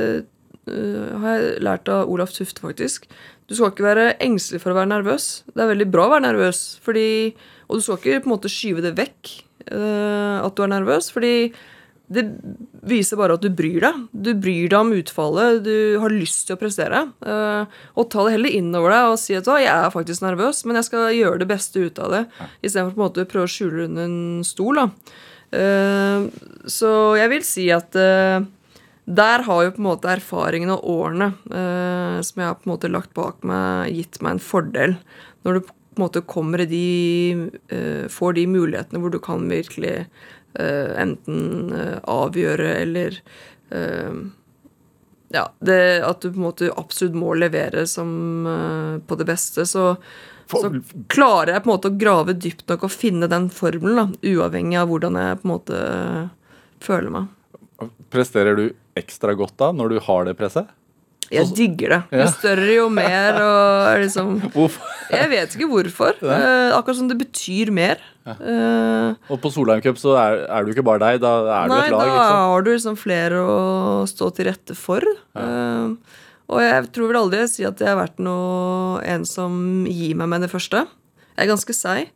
uh, 0.69 1.17
har 1.23 1.39
jeg 1.39 1.63
lært 1.65 1.91
av 1.93 2.11
Olaf 2.13 2.35
Tufte, 2.35 2.63
faktisk. 2.65 3.09
Du 3.49 3.57
skal 3.57 3.73
ikke 3.73 3.87
være 3.87 4.11
engstelig 4.25 4.61
for 4.63 4.75
å 4.75 4.79
være 4.79 4.93
nervøs. 4.93 5.29
Det 5.55 5.65
er 5.65 5.73
veldig 5.73 5.89
bra 5.91 6.07
å 6.07 6.13
være 6.13 6.27
nervøs, 6.27 6.63
fordi, 6.85 7.09
og 7.69 7.79
du 7.79 7.85
skal 7.85 8.01
ikke 8.01 8.25
på 8.25 8.29
en 8.29 8.35
måte 8.35 8.53
skyve 8.53 8.85
det 8.85 8.97
vekk 8.99 9.37
at 9.69 10.55
du 10.57 10.63
er 10.65 10.71
nervøs, 10.71 11.11
fordi 11.13 11.51
det 12.09 12.25
viser 12.89 13.19
bare 13.21 13.37
at 13.37 13.45
du 13.45 13.51
bryr 13.53 13.83
deg. 13.85 13.97
Du 14.13 14.31
bryr 14.41 14.71
deg 14.73 14.79
om 14.81 14.95
utfallet, 14.97 15.61
du 15.67 15.99
har 16.01 16.13
lyst 16.13 16.47
til 16.49 16.57
å 16.57 16.61
prestere. 16.61 17.03
og 17.21 18.09
ta 18.09 18.25
det 18.25 18.35
heller 18.37 18.57
innover 18.57 18.95
deg 18.95 19.13
og 19.13 19.19
si 19.21 19.37
at 19.37 19.45
du 19.45 19.53
jeg 19.59 19.69
er 19.69 19.93
faktisk 19.93 20.25
nervøs, 20.25 20.65
men 20.65 20.81
jeg 20.81 20.89
skal 20.89 21.13
gjøre 21.13 21.43
det 21.43 21.51
beste 21.51 21.85
ut 21.85 21.99
av 22.01 22.15
det. 22.15 22.23
Istedenfor 22.65 23.11
å 23.11 23.29
prøve 23.29 23.45
å 23.45 23.53
skjule 23.53 23.89
under 23.91 24.09
en 24.09 24.45
stol. 24.45 24.81
da. 24.81 24.89
Eh, 25.55 26.29
så 26.69 26.93
jeg 27.17 27.33
vil 27.33 27.45
si 27.47 27.67
at 27.73 27.97
eh, 27.97 28.45
der 29.09 29.45
har 29.47 29.63
jo 29.65 29.73
på 29.73 29.81
en 29.81 29.89
måte 29.89 30.11
erfaringen 30.13 30.75
og 30.75 30.85
årene 30.93 31.31
eh, 31.49 32.19
som 32.21 32.43
jeg 32.43 32.51
har 32.51 32.59
på 32.59 32.69
en 32.69 32.75
måte 32.75 32.93
lagt 32.93 33.15
bak 33.17 33.41
meg, 33.49 33.95
gitt 33.97 34.21
meg 34.21 34.37
en 34.37 34.45
fordel. 34.45 34.97
Når 35.47 35.59
du 35.59 35.61
på 35.65 35.73
en 35.73 36.05
måte 36.05 36.23
kommer 36.31 36.63
i 36.63 36.69
de 36.71 38.09
Får 38.13 38.37
de 38.37 38.45
mulighetene 38.47 39.01
hvor 39.03 39.11
du 39.11 39.19
kan 39.19 39.49
virkelig 39.51 40.05
enten 40.55 41.73
avgjøre 42.07 42.69
eller 42.85 43.19
Ja, 45.35 45.43
det, 45.59 45.81
at 46.07 46.23
du 46.23 46.29
på 46.31 46.39
en 46.39 46.47
måte 46.47 46.71
absolutt 46.71 47.19
må 47.19 47.35
levere 47.35 47.83
som 47.91 48.47
på 49.07 49.19
det 49.19 49.27
beste. 49.27 49.67
Så, 49.67 49.97
så 50.49 50.71
klarer 51.13 51.55
jeg 51.55 51.65
på 51.65 51.69
en 51.71 51.75
måte 51.75 51.91
å 51.91 51.99
grave 52.01 52.35
dypt 52.41 52.65
nok 52.71 52.87
og 52.89 52.95
finne 52.95 53.29
den 53.31 53.49
formelen, 53.53 53.99
da, 53.99 54.33
uavhengig 54.33 54.79
av 54.81 54.89
hvordan 54.93 55.19
jeg 55.21 55.41
på 55.43 55.49
en 55.49 55.53
måte 55.53 55.83
føler 56.85 57.15
meg. 57.15 57.29
Presterer 58.13 58.59
du 58.59 58.67
ekstra 58.99 59.35
godt 59.39 59.59
da 59.61 59.73
når 59.77 59.95
du 59.95 60.03
har 60.09 60.29
det 60.29 60.37
presset? 60.39 60.71
Jeg 61.29 61.51
digger 61.53 61.93
det. 61.93 61.99
Jo 62.17 62.27
større, 62.33 62.69
jo 62.73 62.87
mer. 62.93 63.37
Og 63.45 63.99
liksom 64.01 64.31
Jeg 65.13 65.29
vet 65.33 65.57
ikke 65.57 65.69
hvorfor. 65.69 66.17
Eh, 66.25 66.71
akkurat 66.73 66.97
som 66.97 67.11
det 67.11 67.19
betyr 67.21 67.73
mer. 67.75 68.01
Eh, 68.29 69.13
Og 69.29 69.41
på 69.43 69.53
Solheim 69.53 69.83
Cup 69.85 70.01
så 70.01 70.17
er, 70.21 70.47
er 70.49 70.65
du 70.65 70.73
ikke 70.73 70.87
bare 70.87 71.03
deg, 71.05 71.21
da 71.25 71.35
er 71.59 71.69
du 71.69 71.77
et 71.77 71.93
lag. 71.93 71.99
da 71.99 72.07
liksom. 72.07 72.23
sant? 72.25 72.47
har 72.49 72.65
du 72.65 72.71
liksom 72.73 72.97
flere 73.01 73.43
å 73.45 73.59
stå 74.09 74.31
til 74.39 74.49
rette 74.49 74.79
for. 74.79 75.05
Eh, 75.37 76.17
og 76.49 76.63
jeg 76.65 76.87
tror 76.97 77.11
vel 77.11 77.21
aldri 77.21 77.43
jeg 77.43 77.51
sier 77.53 77.73
at 77.73 77.83
jeg 77.83 77.91
har 77.93 77.99
vært 78.01 78.23
noe, 78.25 79.03
en 79.05 79.27
som 79.29 79.85
gir 79.85 80.17
meg 80.17 80.31
med 80.33 80.47
det 80.47 80.53
første. 80.53 80.87
Jeg 81.37 81.45
er 81.45 81.51
ganske 81.53 81.75
seig. 81.77 82.09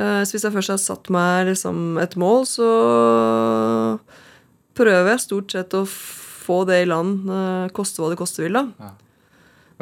Eh, 0.00 0.22
så 0.24 0.34
hvis 0.34 0.46
jeg 0.46 0.54
først 0.54 0.72
har 0.74 0.80
satt 0.80 1.12
meg 1.12 1.50
liksom 1.50 2.00
et 2.00 2.16
mål, 2.20 2.44
så 2.48 2.68
prøver 4.76 5.12
jeg 5.12 5.24
stort 5.26 5.54
sett 5.54 5.76
å 5.76 5.84
få 5.86 6.62
det 6.68 6.82
i 6.84 6.88
land, 6.88 7.28
eh, 7.28 7.72
koste 7.76 8.02
hva 8.02 8.10
det 8.12 8.20
koste 8.20 8.44
vil. 8.44 8.60
da. 8.60 8.66
Ja. 8.80 8.92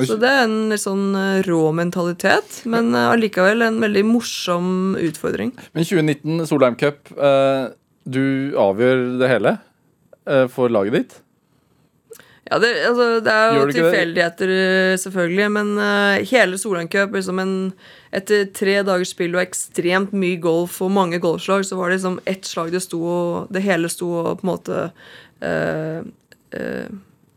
Så 0.06 0.16
det 0.16 0.30
er 0.32 0.46
en 0.46 0.70
litt 0.72 0.80
sånn 0.80 1.14
eh, 1.18 1.42
rå 1.46 1.62
mentalitet, 1.76 2.62
men 2.70 2.94
allikevel 2.96 3.66
en 3.66 3.80
veldig 3.82 4.04
morsom 4.08 4.70
utfordring. 4.98 5.52
Men 5.74 5.84
2019 5.84 6.46
Solheim 6.48 6.78
Cup, 6.80 7.10
du 8.10 8.24
avgjør 8.58 9.02
det 9.20 9.28
hele 9.28 9.58
for 10.54 10.72
laget 10.72 10.96
ditt. 10.96 11.18
Ja, 12.50 12.58
det, 12.58 12.70
altså, 12.88 13.04
det 13.22 13.30
er 13.32 13.52
jo 13.54 13.66
tilfeldigheter, 13.70 14.50
eh, 14.50 14.96
selvfølgelig, 14.98 15.50
men 15.54 15.68
uh, 15.78 16.18
hele 16.26 16.58
Solan 16.58 16.88
Cup 16.90 17.14
liksom 17.14 17.38
en, 17.38 17.56
Etter 18.10 18.48
tre 18.50 18.80
dagers 18.82 19.12
spill 19.14 19.36
og 19.36 19.44
ekstremt 19.44 20.10
mye 20.18 20.40
golf 20.42 20.80
og 20.82 20.90
mange 20.90 21.20
golfslag, 21.22 21.62
så 21.62 21.78
var 21.78 21.92
det 21.92 22.00
liksom 22.00 22.16
ett 22.26 22.48
slag 22.48 22.72
det 22.74 22.80
sto 22.82 22.98
og 23.06 23.52
Det 23.54 23.62
hele 23.62 23.86
sto 23.92 24.08
og 24.18 24.40
på 24.40 24.48
en 24.48 24.50
måte 24.50 24.80
uh, 25.46 26.00
eh, 26.58 26.90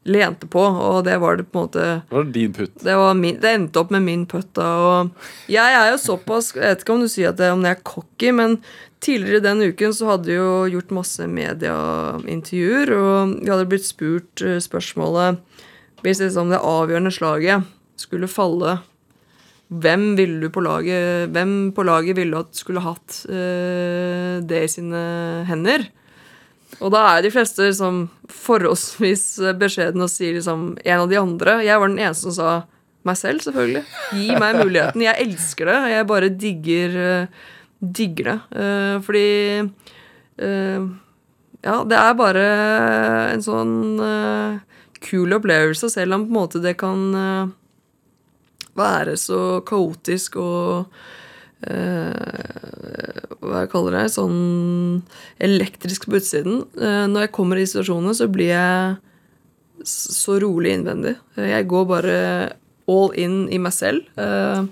lente 0.04 0.48
på, 0.52 0.60
og 0.60 1.04
det 1.08 1.16
var 1.22 1.38
det 1.39 1.46
på 1.48 1.60
en 1.60 1.68
måte 1.68 1.84
Det 2.10 2.16
var 2.18 2.32
din 2.36 2.54
putt. 2.56 2.74
Det, 2.84 2.96
var 3.00 3.13
min, 3.16 3.38
det 3.39 3.52
endte 3.56 3.80
opp 3.80 3.92
med 3.96 4.04
min 4.04 4.26
putt. 4.28 4.50
da, 4.58 4.70
og 4.84 5.52
Jeg 5.52 5.78
er 5.78 5.92
jo 5.94 6.00
såpass 6.02 6.52
Jeg 6.56 6.63
vet 6.63 6.84
ikke 6.84 6.96
om 6.98 7.06
du 7.06 7.12
sier 7.12 7.32
at 7.32 7.39
det, 7.39 7.52
om 7.54 7.63
jeg 7.63 7.78
er 7.78 7.86
cocky, 7.88 8.34
men 8.36 8.58
tidligere 9.04 9.44
den 9.44 9.63
uken 9.72 9.96
så 9.96 10.13
hadde 10.13 10.36
jo 10.36 10.50
gjort 10.72 10.96
masse 10.96 11.28
medieintervjuer, 11.28 12.94
og 12.96 13.38
vi 13.42 13.52
hadde 13.52 13.70
blitt 13.72 13.88
spurt 13.88 14.44
eh, 14.44 14.60
spørsmålet 14.63 15.39
Hvis 16.04 16.24
liksom 16.24 16.52
det 16.52 16.60
avgjørende 16.60 17.13
slaget 17.16 17.70
skulle 18.00 18.28
falle, 18.28 18.80
hvem 19.74 20.13
ville 20.20 20.42
du 20.44 20.52
på 20.54 20.62
laget 20.66 21.32
Hvem 21.34 21.72
på 21.76 21.86
laget 21.88 22.18
ville 22.20 22.44
at 22.44 22.56
skulle 22.58 22.84
hatt 22.84 23.24
eh, 23.32 24.39
det 24.44 24.63
i 24.68 24.72
sine 24.72 25.04
hender? 25.48 25.88
Og 26.84 26.91
da 26.91 27.02
er 27.13 27.24
de 27.24 27.32
fleste 27.32 27.63
liksom 27.63 28.06
forholdsvis 28.28 29.26
beskjedne 29.60 30.04
og 30.04 30.12
sier 30.12 30.36
liksom 30.36 30.74
en 30.84 31.04
av 31.06 31.10
de 31.12 31.19
andre. 31.19 31.62
Jeg 31.63 31.80
var 31.80 31.91
den 31.91 32.02
eneste 32.02 32.28
som 32.28 32.36
sa 32.36 32.56
meg 33.08 33.19
selv, 33.19 33.43
selvfølgelig. 33.43 33.84
Gi 34.15 34.36
meg 34.39 34.60
muligheten. 34.60 35.04
Jeg 35.04 35.28
elsker 35.28 35.72
det. 35.72 35.80
Jeg 35.93 36.10
bare 36.12 36.32
digger, 36.43 37.00
eh, 37.06 37.48
digger 37.80 38.30
det. 38.30 38.38
Uh, 38.56 38.98
fordi 39.04 39.30
uh, 39.63 40.91
Ja, 41.63 41.78
det 41.88 41.96
er 41.96 42.15
bare 42.19 42.46
en 43.32 43.43
sånn 43.43 43.76
uh, 44.00 44.60
kul 45.04 45.32
opplevelse, 45.36 45.88
selv 45.91 46.17
om 46.17 46.26
på 46.28 46.32
en 46.32 46.36
måte 46.36 46.60
det 46.63 46.74
kan 46.80 47.04
være 48.76 49.13
så 49.19 49.62
kaotisk 49.67 50.36
og 50.41 50.96
hva 53.43 53.63
jeg 53.63 53.71
kaller 53.73 53.97
det, 53.97 54.04
sånn 54.13 55.02
elektrisk 55.43 56.08
på 56.10 56.17
utsiden. 56.19 56.62
Eh, 56.80 57.06
når 57.12 57.28
jeg 57.28 57.34
kommer 57.36 57.60
i 57.60 57.65
situasjonene, 57.67 58.15
så 58.17 58.28
blir 58.32 58.52
jeg 58.54 58.97
så 59.89 60.38
rolig 60.43 60.78
innvendig. 60.78 61.15
Eh, 61.38 61.49
Jeg 61.58 61.67
går 61.67 61.86
bare 61.89 62.17
all 62.88 63.12
in 63.19 63.47
i 63.52 63.58
meg 63.58 63.73
selv. 63.73 64.04
eh, 64.17 64.63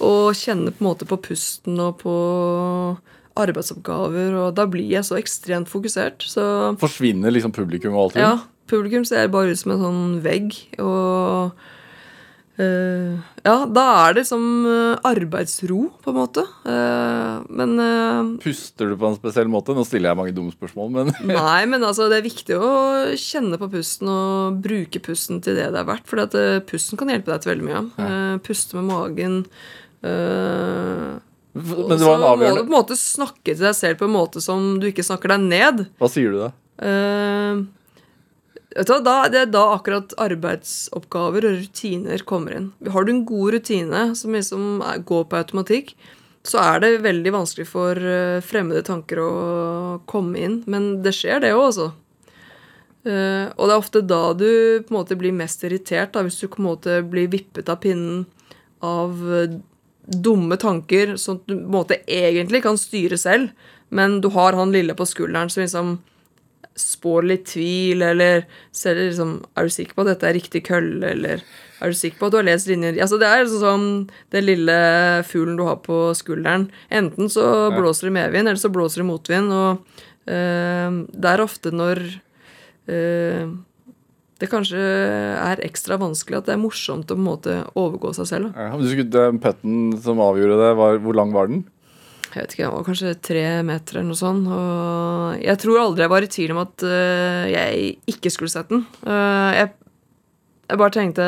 og 0.00 0.32
kjenner 0.32 0.72
på 0.72 0.80
en 0.80 0.86
måte 0.94 1.04
på 1.04 1.18
pusten 1.20 1.78
og 1.78 1.98
på 2.00 2.14
arbeidsoppgaver, 3.36 4.32
og 4.34 4.54
da 4.56 4.64
blir 4.66 4.88
jeg 4.88 5.04
så 5.04 5.18
ekstremt 5.20 5.68
fokusert. 5.68 6.24
Så 6.24 6.76
Forsvinner 6.80 7.30
liksom 7.30 7.52
publikum 7.52 7.92
og 7.94 8.10
alt? 8.10 8.16
ja, 8.16 8.38
publikum 8.66 9.04
ser 9.04 9.28
bare 9.28 9.50
ut 9.52 9.58
som 9.58 9.72
en 9.72 9.78
sånn 9.84 10.22
vegg. 10.22 10.56
Og 10.78 11.52
Eh, 11.52 11.79
ja, 12.60 13.54
da 13.70 13.84
er 14.08 14.16
det 14.18 14.24
som 14.28 14.42
eh, 14.68 14.98
arbeidsro, 15.08 15.78
på 16.04 16.12
en 16.12 16.16
måte. 16.18 16.42
Eh, 16.68 17.36
men 17.48 17.72
eh, 17.80 18.30
Puster 18.42 18.90
du 18.92 18.96
på 19.00 19.08
en 19.10 19.16
spesiell 19.18 19.48
måte? 19.52 19.72
Nå 19.76 19.84
stiller 19.88 20.10
jeg 20.12 20.18
mange 20.20 20.34
dumme 20.36 20.52
spørsmål, 20.54 20.90
men 20.96 21.12
Nei, 21.30 21.62
men 21.70 21.86
altså, 21.86 22.08
det 22.12 22.20
er 22.20 22.26
viktig 22.28 22.58
å 22.58 22.70
kjenne 23.20 23.58
på 23.60 23.70
pusten 23.72 24.10
og 24.12 24.60
bruke 24.64 25.02
pusten 25.04 25.40
til 25.44 25.56
det 25.58 25.70
det 25.72 25.80
er 25.82 25.88
verdt. 25.88 26.06
For 26.10 26.22
eh, 26.26 26.60
pusten 26.68 27.00
kan 27.00 27.12
hjelpe 27.14 27.32
deg 27.32 27.44
til 27.46 27.54
veldig 27.54 27.68
mye. 27.70 27.82
Eh, 28.06 28.36
puste 28.46 28.76
med 28.80 28.88
magen. 28.90 29.40
eh, 30.04 31.18
Men 31.56 31.96
det 31.96 31.98
var 31.98 31.98
en 31.98 31.98
så 31.98 32.14
må 32.14 32.54
du 32.54 32.62
på 32.62 32.68
en 32.68 32.76
måte 32.76 32.96
snakke 32.98 33.54
til 33.56 33.64
deg 33.66 33.76
selv 33.78 34.00
på 34.00 34.06
en 34.10 34.16
måte 34.18 34.42
som 34.44 34.72
du 34.82 34.90
ikke 34.90 35.06
snakker 35.06 35.32
deg 35.34 35.46
ned. 35.50 35.86
Hva 36.00 36.10
sier 36.12 36.34
du 36.34 36.42
da? 36.44 36.50
Eh, 36.80 37.60
hva, 37.60 37.79
da, 38.70 39.28
Det 39.28 39.38
er 39.40 39.50
da 39.50 39.64
akkurat 39.74 40.14
arbeidsoppgaver 40.20 41.46
og 41.48 41.58
rutiner 41.58 42.22
kommer 42.22 42.54
inn. 42.54 42.72
Har 42.86 43.04
du 43.04 43.12
en 43.12 43.24
god 43.26 43.54
rutine 43.56 44.14
som 44.14 44.34
liksom 44.36 44.82
går 45.04 45.24
på 45.26 45.40
automatikk, 45.40 45.96
så 46.46 46.60
er 46.62 46.80
det 46.80 47.02
veldig 47.04 47.32
vanskelig 47.34 47.66
for 47.68 47.98
eh, 47.98 48.40
fremmede 48.40 48.84
tanker 48.86 49.20
å 49.20 49.32
komme 50.08 50.38
inn. 50.40 50.62
Men 50.70 51.02
det 51.04 51.12
skjer, 51.12 51.42
det 51.42 51.52
òg, 51.52 51.66
altså. 51.66 51.90
Eh, 53.04 53.48
og 53.56 53.66
det 53.66 53.74
er 53.74 53.80
ofte 53.80 54.04
da 54.04 54.22
du 54.36 54.46
på 54.84 54.92
en 54.92 54.98
måte 55.00 55.18
blir 55.20 55.34
mest 55.36 55.64
irritert, 55.64 56.14
da, 56.14 56.24
hvis 56.24 56.40
du 56.40 56.48
på 56.48 56.62
en 56.62 56.70
måte 56.70 57.00
blir 57.04 57.28
vippet 57.32 57.68
av 57.68 57.80
pinnen 57.84 58.24
av 58.84 59.20
eh, 59.34 59.58
dumme 60.10 60.56
tanker 60.60 61.16
som 61.20 61.42
du 61.44 61.54
på 61.54 61.58
en 61.58 61.74
måte 61.74 62.00
egentlig 62.08 62.62
kan 62.64 62.80
styre 62.80 63.18
selv, 63.20 63.52
men 63.90 64.20
du 64.22 64.30
har 64.32 64.56
han 64.56 64.72
lille 64.72 64.94
på 64.96 65.06
skulderen 65.08 65.50
som 65.50 65.64
liksom 65.64 65.98
spår 66.80 67.26
litt 67.28 67.46
tvil, 67.52 68.02
eller 68.04 68.44
ser 68.72 68.98
liksom 68.98 69.38
Er 69.56 69.68
du 69.68 69.74
sikker 69.74 69.96
på 69.96 70.04
at 70.04 70.12
dette 70.14 70.28
er 70.28 70.36
riktig 70.36 70.64
kølle, 70.66 71.12
eller 71.14 71.44
er 71.80 71.92
du 71.92 71.96
sikker 71.96 72.20
på 72.20 72.28
at 72.28 72.34
du 72.34 72.38
har 72.40 72.48
lest 72.48 72.68
linjer 72.70 72.98
Altså 73.00 73.20
Det 73.20 73.30
er 73.30 73.48
sånn 73.48 73.64
som 73.64 73.86
den 74.34 74.46
lille 74.46 74.76
fuglen 75.28 75.56
du 75.58 75.64
har 75.68 75.80
på 75.84 76.10
skulderen. 76.18 76.68
Enten 76.92 77.32
så 77.32 77.70
blåser 77.74 78.10
det 78.10 78.16
medvind, 78.18 78.48
eller 78.48 78.60
så 78.60 78.72
blåser 78.72 79.02
det 79.02 79.08
motvind. 79.08 79.52
Og 79.52 79.98
øh, 80.28 81.00
det 81.08 81.32
er 81.32 81.44
ofte 81.44 81.72
når 81.74 82.02
øh, 82.90 83.56
det 84.40 84.48
kanskje 84.48 84.80
er 84.80 85.60
ekstra 85.66 85.98
vanskelig 86.00 86.38
at 86.38 86.48
det 86.48 86.54
er 86.54 86.62
morsomt 86.62 87.10
å 87.10 87.16
på 87.16 87.20
en 87.20 87.26
måte 87.26 87.56
overgå 87.76 88.14
seg 88.16 88.28
selv. 88.30 88.52
Da. 88.54 88.70
Ja, 88.70 88.78
du 88.80 88.88
skulle, 88.88 89.12
den 89.12 89.40
Petten 89.42 89.90
som 90.00 90.22
avgjorde 90.24 90.56
det, 90.62 90.70
var, 90.78 91.00
hvor 91.04 91.16
lang 91.16 91.34
var 91.36 91.50
den? 91.50 91.66
Jeg 92.30 92.44
vet 92.44 92.52
ikke, 92.54 92.66
det 92.68 92.74
var 92.76 92.86
kanskje 92.86 93.12
tre 93.26 93.44
meter 93.66 93.96
eller 93.98 94.08
noe 94.12 94.18
sånt. 94.18 94.46
Og 94.54 95.42
jeg 95.42 95.58
tror 95.64 95.80
aldri 95.82 96.04
jeg 96.04 96.12
var 96.12 96.26
i 96.26 96.30
tvil 96.30 96.54
om 96.54 96.60
at 96.62 96.84
uh, 96.86 97.44
jeg 97.50 97.94
ikke 98.12 98.30
skulle 98.30 98.52
sett 98.52 98.70
den. 98.70 98.84
Uh, 99.02 99.50
jeg, 99.56 99.72
jeg 100.70 100.78
bare 100.78 100.94
tenkte 100.94 101.26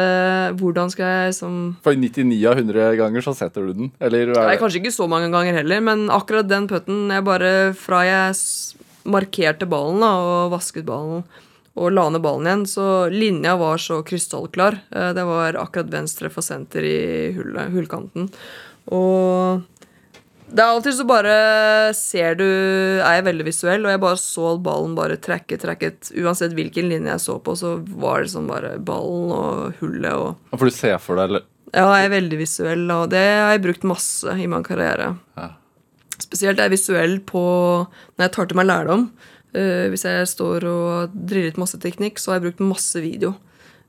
hvordan 0.61 0.93
skal 0.95 1.11
jeg 1.11 1.37
som 1.41 1.57
For 1.83 1.99
99 1.99 2.39
av 2.47 2.61
100 2.63 2.95
ganger 3.01 3.27
så 3.27 3.35
setter 3.35 3.67
du 3.67 3.73
den. 3.81 3.91
Eller 3.99 4.31
er 4.31 4.53
Nei, 4.53 4.59
Kanskje 4.61 4.85
ikke 4.85 4.95
så 4.95 5.09
mange 5.11 5.33
ganger 5.35 5.59
heller, 5.59 5.83
men 5.83 6.07
akkurat 6.15 6.47
den 6.51 6.71
putten 6.71 7.11
jeg 7.11 7.27
bare 7.27 7.51
Fra 7.79 8.05
jeg 8.07 8.39
markerte 9.03 9.67
ballen 9.67 9.99
da, 10.05 10.13
og 10.23 10.53
vasket 10.55 10.87
ballen 10.87 11.25
og 11.73 11.89
la 11.89 12.03
ned 12.13 12.21
ballen 12.21 12.45
igjen, 12.45 12.63
så 12.69 12.87
linja 13.09 13.55
var 13.57 13.81
så 13.81 14.03
krystallklar. 14.05 14.77
Uh, 14.93 15.11
Det 15.17 15.27
var 15.27 15.57
akkurat 15.59 15.91
venstre 15.91 16.31
for 16.31 16.45
senter 16.45 16.85
i 16.87 17.33
hullet, 17.35 17.73
hullkanten. 17.73 18.29
Og 18.93 19.65
det 20.53 20.63
er 20.63 20.69
alltid 20.69 20.95
så 20.99 21.05
bare 21.09 21.35
ser 21.97 22.35
du 22.37 22.45
Er 22.45 23.17
jeg 23.19 23.25
veldig 23.29 23.47
visuell, 23.47 23.87
og 23.87 23.93
jeg 23.95 24.03
bare 24.03 24.21
så 24.21 24.51
ballen 24.63 24.95
bare 24.99 25.17
trekke, 25.17 25.57
trekket. 25.61 26.11
Uansett 26.21 26.53
hvilken 26.57 26.91
linje 26.93 27.15
jeg 27.15 27.23
så 27.25 27.39
på, 27.43 27.55
så 27.59 27.75
var 27.89 28.23
det 28.23 28.33
sånn 28.35 28.51
bare 28.51 28.75
ballen 28.85 29.33
og 29.33 29.81
hullet 29.81 30.13
og 30.13 30.59
For 30.59 30.69
du 30.69 30.77
ser 30.77 30.99
for 31.03 31.17
deg 31.21 31.31
eller- 31.31 31.49
ja, 31.73 31.87
jeg 31.97 32.05
er 32.05 32.15
veldig 32.21 32.39
visuell, 32.39 32.85
og 32.93 33.11
det 33.11 33.23
har 33.25 33.53
jeg 33.55 33.63
brukt 33.65 33.85
masse 33.89 34.29
i 34.29 34.47
min 34.47 34.63
karriere. 34.67 35.15
Ja. 35.39 35.49
Spesielt 36.21 36.59
er 36.61 36.69
jeg 36.69 36.77
visuell 36.77 37.19
på 37.25 37.43
når 37.89 38.27
jeg 38.27 38.33
tar 38.33 38.47
til 38.51 38.57
meg 38.61 38.67
lærdom. 38.69 39.07
Uh, 39.57 39.89
hvis 39.93 40.05
jeg 40.05 40.29
står 40.29 40.65
og 40.69 41.17
driller 41.17 41.53
ut 41.53 41.61
masse 41.65 41.81
teknikk, 41.81 42.21
så 42.21 42.33
har 42.33 42.41
jeg 42.41 42.53
brukt 42.53 42.61
masse 42.61 43.01
video. 43.01 43.35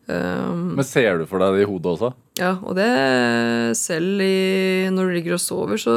Um, 0.08 0.76
Men 0.76 0.84
ser 0.88 1.17
du 1.19 1.26
for 1.26 1.39
deg 1.39 1.56
det 1.56 1.67
i 1.67 1.69
hodet 1.69 1.91
også? 1.93 2.13
Ja, 2.34 2.56
og 2.65 2.74
det 2.74 2.88
selv 3.78 4.22
i, 4.26 4.89
når 4.89 5.06
du 5.06 5.13
ligger 5.13 5.36
og 5.36 5.41
sover, 5.41 5.78
så 5.78 5.93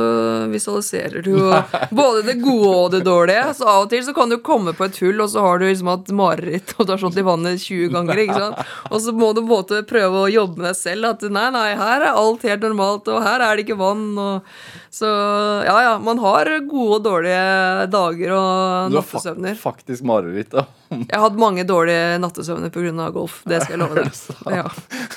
visualiserer 0.53 1.25
du 1.25 1.31
jo 1.33 1.47
både 1.97 2.27
det 2.27 2.35
gode 2.43 2.73
og 2.75 2.91
det 2.93 3.01
dårlige. 3.07 3.55
Så 3.57 3.65
av 3.65 3.87
og 3.87 3.89
til 3.93 4.05
så 4.05 4.13
kan 4.17 4.29
du 4.29 4.37
komme 4.45 4.75
på 4.77 4.85
et 4.85 4.99
hull, 5.01 5.23
og 5.25 5.31
så 5.33 5.41
har 5.47 5.63
du 5.63 5.65
liksom 5.65 5.89
hatt 5.89 6.13
mareritt, 6.13 6.75
og 6.77 6.85
du 6.85 6.93
har 6.93 7.01
slått 7.01 7.17
i 7.23 7.25
vannet 7.25 7.65
20 7.65 7.89
ganger. 7.95 8.21
ikke 8.27 8.37
sant? 8.43 8.75
Og 8.91 9.01
så 9.01 9.17
må 9.17 9.31
du 9.33 9.41
på 9.41 9.47
en 9.47 9.55
måte 9.55 9.81
prøve 9.89 10.27
å 10.27 10.33
jobbe 10.33 10.61
med 10.61 10.69
deg 10.75 10.81
selv. 10.83 11.09
At 11.15 11.25
nei, 11.25 11.47
nei, 11.57 11.71
her 11.81 12.05
er 12.05 12.21
alt 12.21 12.45
helt 12.45 12.69
normalt, 12.69 13.09
og 13.09 13.25
her 13.25 13.41
er 13.41 13.57
det 13.57 13.65
ikke 13.65 13.81
vann. 13.81 14.11
Og, 14.21 14.61
så 14.97 15.09
ja, 15.67 15.75
ja. 15.85 15.93
Man 16.01 16.17
har 16.23 16.49
gode 16.65 16.97
og 16.97 17.03
dårlige 17.05 17.89
dager 17.93 18.33
og 18.33 18.95
Du 18.95 18.97
har 18.97 19.05
fak 19.05 19.59
faktisk 19.61 20.07
mareritt. 20.09 20.51
da. 20.55 20.65
Jeg 20.97 21.13
har 21.13 21.25
hatt 21.27 21.37
mange 21.41 21.65
dårlige 21.69 22.17
nattesøvner 22.23 22.71
pga. 22.73 23.11
golf. 23.13 23.43
Det 23.45 23.59
skal 23.65 23.77
jeg 23.77 23.83
love 23.83 23.99
deg. 23.99 24.11
Ja. 24.57 24.65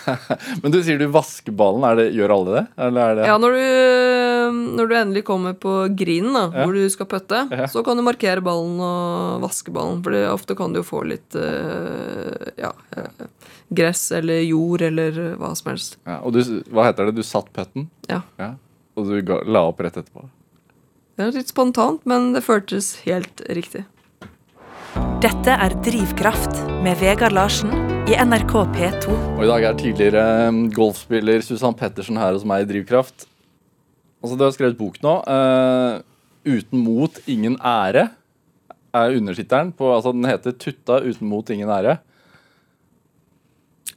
Men 0.63 0.74
du 0.74 0.80
sier 0.84 1.00
du 1.00 1.08
vasker 1.13 1.56
ballen. 1.56 1.86
Det, 2.00 2.10
gjør 2.18 2.34
alle 2.36 2.56
det? 2.58 2.65
Eller 2.89 3.15
det 3.22 3.28
Ja, 3.30 3.38
når 3.39 3.56
du, 3.56 4.62
når 4.80 4.89
du 4.92 4.96
endelig 5.00 5.24
kommer 5.30 5.54
på 5.56 5.76
grinen, 5.96 6.34
da, 6.36 6.46
Ja. 6.50 6.65
hvor 6.65 6.76
du 6.76 6.89
skal 6.92 7.08
putte, 7.12 7.44
Ja. 7.54 7.68
så 7.72 7.84
kan 7.86 7.96
du 8.00 8.04
markere 8.04 8.44
ballen 8.44 8.80
og 8.84 9.42
vaske 9.46 9.72
ballen. 9.72 10.04
For 10.04 10.12
ofte 10.34 10.58
kan 10.60 10.74
du 10.76 10.82
jo 10.82 10.88
få 10.88 11.04
litt 11.08 11.36
eh, 11.39 12.52
ja, 12.60 12.74
eh, 12.98 13.28
gress 13.72 14.10
eller 14.18 14.42
jord 14.44 14.82
eller 14.82 15.36
hva 15.39 15.54
som 15.56 15.72
helst. 15.72 15.96
Ja, 16.04 16.20
og 16.26 16.34
du, 16.36 16.42
hva 16.74 16.89
heter 16.89 17.08
det? 17.12 17.15
Du 17.22 17.24
satt 17.24 17.54
putten, 17.56 17.88
Ja. 18.10 18.24
ja. 18.42 18.56
Og 18.99 19.07
du 19.09 19.21
ga, 19.25 19.39
la 19.47 19.63
opp 19.71 19.79
rett 19.85 19.97
etterpå? 19.99 20.27
Det 21.19 21.25
er 21.25 21.35
litt 21.35 21.51
spontant, 21.51 22.03
men 22.07 22.29
det 22.35 22.43
føltes 22.45 22.93
helt 23.05 23.41
riktig. 23.51 23.85
Dette 25.23 25.51
er 25.51 25.73
Drivkraft 25.83 26.62
med 26.83 26.99
Vegard 27.01 27.35
Larsen 27.35 27.73
i 28.07 28.15
NRK 28.15 28.53
P2. 28.75 29.15
Og 29.35 29.41
i 29.43 29.49
dag 29.49 29.65
er 29.67 29.75
tidligere 29.79 30.23
um, 30.47 30.62
golfspiller 30.73 31.43
Susann 31.45 31.75
Pettersen 31.77 32.17
her 32.19 32.31
hos 32.38 32.45
meg 32.47 32.63
i 32.63 32.69
Drivkraft. 32.71 33.27
Altså, 34.23 34.38
du 34.39 34.45
har 34.45 34.55
skrevet 34.55 34.79
bok 34.79 34.95
nå. 35.03 35.17
Uh, 35.27 35.99
'Uten 36.47 36.79
mot, 36.85 37.19
ingen 37.27 37.57
ære' 37.59 38.07
er 38.95 39.15
undertittelen. 39.19 39.73
på- 39.75 39.91
Altså, 39.95 40.12
den 40.15 40.25
heter 40.25 40.51
'Tutta 40.55 41.01
uten 41.03 41.27
mot, 41.27 41.49
ingen 41.49 41.67
ære'. 41.69 41.97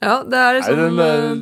Ja, 0.03 0.23
det 0.27 0.35
er 0.35 0.49
Er 0.51 0.55
liksom 0.59 0.77
den, 0.77 0.99
eh, 0.99 1.31
eh, 1.31 1.39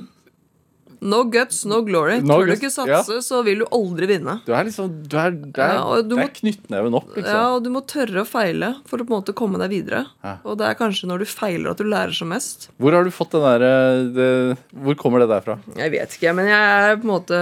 No 1.00 1.22
guts, 1.32 1.62
no 1.64 1.80
glory. 1.86 2.18
No 2.20 2.36
Tør 2.40 2.50
du 2.50 2.54
ikke 2.58 2.70
satse, 2.72 3.20
så 3.24 3.40
vil 3.46 3.62
du 3.62 3.66
aldri 3.72 4.08
vinne. 4.10 4.36
Du 4.44 4.52
er 4.52 4.66
liksom 4.68 4.90
Du 5.08 5.16
er, 5.20 5.32
det 5.32 5.62
er, 5.64 5.78
Ja, 5.78 6.02
du 6.04 6.14
det 6.14 6.26
er 6.26 6.32
knyttneven 6.36 6.96
opp, 6.98 7.08
liksom. 7.16 7.30
Ja, 7.32 7.46
og 7.54 7.64
du 7.64 7.70
må 7.72 7.80
tørre 7.88 8.24
å 8.24 8.28
feile 8.28 8.74
for 8.90 9.00
å 9.00 9.06
på 9.08 9.14
en 9.14 9.22
måte 9.22 9.36
komme 9.36 9.60
deg 9.62 9.72
videre. 9.72 10.04
Ja. 10.24 10.36
Og 10.44 10.58
det 10.60 10.68
er 10.68 10.76
kanskje 10.78 11.08
når 11.08 11.24
du 11.24 11.30
feiler 11.30 11.72
at 11.72 11.80
du 11.80 11.88
lærer 11.88 12.12
som 12.16 12.28
mest. 12.32 12.68
Hvor 12.76 12.96
har 12.96 13.08
du 13.08 13.14
fått 13.14 13.32
den 13.36 13.46
der 13.46 13.64
eh, 13.70 14.04
det, 14.18 14.28
Hvor 14.76 14.98
kommer 15.00 15.24
det 15.24 15.30
der 15.32 15.46
fra? 15.46 15.56
Jeg 15.80 15.94
vet 15.96 16.18
ikke, 16.18 16.36
men 16.36 16.52
jeg 16.52 16.84
er 16.90 17.00
på 17.00 17.08
en 17.08 17.14
måte 17.14 17.40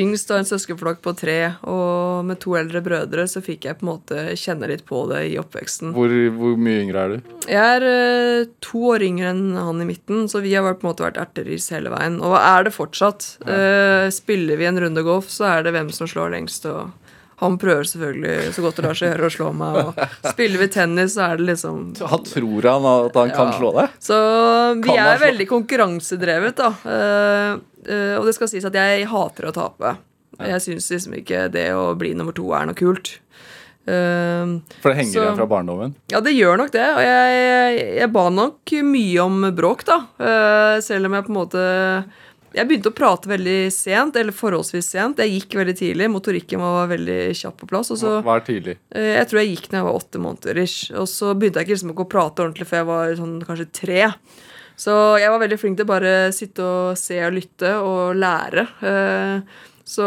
yngst 0.00 0.30
av 0.32 0.40
en 0.40 0.48
søskenflokk 0.48 1.00
på 1.04 1.14
tre, 1.18 1.38
og 1.70 2.24
med 2.28 2.40
to 2.42 2.56
eldre 2.58 2.82
brødre 2.84 3.26
så 3.30 3.42
fikk 3.44 3.68
jeg 3.68 3.78
på 3.78 3.86
en 3.86 3.90
måte 3.92 4.24
kjenne 4.40 4.68
litt 4.70 4.84
på 4.88 5.04
det 5.10 5.22
i 5.30 5.38
oppveksten. 5.40 5.94
Hvor, 5.96 6.14
hvor 6.38 6.58
mye 6.60 6.82
yngre 6.84 7.04
er 7.04 7.14
du? 7.14 7.30
Jeg 7.50 7.78
er 7.78 7.86
eh, 7.88 8.50
to 8.64 8.84
år 8.94 9.06
yngre 9.06 9.30
enn 9.34 9.44
han 9.58 9.84
i 9.84 9.88
midten, 9.88 10.26
så 10.30 10.42
vi 10.44 10.56
har 10.56 10.66
på 10.74 10.86
en 10.86 10.90
måte 10.92 11.06
vært 11.06 11.20
erteris 11.22 11.70
hele 11.74 11.92
veien. 11.94 12.20
Og 12.24 12.36
er 12.40 12.66
det 12.66 12.74
fortsatt. 12.74 13.30
Eh, 13.46 14.10
spiller 14.14 14.60
vi 14.60 14.68
en 14.68 14.82
runde 14.86 15.06
golf, 15.06 15.30
så 15.32 15.48
er 15.52 15.66
det 15.66 15.74
hvem 15.76 15.92
som 15.94 16.10
slår 16.10 16.34
lengst. 16.36 16.66
og 16.70 16.92
han 17.40 17.56
prøver 17.58 17.86
selvfølgelig 17.88 18.52
så 18.54 18.62
godt 18.62 18.76
det 18.78 18.84
lar 18.86 18.98
seg 18.98 19.10
gjøre 19.10 19.26
å 19.28 19.34
slå 19.34 19.48
meg. 19.58 19.78
Og 19.80 20.30
spiller 20.30 20.62
vi 20.62 20.68
tennis, 20.70 21.16
så 21.16 21.26
er 21.26 21.40
det 21.40 21.48
liksom 21.48 21.80
Han 21.98 22.24
tror 22.28 22.68
han 22.70 22.88
at 22.92 23.18
han 23.18 23.32
kan 23.34 23.52
slå 23.56 23.72
deg? 23.80 23.96
Så 24.02 24.18
vi 24.78 24.86
Kan 24.86 25.02
er 25.02 25.22
veldig 25.22 25.48
konkurransedrevet, 25.50 26.62
da. 26.62 26.70
Uh, 26.86 27.58
uh, 27.90 28.14
og 28.20 28.28
det 28.28 28.36
skal 28.38 28.50
sies 28.52 28.66
at 28.68 28.78
jeg 28.78 29.08
hater 29.10 29.50
å 29.50 29.54
tape. 29.56 29.96
Jeg 30.38 30.62
syns 30.62 30.88
liksom 30.90 31.18
ikke 31.20 31.46
det 31.54 31.68
å 31.74 31.92
bli 31.98 32.14
nummer 32.14 32.34
to 32.34 32.48
er 32.54 32.66
noe 32.70 32.78
kult. 32.78 33.16
Uh, 33.84 34.62
For 34.80 34.90
det 34.92 35.02
henger 35.02 35.12
Så- 35.12 35.24
igjen 35.26 35.36
fra 35.42 35.46
barndommen? 35.50 35.94
ja, 36.10 36.20
det 36.24 36.32
gjør 36.38 36.56
nok 36.62 36.70
det. 36.72 36.86
Og 36.94 37.02
jeg, 37.02 37.40
jeg, 37.44 37.88
jeg 37.98 38.12
ba 38.14 38.28
nok 38.30 38.76
mye 38.94 39.26
om 39.26 39.50
bråk, 39.54 39.84
da. 39.90 39.98
Selv 40.82 41.10
om 41.10 41.18
jeg 41.18 41.26
på 41.26 41.34
en 41.34 41.40
måte 41.42 41.64
Jeg 42.54 42.68
begynte 42.70 42.90
å 42.92 42.94
prate 42.94 43.26
veldig 43.28 43.58
sent, 43.74 44.16
eller 44.16 44.32
forholdsvis 44.36 44.86
sent. 44.94 45.18
Jeg 45.18 45.32
gikk 45.40 45.56
veldig 45.58 45.74
tidlig. 45.80 46.06
Motorikken 46.12 46.62
var 46.62 46.86
veldig 46.92 47.18
kjapp 47.34 47.56
på 47.64 47.66
plass. 47.72 47.90
Så 47.98 48.20
Hva 48.22 48.36
er 48.38 48.44
tidlig? 48.46 48.76
Eh, 48.94 49.16
Jeg 49.18 49.26
tror 49.30 49.40
jeg 49.42 49.50
gikk 49.56 49.68
når 49.72 49.78
jeg 49.80 49.88
var 49.88 49.98
åtte 50.00 50.22
måneder. 50.22 50.62
ish. 50.62 50.90
Og 50.94 51.06
så 51.10 51.34
begynte 51.34 51.58
jeg 51.58 51.66
ikke 51.66 51.74
liksom 51.76 51.94
å 51.96 52.08
prate 52.08 52.42
ordentlig 52.44 52.66
før 52.70 52.80
jeg 52.82 52.86
var 52.92 53.14
sånn 53.18 53.36
kanskje 53.44 53.68
tre. 53.72 54.14
Så 54.76 54.94
jeg 55.20 55.30
var 55.30 55.38
veldig 55.38 55.58
flink 55.60 55.76
til 55.78 55.86
bare 55.86 56.32
sitte 56.34 56.62
og 56.62 56.96
se 56.98 57.20
og 57.26 57.32
lytte 57.34 57.74
og 57.82 58.16
lære. 58.16 58.68
Eh, 58.82 59.40
Så 59.84 60.00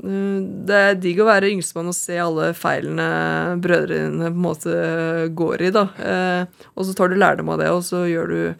eh, 0.00 0.40
det 0.64 0.76
er 0.78 0.94
digg 0.96 1.18
å 1.20 1.26
være 1.28 1.50
yngstemann 1.52 1.90
og 1.90 1.94
se 1.94 2.16
alle 2.16 2.54
feilene 2.56 3.58
brødrene 3.60 4.30
på 4.30 4.38
en 4.38 4.46
måte 4.46 5.34
går 5.36 5.66
i. 5.66 5.70
da. 5.70 5.82
Eh, 6.00 6.44
Og 6.76 6.86
så 6.86 6.94
tar 6.96 7.08
du 7.12 7.16
lærdom 7.20 7.50
av 7.52 7.58
det, 7.58 7.68
og 7.70 7.82
så 7.84 8.06
gjør 8.08 8.28
du 8.28 8.54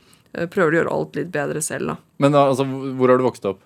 prøver 0.53 0.71
å 0.73 0.79
gjøre 0.81 0.95
alt 0.95 1.17
litt 1.19 1.33
bedre 1.35 1.63
selv, 1.65 1.93
da. 1.95 1.97
Men 2.23 2.37
altså, 2.39 2.65
hvor 2.69 3.09
har 3.13 3.19
du 3.19 3.25
vokst 3.27 3.45
opp? 3.51 3.61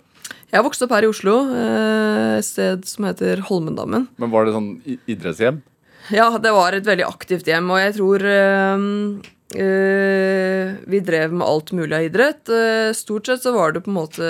Jeg 0.50 0.56
har 0.60 0.64
vokst 0.64 0.82
opp 0.86 0.92
her 0.94 1.04
i 1.04 1.10
Oslo, 1.10 1.34
eh, 1.52 2.38
et 2.38 2.46
sted 2.46 2.84
som 2.88 3.04
heter 3.08 3.42
Holmendammen. 3.48 4.06
Men 4.22 4.30
Var 4.30 4.44
det 4.46 4.52
sånn 4.54 4.70
idrettshjem? 5.10 5.62
Ja, 6.14 6.28
det 6.38 6.52
var 6.52 6.72
et 6.76 6.84
veldig 6.86 7.06
aktivt 7.08 7.46
hjem, 7.48 7.70
og 7.72 7.80
jeg 7.80 7.94
tror 7.96 8.24
øh, 8.28 8.84
øh, 9.56 10.74
vi 10.90 11.00
drev 11.04 11.32
med 11.32 11.46
alt 11.46 11.72
mulig 11.76 11.96
av 11.96 12.06
idrett. 12.08 12.48
Eh, 12.52 12.90
stort 12.96 13.26
sett 13.30 13.42
så 13.44 13.54
var 13.56 13.72
det 13.74 13.84
på 13.84 13.92
en 13.92 13.98
måte 13.98 14.28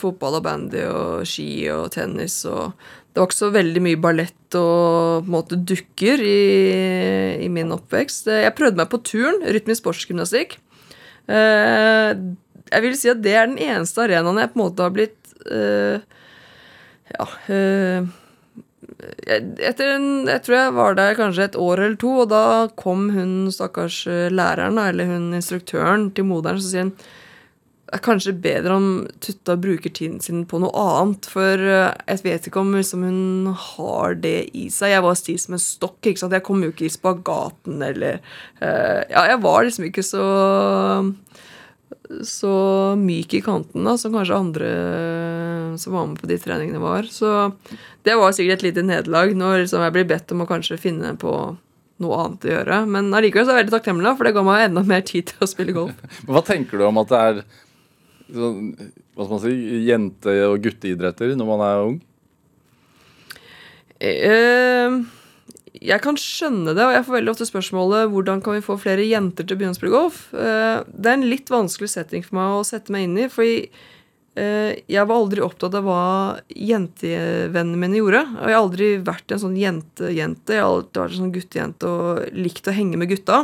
fotball 0.00 0.38
og 0.40 0.46
bandy 0.46 0.84
og 0.88 1.26
ski 1.28 1.66
og 1.74 1.90
tennis 1.96 2.42
og 2.48 2.72
Det 3.16 3.22
var 3.22 3.28
ikke 3.30 3.38
så 3.40 3.48
veldig 3.48 3.80
mye 3.80 3.96
ballett 3.96 4.56
og 4.60 5.22
på 5.24 5.30
en 5.30 5.32
måte 5.32 5.56
dukker 5.56 6.20
i, 6.20 7.44
i 7.46 7.48
min 7.48 7.72
oppvekst. 7.72 8.28
Eh, 8.28 8.42
Jeg 8.44 8.56
prøvde 8.58 8.76
meg 8.76 8.90
på 8.92 9.00
turn, 9.08 9.38
rytmisk 9.40 9.80
sportsgymnastikk. 9.82 10.58
Eh, 11.26 12.10
jeg 12.66 12.84
vil 12.84 12.94
si 12.98 13.10
at 13.10 13.22
det 13.22 13.34
er 13.34 13.48
den 13.50 13.58
eneste 13.62 14.04
arenaen 14.04 14.38
jeg 14.42 14.52
på 14.52 14.58
en 14.58 14.62
måte 14.62 14.86
har 14.86 14.94
blitt 14.94 15.34
eh, 15.50 15.98
Ja 17.16 17.26
eh, 17.50 18.06
etter 19.26 19.90
en, 19.96 20.06
jeg 20.30 20.42
tror 20.46 20.56
jeg 20.56 20.74
var 20.76 20.96
der 20.96 21.16
kanskje 21.18 21.48
et 21.50 21.56
år 21.58 21.82
eller 21.82 21.96
to, 22.00 22.12
og 22.22 22.30
da 22.30 22.42
kom 22.78 23.10
hun 23.12 23.50
stakkars 23.52 23.98
læreren, 24.32 24.78
eller 24.80 25.10
hun 25.10 25.34
instruktøren, 25.36 26.06
til 26.16 26.28
moderen, 26.30 26.62
så 26.62 26.70
sier 26.70 26.86
hun 26.86 26.94
er 27.94 28.02
kanskje 28.02 28.34
bedre 28.42 28.74
om 28.74 28.86
Tutta 29.22 29.54
bruker 29.60 29.92
tiden 29.94 30.18
sin 30.22 30.42
på 30.48 30.58
noe 30.62 30.72
annet. 30.80 31.28
For 31.30 31.60
eh, 31.62 31.92
jeg 32.10 32.24
vet 32.24 32.48
ikke 32.48 32.62
om 32.62 32.74
liksom, 32.74 33.04
hun 33.06 33.52
har 33.54 34.16
det 34.22 34.38
i 34.58 34.66
seg. 34.74 34.94
Jeg 34.96 35.04
var 35.06 35.18
stiv 35.18 35.38
som 35.42 35.56
en 35.56 35.62
stokk. 35.62 36.00
ikke 36.02 36.24
sant? 36.24 36.34
Jeg 36.34 36.46
kom 36.46 36.64
jo 36.64 36.72
ikke 36.74 36.88
i 36.88 36.92
spagaten 36.92 37.84
eller 37.86 38.18
uh, 38.62 39.02
Ja, 39.10 39.28
jeg 39.30 39.42
var 39.44 39.66
liksom 39.66 39.90
ikke 39.90 40.06
så 40.06 40.24
så 42.26 42.54
myk 42.98 43.34
i 43.34 43.40
kanten 43.42 43.86
da, 43.86 43.96
som 43.98 44.14
kanskje 44.14 44.38
andre 44.38 44.68
som 45.78 45.94
var 45.94 46.06
med 46.06 46.20
på 46.20 46.28
de 46.30 46.38
treningene 46.38 46.82
var. 46.82 47.06
Så 47.10 47.50
det 48.06 48.14
var 48.18 48.34
sikkert 48.34 48.60
et 48.60 48.68
lite 48.68 48.84
nederlag 48.86 49.34
når 49.34 49.64
liksom 49.64 49.82
jeg 49.82 49.94
blir 49.94 50.08
bedt 50.10 50.34
om 50.34 50.44
å 50.44 50.48
kanskje 50.50 50.78
finne 50.80 51.14
på 51.18 51.34
noe 52.02 52.18
annet 52.22 52.46
å 52.46 52.52
gjøre. 52.52 52.80
Men 52.90 53.10
allikevel 53.16 53.46
er 53.46 53.54
jeg 53.54 53.64
veldig 53.64 53.76
takknemlig, 53.76 54.14
for 54.18 54.28
det 54.28 54.34
ga 54.36 54.44
meg 54.46 54.64
enda 54.66 54.82
mer 54.86 55.06
tid 55.06 55.30
til 55.30 55.46
å 55.46 55.50
spille 55.50 55.76
golf. 55.76 56.02
Hva 56.28 56.42
tenker 56.46 56.80
du 56.80 56.86
om 56.88 57.02
at 57.02 57.12
det 57.12 57.22
er 57.30 57.42
sånn, 58.32 58.72
hva 59.14 59.26
skal 59.26 59.34
man 59.36 59.44
si, 59.44 59.82
jente- 59.86 60.38
og 60.48 60.60
gutteidretter 60.64 61.34
når 61.38 61.50
man 61.50 61.64
er 61.66 61.84
ung? 61.84 61.98
Eh, 63.96 64.96
jeg 65.86 66.02
kan 66.04 66.18
skjønne 66.20 66.74
det, 66.76 66.84
og 66.84 66.94
jeg 66.94 67.04
får 67.06 67.16
veldig 67.18 67.32
ofte 67.32 67.48
spørsmålet 67.48 68.10
hvordan 68.12 68.42
kan 68.44 68.56
vi 68.56 68.64
få 68.64 68.78
flere 68.80 69.04
jenter 69.06 69.44
til 69.46 69.56
å 69.56 69.60
begynne 69.60 69.76
å 69.76 69.78
spille 69.78 69.94
golf. 69.96 70.22
Eh, 70.34 70.80
det 70.88 71.10
er 71.10 71.18
en 71.18 71.28
litt 71.30 71.52
vanskelig 71.52 71.90
setting 71.92 72.24
for 72.26 72.38
meg 72.40 72.56
å 72.56 72.64
sette 72.66 72.92
meg 72.94 73.06
inn 73.08 73.18
i, 73.20 73.28
fordi 73.32 73.68
jeg 74.36 75.08
var 75.08 75.16
aldri 75.16 75.40
opptatt 75.40 75.74
av 75.78 75.86
hva 75.86 76.00
jentevennene 76.52 77.80
mine 77.80 77.96
gjorde. 78.00 78.20
Og 78.36 78.50
jeg 78.50 78.56
har 78.56 78.60
aldri 78.60 78.90
vært 79.06 79.32
en 79.32 79.40
sånn 79.46 79.56
jente-jente. 79.56 80.52
Jeg 80.58 80.60
har 80.60 80.74
alltid 80.74 81.00
vært 81.00 81.14
en 81.14 81.22
sånn 81.22 81.32
guttejente 81.32 81.88
og 81.88 82.36
likt 82.36 82.68
å 82.68 82.76
henge 82.76 83.00
med 83.00 83.14
gutta. 83.14 83.40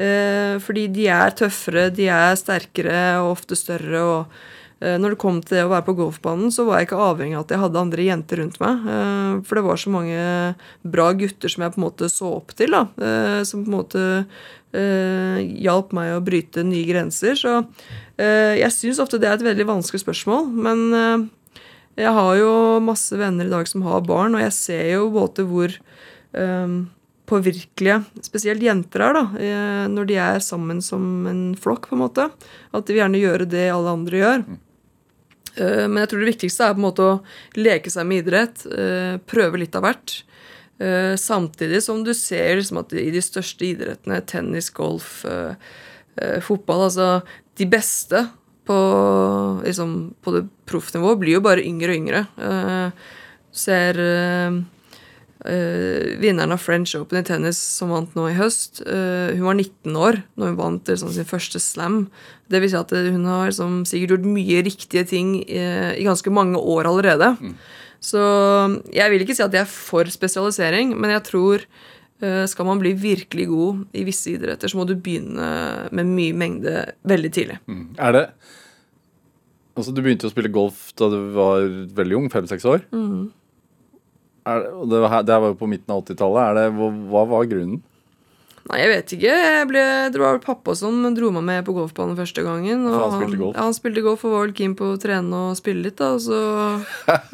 Eh, 0.00 0.56
fordi 0.64 0.86
de 0.96 1.06
er 1.12 1.36
tøffere, 1.36 1.90
de 1.92 2.08
er 2.08 2.40
sterkere 2.40 3.04
og 3.20 3.34
ofte 3.36 3.58
større. 3.60 4.02
og 4.02 4.24
Eh, 4.32 4.61
Når 4.82 5.14
det 5.14 5.18
kom 5.22 5.36
til 5.44 5.58
det 5.58 5.64
å 5.66 5.70
være 5.70 5.84
på 5.86 5.94
golfbanen, 5.98 6.50
så 6.50 6.64
var 6.66 6.80
jeg 6.80 6.88
ikke 6.88 7.02
avhengig 7.04 7.36
av 7.38 7.44
at 7.44 7.52
jeg 7.54 7.62
hadde 7.62 7.82
andre 7.82 8.06
jenter 8.06 8.40
rundt 8.42 8.56
meg. 8.62 8.86
eh, 8.90 9.34
For 9.46 9.58
det 9.58 9.64
var 9.66 9.78
så 9.78 9.92
mange 9.94 10.22
bra 10.82 11.10
gutter 11.14 11.52
som 11.52 11.62
jeg 11.62 11.74
på 11.74 11.78
en 11.80 11.86
måte 11.86 12.08
så 12.10 12.32
opp 12.40 12.54
til, 12.58 12.74
da. 12.74 12.86
eh, 12.98 13.42
Som 13.46 13.62
på 13.62 13.70
en 13.70 13.76
måte 13.76 14.02
eh, 14.74 15.38
hjalp 15.62 15.92
meg 15.94 16.16
å 16.16 16.24
bryte 16.24 16.64
nye 16.66 16.88
grenser. 16.88 17.36
Så 17.38 17.52
eh, 18.18 18.58
jeg 18.58 18.72
syns 18.74 19.02
ofte 19.04 19.20
det 19.22 19.28
er 19.30 19.38
et 19.38 19.46
veldig 19.46 19.68
vanskelig 19.70 20.02
spørsmål. 20.02 20.48
Men 20.66 20.82
eh, 20.98 21.28
jeg 22.02 22.16
har 22.16 22.32
jo 22.40 22.50
masse 22.82 23.14
venner 23.20 23.46
i 23.46 23.52
dag 23.52 23.68
som 23.68 23.84
har 23.86 24.02
barn, 24.08 24.34
og 24.34 24.42
jeg 24.46 24.56
ser 24.56 24.84
jo 24.94 25.10
både 25.12 25.44
hvor 25.46 25.74
eh, 25.76 26.76
påvirkelige 27.28 28.00
spesielt 28.24 28.64
jenter 28.64 29.04
er, 29.06 29.16
da, 29.16 29.24
eh, 29.38 29.84
når 29.92 30.08
de 30.10 30.16
er 30.20 30.42
sammen 30.44 30.82
som 30.84 31.04
en 31.30 31.46
flokk, 31.54 31.86
på 31.88 31.96
en 31.96 32.04
måte. 32.06 32.28
At 32.72 32.88
de 32.88 32.96
vil 32.96 33.02
gjerne 33.04 33.20
gjøre 33.22 33.48
det 33.52 33.68
alle 33.72 33.94
andre 34.00 34.22
gjør. 34.24 34.44
Eh, 35.56 35.86
Men 35.88 36.02
jeg 36.02 36.10
tror 36.12 36.22
det 36.22 36.30
viktigste 36.32 36.64
er 36.66 36.74
på 36.74 36.80
en 36.80 36.86
måte 36.88 37.06
å 37.06 37.22
leke 37.58 37.90
seg 37.92 38.06
med 38.08 38.24
idrett. 38.24 38.66
eh, 38.66 39.18
Prøve 39.28 39.58
litt 39.60 39.74
av 39.76 39.82
hvert. 39.86 40.22
Eh, 40.80 41.14
Samtidig 41.16 41.82
som 41.82 42.02
du 42.04 42.12
ser 42.14 42.56
liksom 42.56 42.78
at 42.80 42.92
i 42.92 43.10
de 43.10 43.20
største 43.22 43.66
idrettene, 43.68 44.24
tennis, 44.26 44.70
golf, 44.70 45.24
fotball 46.44 46.82
Altså 46.84 47.22
de 47.56 47.64
beste 47.64 48.18
på, 48.68 48.74
liksom, 49.64 50.14
på 50.20 50.32
det 50.34 50.42
proffnivået 50.68 51.18
blir 51.18 51.38
jo 51.38 51.40
bare 51.40 51.64
yngre 51.64 51.94
og 51.94 51.96
yngre. 51.96 52.92
Ser 53.52 53.94
eh, 55.48 56.14
vinneren 56.22 56.54
av 56.54 56.60
French 56.62 56.94
Open 56.98 57.20
i 57.20 57.26
tennis 57.26 57.58
som 57.58 57.92
vant 57.92 58.14
nå 58.18 58.28
i 58.30 58.36
høst. 58.36 58.82
uh, 58.86 59.32
hun 59.34 59.46
var 59.48 59.58
19 59.58 59.96
år 59.96 60.20
når 60.36 60.52
hun 60.52 60.58
vant 60.58 60.90
liksom, 60.92 61.12
sin 61.14 61.28
første 61.28 61.60
slam. 61.62 62.06
Det 62.52 62.60
vil 62.62 62.72
si 62.72 62.78
at 62.78 62.92
hun 62.92 63.24
har 63.26 63.50
liksom, 63.50 63.82
sikkert 63.88 64.16
gjort 64.16 64.28
mye 64.34 64.62
riktige 64.66 65.04
ting 65.08 65.34
i, 65.42 65.62
i 65.98 66.06
ganske 66.06 66.30
mange 66.30 66.60
år 66.60 66.90
allerede. 66.90 67.32
Så 68.02 68.20
jeg 68.92 69.10
vil 69.12 69.24
ikke 69.24 69.36
si 69.38 69.44
at 69.44 69.54
jeg 69.54 69.64
er 69.64 69.70
for 69.70 70.08
spesialisering, 70.10 70.96
men 70.98 71.14
jeg 71.14 71.26
tror 71.28 71.66
uh, 72.24 72.44
skal 72.50 72.68
man 72.68 72.82
bli 72.82 72.94
virkelig 72.98 73.46
god 73.50 73.84
i 73.94 74.06
visse 74.08 74.34
idretter, 74.34 74.68
så 74.70 74.78
må 74.80 74.86
du 74.88 74.96
begynne 74.96 75.52
med 75.92 76.10
mye 76.10 76.34
mengde 76.36 76.80
veldig 77.08 77.32
tidlig. 77.38 77.62
Er 77.98 78.18
det 78.18 78.26
Altså, 79.72 79.88
Du 79.96 80.02
begynte 80.04 80.28
å 80.28 80.32
spille 80.32 80.50
golf 80.52 80.90
da 81.00 81.06
du 81.08 81.30
var 81.32 81.62
veldig 81.96 82.18
ung, 82.18 82.26
fem-seks 82.28 82.66
år. 82.68 82.82
Er 84.46 84.66
det, 84.90 85.00
her- 85.08 85.22
det 85.22 85.32
her 85.36 85.40
var 85.44 85.52
jo 85.52 85.58
på 85.60 85.68
midten 85.70 85.92
av 85.94 86.04
80-tallet. 86.04 86.62
Er 86.66 86.70
Hva, 86.76 86.90
hva 87.12 87.24
var 87.30 87.44
grunnen? 87.50 87.80
Nei, 88.70 88.76
jeg 88.78 88.90
vet 88.92 89.12
ikke. 89.16 89.30
Jeg 89.42 89.66
ble, 89.66 89.80
det 90.14 90.20
var 90.22 90.36
pappa 90.38 90.74
som 90.78 91.00
dro 91.16 91.32
meg 91.34 91.42
med 91.48 91.64
på 91.66 91.72
golfbanen 91.74 92.14
første 92.14 92.44
gangen. 92.46 92.84
Og 92.86 92.94
han 92.94 93.16
spilte 93.18 93.38
golf? 93.40 93.56
Ja, 93.56 93.64
han 93.66 93.74
spilte 93.74 94.04
golf 94.06 94.22
og 94.24 94.34
var 94.36 94.44
vel 94.46 94.54
keen 94.54 94.76
på 94.78 94.86
å 94.92 95.00
trene 95.02 95.40
og 95.48 95.56
spille 95.58 95.82
litt. 95.88 95.96
da 95.98 96.12
Og 96.14 96.20
så 96.22 96.38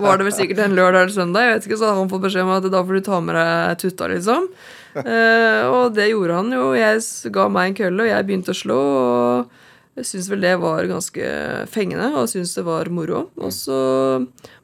var 0.00 0.16
det 0.16 0.24
vel 0.24 0.32
sikkert 0.38 0.62
en 0.64 0.76
lørdag 0.78 1.04
eller 1.04 1.12
søndag. 1.12 1.44
Jeg 1.44 1.54
vet 1.58 1.66
ikke, 1.68 1.78
Så 1.82 1.84
hadde 1.90 2.00
han 2.00 2.08
fått 2.14 2.24
beskjed 2.24 2.46
om 2.48 2.54
at 2.56 2.70
da 2.72 2.80
får 2.82 2.96
du 2.96 3.00
ta 3.10 3.20
med 3.20 3.36
deg 3.36 3.78
tutta, 3.84 4.08
liksom. 4.14 4.48
Eh, 4.98 5.62
og 5.68 5.92
det 5.94 6.08
gjorde 6.10 6.34
han 6.40 6.48
jo. 6.50 6.72
Jeg 6.74 7.04
ga 7.30 7.44
meg 7.52 7.68
en 7.68 7.76
kølle, 7.76 8.02
og 8.02 8.08
jeg 8.08 8.26
begynte 8.26 8.50
å 8.50 8.56
slå. 8.56 8.78
Og 8.78 9.57
jeg 9.98 10.06
syns 10.06 10.28
vel 10.30 10.44
det 10.44 10.54
var 10.62 10.86
ganske 10.86 11.30
fengende, 11.72 12.12
og 12.14 12.28
syntes 12.30 12.54
det 12.54 12.64
var 12.66 12.90
moro. 12.94 13.24
Og 13.40 13.50
så 13.54 13.78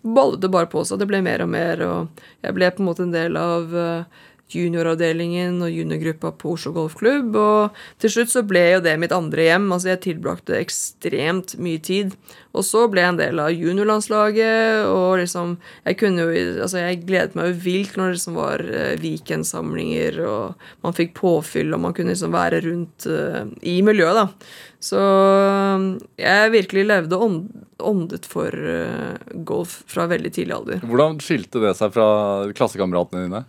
ballet 0.02 0.42
det 0.44 0.52
bare 0.54 0.70
på 0.70 0.84
seg. 0.86 1.00
Det 1.00 1.08
ble 1.10 1.22
mer 1.26 1.42
og 1.42 1.50
mer, 1.50 1.82
og 1.82 2.22
jeg 2.44 2.56
ble 2.56 2.70
på 2.70 2.84
en 2.84 2.88
måte 2.90 3.04
en 3.06 3.14
del 3.14 3.38
av 3.40 3.74
eh, 3.74 4.22
junioravdelingen 4.52 5.62
og 5.64 5.72
juniorgruppa 5.72 6.32
på 6.38 6.54
Oslo 6.54 6.74
Golfklubb. 6.76 7.36
Og 7.38 7.84
til 8.02 8.12
slutt 8.12 8.32
så 8.32 8.44
ble 8.46 8.64
jo 8.74 8.82
det 8.84 8.94
mitt 9.00 9.14
andre 9.14 9.48
hjem. 9.48 9.70
Altså 9.74 9.94
jeg 9.94 10.02
tilbrakte 10.08 10.58
ekstremt 10.58 11.56
mye 11.62 11.80
tid. 11.82 12.14
Og 12.54 12.62
så 12.66 12.84
ble 12.90 13.02
jeg 13.02 13.14
en 13.14 13.18
del 13.18 13.40
av 13.42 13.50
juniorlandslaget, 13.50 14.86
og 14.86 15.18
liksom 15.18 15.56
Jeg 15.84 15.96
kunne 15.98 16.22
jo 16.22 16.42
Altså 16.62 16.84
jeg 16.84 17.00
gledet 17.06 17.34
meg 17.34 17.50
jo 17.50 17.56
vilt 17.64 17.96
når 17.98 18.12
det 18.12 18.18
liksom 18.18 18.36
var 18.38 18.62
eh, 18.62 19.00
weekendsamlinger, 19.02 20.20
og 20.28 20.68
man 20.86 20.96
fikk 20.96 21.16
påfyll, 21.18 21.74
og 21.74 21.82
man 21.82 21.96
kunne 21.96 22.14
liksom 22.14 22.34
være 22.34 22.60
rundt 22.64 23.08
uh, 23.10 23.42
i 23.62 23.80
miljøet, 23.86 24.20
da. 24.20 24.54
Så 24.84 25.00
eh, 25.00 25.88
jeg 26.20 26.54
virkelig 26.54 26.86
levde 26.86 27.18
ånd, 27.26 27.40
åndet 27.82 28.28
for 28.28 28.54
uh, 28.54 29.16
golf 29.46 29.80
fra 29.90 30.06
veldig 30.10 30.32
tidlig 30.34 30.56
alder. 30.56 30.84
Hvordan 30.86 31.18
skilte 31.24 31.62
det 31.64 31.74
seg 31.78 31.94
fra 31.96 32.06
klassekameratene 32.54 33.26
dine? 33.26 33.44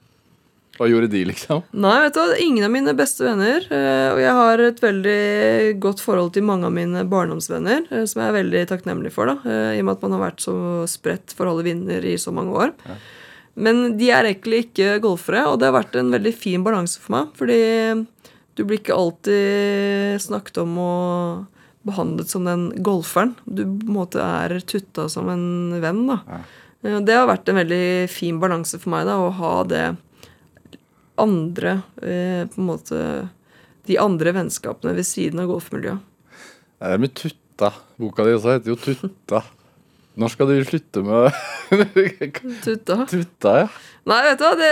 Hva 0.76 0.88
gjorde 0.91 1.07
de, 1.13 1.21
liksom? 1.30 1.61
Nei, 1.71 1.93
vet 2.03 2.17
du 2.17 2.34
ingen 2.43 2.65
av 2.67 2.71
mine 2.73 2.93
beste 2.97 3.23
venner. 3.23 3.63
eh, 3.71 4.09
Og 4.11 4.19
jeg 4.19 4.34
har 4.36 4.59
et 4.65 4.82
veldig 4.84 5.80
godt 5.80 6.01
forhold 6.03 6.34
til 6.36 6.43
mange 6.43 6.67
av 6.67 6.73
mine 6.76 7.05
barndomsvenner, 7.07 7.86
eh, 7.91 8.05
som 8.05 8.21
jeg 8.21 8.30
er 8.32 8.38
veldig 8.43 8.63
takknemlig 8.73 9.11
for, 9.15 9.32
da, 9.32 9.38
eh, 9.47 9.78
i 9.78 9.80
og 9.80 9.86
med 9.88 9.95
at 9.95 10.01
man 10.03 10.11
har 10.17 10.26
vært 10.32 10.43
så 10.43 10.55
spredt 10.91 11.32
for 11.38 11.47
alle 11.47 11.63
vinner 11.63 12.03
i 12.03 12.17
så 12.19 12.34
mange 12.36 12.51
år. 12.51 12.73
Men 13.55 13.95
de 13.97 14.09
er 14.11 14.28
egentlig 14.28 14.65
ikke 14.65 14.99
golfere, 14.99 15.45
og 15.47 15.59
det 15.61 15.69
har 15.71 15.78
vært 15.82 15.95
en 15.95 16.11
veldig 16.11 16.34
fin 16.36 16.61
balanse 16.63 16.99
for 16.99 17.15
meg. 17.15 17.30
Fordi 17.39 18.07
du 18.55 18.63
blir 18.65 18.80
ikke 18.82 18.95
alltid 18.99 20.19
snakket 20.19 20.57
om 20.63 20.78
og 20.78 21.45
behandlet 21.86 22.28
som 22.28 22.43
den 22.43 22.71
golferen. 22.84 23.36
Du 23.47 23.63
på 23.63 23.88
en 23.88 23.95
måte 23.95 24.19
er 24.19 24.59
tutta 24.59 25.07
som 25.09 25.30
en 25.30 25.80
venn, 25.80 26.05
da. 26.07 26.19
Ja. 26.28 26.99
Det 26.99 27.15
har 27.15 27.26
vært 27.28 27.47
en 27.49 27.55
veldig 27.63 28.09
fin 28.11 28.39
balanse 28.39 28.78
for 28.78 28.91
meg, 28.93 29.05
da, 29.07 29.15
å 29.17 29.32
ha 29.34 29.63
det 29.63 29.86
andre 31.22 31.80
eh, 32.01 32.43
på 32.49 32.61
en 32.61 32.70
måte 32.70 32.99
De 33.86 33.99
andre 34.01 34.32
vennskapene 34.34 34.95
ved 34.97 35.05
siden 35.05 35.43
av 35.43 35.51
golfmiljøet. 35.51 36.01
Det 36.82 36.93
er 36.95 37.01
med 37.03 37.13
Tutta. 37.13 37.70
Boka 38.01 38.26
di 38.26 38.34
også 38.34 38.55
heter 38.55 38.74
jo 38.74 38.78
Tutta. 38.82 39.43
Når 40.16 40.32
skal 40.32 40.47
du 40.47 40.55
slutte 40.63 41.03
med 41.03 41.34
Tutta. 42.63 43.03
tutta, 43.09 43.59
ja? 43.66 43.68
Nei, 44.05 44.20
vet 44.22 44.38
du 44.38 44.43
hva, 44.45 44.51
det, 44.59 44.68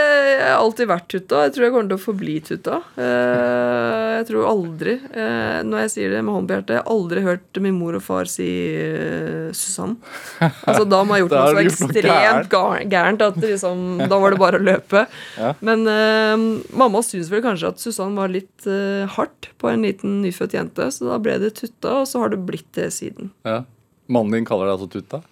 har 0.45 0.59
alltid 0.59 0.89
vært 0.91 1.07
tutta. 1.09 1.39
Jeg 1.47 1.53
tror 1.55 1.65
jeg 1.65 1.73
kommer 1.73 1.89
til 1.89 1.97
å 1.97 2.01
forbli 2.03 2.35
tutta. 2.45 2.75
Eh, 3.01 4.09
jeg 4.19 4.27
tror 4.27 4.45
aldri, 4.51 4.93
eh, 5.09 5.63
når 5.65 5.81
jeg 5.83 5.91
sier 5.95 6.13
det 6.13 6.19
med 6.21 6.35
hånden 6.35 6.49
på 6.51 6.57
hjertet, 6.59 6.75
jeg 6.75 6.83
har 6.83 6.93
aldri 6.93 7.23
hørt 7.25 7.61
min 7.65 7.79
mor 7.79 7.97
og 7.97 8.05
far 8.05 8.29
si 8.29 8.45
eh, 8.77 9.49
Susann. 9.57 9.97
Altså, 10.37 10.85
da 10.85 11.01
må 11.01 11.17
jeg 11.17 11.25
ha 11.25 11.31
gjort 11.31 11.35
noe 11.39 11.49
så 11.49 11.65
ekstremt 11.65 12.55
gærent 12.93 13.25
at 13.25 13.41
liksom, 13.41 13.83
da 14.05 14.21
var 14.21 14.37
det 14.37 14.41
bare 14.45 14.61
å 14.61 14.67
løpe. 14.69 15.05
Ja. 15.41 15.55
Men 15.65 15.89
uh, 15.89 16.45
mamma 16.77 17.01
syns 17.01 17.33
vel 17.33 17.41
kanskje 17.41 17.73
at 17.73 17.81
Susann 17.81 18.13
var 18.19 18.29
litt 18.29 18.69
uh, 18.69 19.09
hardt 19.17 19.49
på 19.57 19.73
en 19.73 19.87
liten 19.87 20.19
nyfødt 20.21 20.53
jente, 20.59 20.91
så 20.93 21.09
da 21.09 21.17
ble 21.17 21.39
det 21.41 21.55
tutta, 21.57 22.03
og 22.03 22.09
så 22.11 22.21
har 22.21 22.35
det 22.35 22.43
blitt 22.45 22.69
det 22.77 22.91
siden. 22.93 23.33
ja. 23.49 23.63
Mannen 24.11 24.35
din 24.35 24.45
kaller 24.45 24.67
deg 24.67 24.75
altså 24.75 24.89
tutta? 24.91 25.23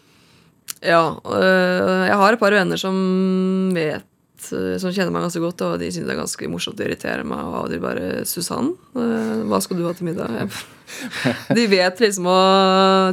Ja, 0.81 1.03
øh, 1.21 2.07
jeg 2.09 2.17
har 2.17 2.33
et 2.33 2.41
par 2.41 2.55
venner 2.55 2.79
som 2.79 2.95
vet 3.75 4.07
øh, 4.49 4.75
Som 4.81 4.89
kjenner 4.89 5.13
meg 5.13 5.27
ganske 5.27 5.41
godt, 5.43 5.61
og 5.67 5.79
de 5.81 5.91
syns 5.93 6.07
det 6.07 6.15
er 6.15 6.21
ganske 6.23 6.49
morsomt 6.49 6.81
å 6.81 6.85
irritere 6.87 7.25
meg. 7.27 7.49
Og 7.61 7.69
de 7.69 7.81
bare 7.81 8.25
'Susann, 8.25 8.73
øh, 8.97 9.43
hva 9.45 9.61
skal 9.61 9.77
du 9.77 9.85
ha 9.85 9.93
til 9.93 10.09
middag?' 10.09 10.49
De 11.55 11.65
vet 11.71 12.01
liksom 12.03 12.27
å 12.27 12.39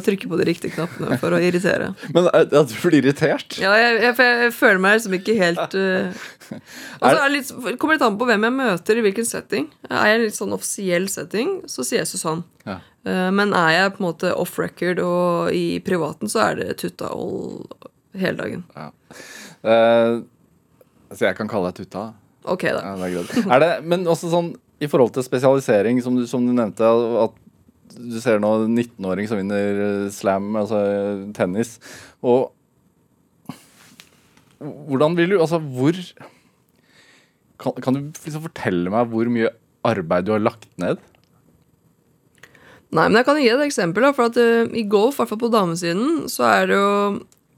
trykke 0.04 0.30
på 0.30 0.38
de 0.40 0.46
riktige 0.48 0.74
knappene 0.74 1.18
for 1.20 1.34
å 1.34 1.40
irritere. 1.42 1.92
Men 2.14 2.28
eh, 2.32 2.46
at 2.48 2.72
du 2.72 2.74
blir 2.82 2.98
irritert? 3.02 3.58
Ja, 3.60 3.74
jeg, 3.78 4.00
jeg, 4.02 4.16
jeg 4.16 4.54
føler 4.56 4.82
meg 4.82 4.98
liksom 4.98 5.16
ikke 5.18 5.36
helt 5.38 5.76
øh, 5.78 6.26
er 7.04 7.18
det 7.18 7.30
litt, 7.34 7.52
Kommer 7.78 7.98
litt 7.98 8.06
an 8.06 8.18
på 8.20 8.28
hvem 8.28 8.48
jeg 8.48 8.56
møter, 8.58 8.98
i 8.98 9.04
hvilken 9.04 9.28
setting. 9.28 9.68
Er 9.90 10.08
jeg 10.08 10.16
i 10.16 10.20
en 10.20 10.26
litt 10.26 10.38
sånn 10.38 10.56
offisiell 10.56 11.08
setting, 11.12 11.58
så 11.70 11.86
sier 11.86 12.02
jeg 12.02 12.10
Susann. 12.10 12.44
Ja. 12.66 12.80
Eh, 13.08 13.28
Men 13.34 13.54
er 13.56 13.70
jeg 13.74 13.94
på 13.96 14.02
en 14.02 14.08
måte 14.10 14.32
off 14.36 14.58
record 14.60 15.00
og 15.04 15.52
i 15.56 15.78
privaten, 15.84 16.28
så 16.30 16.44
er 16.50 16.60
det 16.60 16.78
tutta 16.82 17.10
all 17.14 17.64
hele 18.18 18.36
dagen. 18.40 18.64
Eh, 18.76 20.14
så 21.14 21.28
jeg 21.30 21.38
kan 21.38 21.48
kalle 21.50 21.70
deg 21.72 21.84
tutta? 21.86 22.08
Ok, 22.48 22.64
da. 22.68 22.80
Ja, 22.84 22.94
det 23.00 23.24
er. 23.24 23.52
Er 23.54 23.62
det, 23.64 23.70
men 23.88 24.06
også 24.08 24.30
sånn 24.32 24.52
i 24.78 24.86
forhold 24.90 25.12
til 25.16 25.24
spesialisering, 25.26 25.98
som 26.04 26.16
du, 26.16 26.22
som 26.30 26.44
du 26.46 26.52
nevnte, 26.54 26.86
at 27.24 27.34
du 27.98 28.18
ser 28.22 28.38
nå 28.42 28.50
en 28.66 28.76
19-åring 28.78 29.26
som 29.30 29.40
vinner 29.40 29.80
eh, 29.84 30.10
slam, 30.14 30.52
altså 30.60 30.78
tennis, 31.36 31.78
og 32.22 32.52
hvordan 34.58 35.14
vil 35.14 35.30
du 35.30 35.38
Altså, 35.38 35.60
hvor 35.62 35.94
Kan, 37.58 37.76
kan 37.82 37.94
du 37.94 38.00
liksom 38.24 38.42
fortelle 38.42 38.90
meg 38.90 39.10
hvor 39.10 39.28
mye 39.30 39.50
arbeid 39.86 40.26
du 40.26 40.32
har 40.34 40.42
lagt 40.42 40.66
ned? 40.82 40.98
Nei, 42.88 43.04
men 43.10 43.18
jeg 43.20 43.26
kan 43.28 43.40
gi 43.40 43.48
et 43.52 43.64
eksempel. 43.66 44.06
Da, 44.06 44.14
for 44.16 44.30
at 44.30 44.38
uh, 44.40 44.70
I 44.72 44.86
golf, 44.88 45.18
i 45.18 45.20
hvert 45.20 45.32
fall 45.34 45.42
på 45.42 45.52
damesiden, 45.52 46.24
så 46.32 46.48
er 46.48 46.70
det 46.70 46.78
jo 46.78 46.92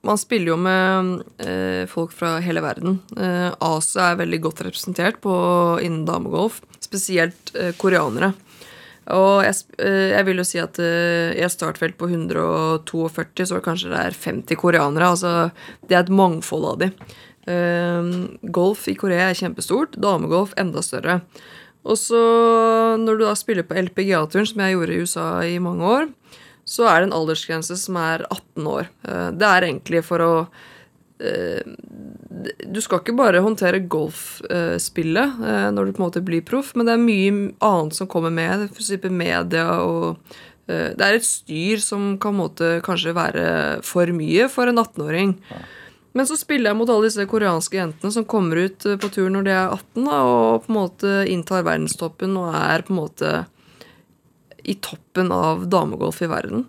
Man 0.00 0.16
spiller 0.16 0.54
jo 0.54 0.56
med 0.56 1.10
uh, 1.44 1.84
folk 1.84 2.14
fra 2.16 2.38
hele 2.40 2.62
verden. 2.64 3.02
Uh, 3.12 3.52
Asia 3.60 4.10
er 4.10 4.22
veldig 4.22 4.38
godt 4.46 4.62
representert 4.64 5.20
på, 5.20 5.34
innen 5.84 6.06
damegolf. 6.08 6.62
Spesielt 6.80 7.52
koreanere. 7.78 8.32
Og 9.10 9.42
jeg, 9.42 9.58
jeg 9.76 10.24
vil 10.26 10.38
jo 10.38 10.44
si 10.46 10.58
at 10.62 10.78
i 10.78 11.42
et 11.42 11.52
startfelt 11.52 11.96
på 11.98 12.06
142, 12.08 13.46
så 13.50 13.58
kanskje 13.64 13.90
det 13.90 14.00
er 14.00 14.16
50 14.16 14.58
koreanere. 14.60 15.08
Altså, 15.12 15.32
det 15.88 15.96
er 15.96 16.04
et 16.04 16.12
mangfold 16.14 16.66
av 16.70 16.76
de. 16.80 16.90
Golf 18.54 18.86
i 18.90 18.94
Korea 18.98 19.30
er 19.30 19.38
kjempestort. 19.38 19.98
Damegolf 20.00 20.54
enda 20.60 20.82
større. 20.86 21.20
Og 21.88 21.96
så 21.96 22.20
når 23.00 23.18
du 23.18 23.24
da 23.24 23.36
spiller 23.38 23.66
på 23.66 23.76
LPGA-turen, 23.86 24.48
som 24.48 24.62
jeg 24.64 24.76
gjorde 24.76 24.96
i 24.96 25.04
USA 25.04 25.28
i 25.48 25.60
mange 25.62 25.86
år, 25.86 26.10
så 26.68 26.86
er 26.86 27.00
det 27.00 27.08
en 27.08 27.16
aldersgrense 27.16 27.76
som 27.80 27.96
er 27.98 28.26
18 28.28 28.68
år. 28.68 28.90
Eh, 29.08 29.30
Det 29.32 29.48
er 29.48 29.66
egentlig 29.66 30.04
for 30.06 30.22
å 30.22 30.34
eh, 31.20 31.64
Du 32.70 32.80
skal 32.80 33.00
ikke 33.00 33.16
bare 33.16 33.42
håndtere 33.42 33.82
golfspillet 33.90 35.40
eh, 35.40 35.66
når 35.74 35.88
du 35.88 35.92
på 35.96 36.02
en 36.02 36.06
måte 36.06 36.24
blir 36.24 36.44
proff, 36.46 36.74
men 36.74 36.86
det 36.86 36.94
er 36.94 37.02
mye 37.02 37.34
annet 37.58 37.96
som 37.96 38.08
kommer 38.08 38.30
med. 38.30 38.68
For 38.76 39.10
media 39.10 39.80
og 39.82 40.20
Det 40.70 41.02
er 41.02 41.16
et 41.16 41.26
styr 41.26 41.80
som 41.82 42.12
kan 42.22 42.36
måte 42.38 42.78
kanskje 42.86 43.10
være 43.16 43.46
for 43.82 44.06
mye 44.14 44.46
for 44.46 44.70
en 44.70 44.78
18-åring. 44.78 45.32
Men 46.12 46.26
så 46.26 46.36
spiller 46.38 46.72
jeg 46.72 46.78
mot 46.80 46.90
alle 46.90 47.06
disse 47.06 47.26
koreanske 47.30 47.78
jentene 47.78 48.10
som 48.14 48.26
kommer 48.28 48.64
ut 48.66 48.86
eh, 48.88 48.98
på 49.00 49.10
tur 49.14 49.30
når 49.30 49.46
de 49.46 49.54
er 49.54 49.74
18, 49.76 50.04
da, 50.08 50.20
og 50.26 50.66
på 50.66 50.72
en 50.72 50.78
måte 50.80 51.16
inntar 51.30 51.66
verdenstoppen 51.66 52.36
og 52.40 52.54
er 52.56 52.86
på 52.86 52.94
en 52.94 53.00
måte 53.00 53.34
i 54.60 54.76
toppen 54.82 55.30
av 55.32 55.66
damegolf 55.72 56.20
i 56.24 56.30
verden. 56.30 56.66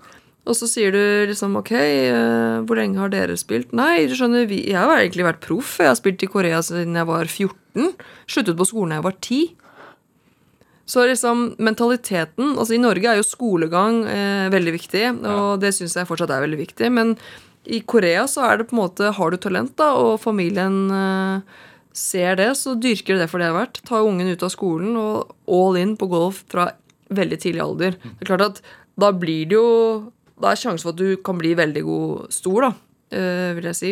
Og 0.49 0.57
så 0.57 0.65
sier 0.69 0.93
du 0.93 1.01
liksom 1.29 1.57
OK, 1.59 1.71
eh, 1.77 2.59
hvor 2.65 2.77
lenge 2.79 3.01
har 3.01 3.11
dere 3.13 3.37
spilt? 3.37 3.73
Nei, 3.77 4.07
du 4.09 4.15
skjønner, 4.17 4.47
vi, 4.49 4.63
jeg 4.71 4.79
har 4.79 4.97
egentlig 4.97 5.27
vært 5.27 5.43
proff. 5.43 5.75
Jeg 5.81 5.91
har 5.91 5.97
spilt 5.99 6.23
i 6.25 6.29
Korea 6.31 6.61
siden 6.65 6.97
jeg 6.97 7.09
var 7.09 7.29
14. 7.29 7.91
Sluttet 8.29 8.57
på 8.57 8.69
skolen 8.69 8.93
da 8.93 9.01
jeg 9.01 9.07
var 9.09 9.19
10. 9.19 9.41
Så 10.91 11.05
liksom 11.07 11.43
mentaliteten 11.61 12.57
altså 12.57 12.75
I 12.75 12.81
Norge 12.81 13.07
er 13.07 13.19
jo 13.19 13.23
skolegang 13.23 14.01
eh, 14.09 14.49
veldig 14.51 14.73
viktig, 14.75 15.05
og 15.29 15.61
det 15.61 15.71
syns 15.77 15.95
jeg 15.95 16.09
fortsatt 16.09 16.33
er 16.33 16.43
veldig 16.43 16.59
viktig. 16.59 16.89
Men 16.91 17.13
i 17.63 17.81
Korea 17.85 18.25
så 18.29 18.45
er 18.47 18.59
det 18.59 18.69
på 18.69 18.75
en 18.75 18.81
måte 18.81 19.11
Har 19.13 19.31
du 19.31 19.37
talent, 19.37 19.73
da, 19.77 19.91
og 19.93 20.21
familien 20.23 20.77
eh, 20.95 21.59
ser 21.93 22.39
det, 22.39 22.49
så 22.57 22.73
dyrker 22.79 23.15
de 23.15 23.23
det 23.23 23.29
for 23.29 23.41
det 23.41 23.49
det 23.49 23.51
er 23.51 23.59
verdt. 23.59 23.81
Ta 23.87 24.01
ungen 24.05 24.31
ut 24.31 24.45
av 24.45 24.53
skolen 24.53 24.95
og 24.99 25.35
all 25.51 25.77
in 25.81 25.97
på 25.99 26.09
golf 26.11 26.43
fra 26.51 26.71
veldig 27.11 27.39
tidlig 27.43 27.63
alder. 27.63 27.97
Det 27.99 28.23
er 28.23 28.31
klart 28.31 28.47
at 28.47 28.61
da 28.99 29.11
blir 29.15 29.47
det 29.49 29.57
jo 29.57 30.11
Da 30.41 30.51
er 30.51 30.57
sjansen 30.57 30.87
for 30.87 30.95
at 30.95 30.97
du 30.97 31.21
kan 31.21 31.37
bli 31.37 31.51
veldig 31.53 31.81
god 31.85 32.31
stor, 32.33 32.65
da, 32.65 32.69
eh, 33.13 33.51
vil 33.53 33.67
jeg 33.69 33.77
si. 33.77 33.91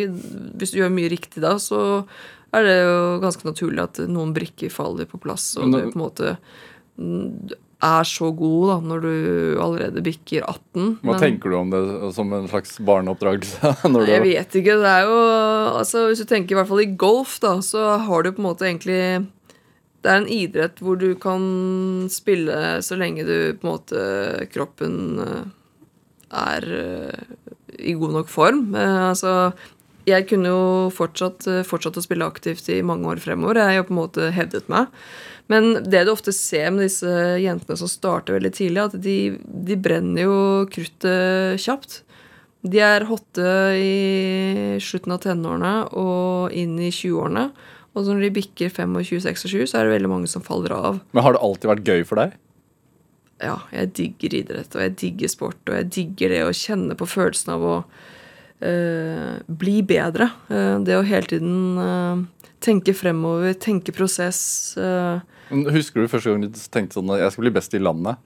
Hvis 0.58 0.72
du 0.74 0.80
gjør 0.80 0.90
mye 0.90 1.12
riktig 1.12 1.44
da, 1.44 1.52
så 1.62 2.02
er 2.50 2.66
det 2.66 2.74
jo 2.80 2.96
ganske 3.22 3.46
naturlig 3.46 3.84
at 3.84 4.00
noen 4.10 4.32
brikker 4.34 4.72
faller 4.74 5.06
på 5.06 5.20
plass, 5.22 5.52
og 5.60 5.70
det 5.70 5.84
på 5.92 5.94
en 5.94 6.02
måte 6.02 6.32
mm, 6.98 7.52
er 7.82 8.04
så 8.04 8.28
god 8.36 8.64
da, 8.68 8.74
når 8.90 9.00
du 9.04 9.12
allerede 9.64 10.02
bikker 10.04 10.44
18. 10.44 10.98
Hva 11.00 11.14
men- 11.14 11.20
tenker 11.22 11.48
du 11.52 11.56
om 11.56 11.70
det 11.72 11.80
som 12.14 12.32
en 12.36 12.48
slags 12.50 12.74
barneoppdragelse? 12.84 13.72
Du, 13.94 14.00
jeg 14.04 14.22
vet 14.26 14.56
ikke. 14.60 14.76
Det 14.82 14.90
er 14.90 15.06
jo 15.08 15.18
altså 15.80 16.06
Hvis 16.10 16.20
du 16.20 16.28
tenker 16.28 16.54
i 16.54 16.58
hvert 16.60 16.68
fall 16.68 16.82
i 16.84 16.90
golf, 17.00 17.38
da, 17.40 17.54
så 17.64 17.96
har 18.04 18.22
du 18.26 18.32
på 18.36 18.42
en 18.42 18.48
måte 18.50 18.68
egentlig 18.68 19.00
Det 20.04 20.12
er 20.12 20.20
en 20.20 20.28
idrett 20.28 20.78
hvor 20.84 20.96
du 21.00 21.14
kan 21.20 22.06
spille 22.12 22.82
så 22.84 22.96
lenge 23.00 23.24
du 23.24 23.34
på 23.60 23.64
en 23.66 23.72
måte 23.74 24.04
Kroppen 24.52 24.94
eh, 25.24 25.42
er 26.30 26.68
eh, 26.84 27.24
i 27.80 27.94
god 27.96 28.12
nok 28.20 28.28
form. 28.28 28.74
Eh, 28.76 29.00
Altså 29.10 29.52
jeg 30.10 30.26
kunne 30.30 30.52
jo 30.52 30.62
fortsatt, 30.94 31.46
eh, 31.48 31.66
fortsatt 31.66 31.98
å 32.00 32.04
spille 32.04 32.26
aktivt 32.26 32.68
i 32.72 32.82
mange 32.86 33.08
år 33.08 33.22
fremover. 33.22 33.60
Jeg 33.60 33.70
har 33.70 33.78
jo 33.80 33.88
på 33.88 33.94
en 33.94 34.02
måte 34.02 34.30
hevdet 34.34 34.68
meg. 34.72 34.92
Men 35.50 35.82
det 35.82 36.04
du 36.06 36.12
ofte 36.12 36.34
ser 36.34 36.70
med 36.70 36.86
disse 36.86 37.10
jentene 37.42 37.78
som 37.78 37.90
starter 37.90 38.36
veldig 38.36 38.52
tidlig, 38.54 38.84
at 38.84 38.94
de, 39.02 39.16
de 39.40 39.76
brenner 39.76 40.28
jo 40.28 40.38
kruttet 40.70 41.58
kjapt. 41.58 42.02
De 42.62 42.82
er 42.84 43.06
hotte 43.08 43.48
i 43.80 44.76
slutten 44.84 45.16
av 45.16 45.22
tenårene 45.24 45.74
og 45.96 46.52
inn 46.52 46.76
i 46.78 46.92
20-årene. 46.92 47.48
Og 47.96 48.04
så 48.04 48.14
når 48.14 48.28
de 48.28 48.34
bikker 48.36 48.70
25, 48.70 49.24
26, 49.24 49.66
så 49.72 49.80
er 49.80 49.88
det 49.88 49.96
veldig 49.96 50.12
mange 50.12 50.30
som 50.30 50.44
faller 50.44 50.76
av. 50.76 51.00
Men 51.10 51.26
har 51.26 51.34
det 51.34 51.42
alltid 51.42 51.72
vært 51.72 51.90
gøy 51.90 52.06
for 52.06 52.22
deg? 52.22 52.36
Ja, 53.40 53.56
jeg 53.72 53.94
digger 53.96 54.36
idrett, 54.42 54.74
og 54.76 54.84
jeg 54.84 54.96
digger 55.00 55.32
sport, 55.32 55.60
og 55.66 55.78
jeg 55.78 55.88
digger 55.96 56.34
det 56.34 56.40
å 56.44 56.54
kjenne 56.54 56.96
på 56.98 57.08
følelsen 57.08 57.54
av 57.56 57.64
å 57.64 57.76
bli 58.60 59.80
bedre. 59.88 60.30
Eh, 60.52 60.78
det 60.84 60.96
å 60.98 61.04
hele 61.06 61.26
tiden 61.30 61.78
eh, 61.80 62.22
tenke 62.60 62.92
fremover, 62.94 63.54
tenke 63.56 63.92
prosess. 63.96 64.76
eh, 64.76 65.20
Husker 65.50 66.04
du 66.04 66.10
første 66.12 66.30
gang 66.30 66.44
du 66.44 66.60
tenkte 66.70 66.98
sånn 67.00 67.10
at 67.16 67.24
jeg 67.24 67.32
skal 67.34 67.46
bli 67.46 67.54
best 67.56 67.74
i 67.74 67.80
landet? 67.82 68.20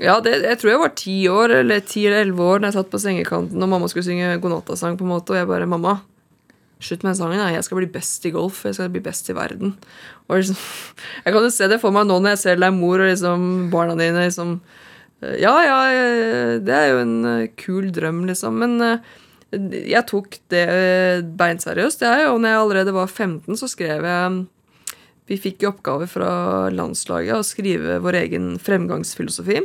Ja, 0.00 0.20
det, 0.24 0.38
jeg 0.40 0.56
tror 0.60 0.70
jeg 0.70 0.80
var 0.80 0.92
ti 0.96 1.16
år, 1.28 1.52
eller 1.58 1.82
ti 1.84 2.06
eller 2.06 2.22
elleve 2.24 2.44
år, 2.48 2.62
da 2.62 2.70
jeg 2.70 2.78
satt 2.78 2.92
på 2.92 3.00
sengekanten 3.02 3.60
og 3.60 3.68
mamma 3.68 3.88
skulle 3.92 4.06
synge 4.06 4.38
godnattasang, 4.40 4.96
på 4.96 5.04
en 5.04 5.10
måte, 5.12 5.34
og 5.34 5.40
jeg 5.40 5.48
bare 5.50 5.66
'Mamma, 5.68 5.98
slutt 6.80 7.02
med 7.04 7.12
den 7.12 7.18
sangen. 7.20 7.52
Jeg 7.52 7.64
skal 7.64 7.76
bli 7.76 7.86
best 7.92 8.24
i 8.26 8.30
golf. 8.32 8.62
Jeg 8.64 8.74
skal 8.74 8.88
bli 8.88 9.00
best 9.04 9.28
i 9.28 9.34
verden.' 9.36 9.76
Og 10.28 10.38
liksom, 10.38 10.56
Jeg 11.24 11.32
kan 11.34 11.42
jo 11.42 11.50
se 11.50 11.68
det 11.68 11.80
for 11.80 11.90
meg 11.92 12.06
nå 12.06 12.20
når 12.20 12.36
jeg 12.36 12.38
ser 12.44 12.56
deg 12.56 12.72
mor 12.72 13.00
og 13.00 13.10
liksom 13.10 13.70
barna 13.70 13.94
dine 13.96 14.24
liksom 14.24 14.60
Ja, 15.22 15.54
ja, 15.62 15.80
eh, 15.92 16.58
det 16.58 16.74
er 16.74 16.88
jo 16.90 16.98
en 16.98 17.24
eh, 17.24 17.48
kul 17.56 17.92
drøm, 17.94 18.24
liksom, 18.26 18.56
men 18.58 18.80
eh, 18.80 18.98
jeg 19.52 20.04
tok 20.08 20.38
det 20.52 20.64
eh, 20.64 21.22
beinseriøst. 21.22 22.04
Jeg, 22.06 22.28
og 22.30 22.40
når 22.40 22.54
jeg 22.54 22.60
allerede 22.62 22.96
var 22.96 23.10
15, 23.10 23.58
så 23.60 23.68
skrev 23.70 24.08
jeg 24.08 24.42
vi 25.30 25.38
fikk 25.38 25.62
i 25.62 25.68
oppgave 25.68 26.08
fra 26.10 26.30
landslaget 26.74 27.38
å 27.38 27.46
skrive 27.46 28.00
vår 28.02 28.18
egen 28.24 28.46
fremgangsfilosofi. 28.60 29.60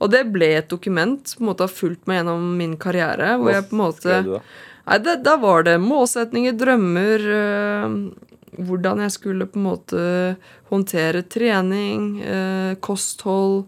Og 0.00 0.10
det 0.10 0.24
ble 0.32 0.54
et 0.56 0.70
dokument 0.72 1.20
på 1.20 1.44
en 1.44 1.50
måte 1.50 1.66
har 1.66 1.72
fulgt 1.72 2.08
meg 2.08 2.22
gjennom 2.22 2.46
min 2.58 2.78
karriere. 2.80 3.36
hvor 3.36 3.50
Hva 3.50 3.58
jeg 3.58 3.68
på 3.68 3.76
en 3.76 3.82
måte... 3.82 4.20
du 4.24 4.32
da? 4.38 4.42
Nei, 4.82 4.98
det, 5.04 5.16
Da 5.22 5.36
var 5.38 5.62
det 5.68 5.76
målsetninger, 5.78 6.56
drømmer 6.58 7.26
øh, 7.36 7.92
Hvordan 8.66 9.04
jeg 9.04 9.14
skulle 9.14 9.46
på 9.48 9.60
en 9.60 9.64
måte 9.68 10.00
håndtere 10.72 11.22
trening, 11.24 12.18
øh, 12.20 12.74
kosthold, 12.84 13.62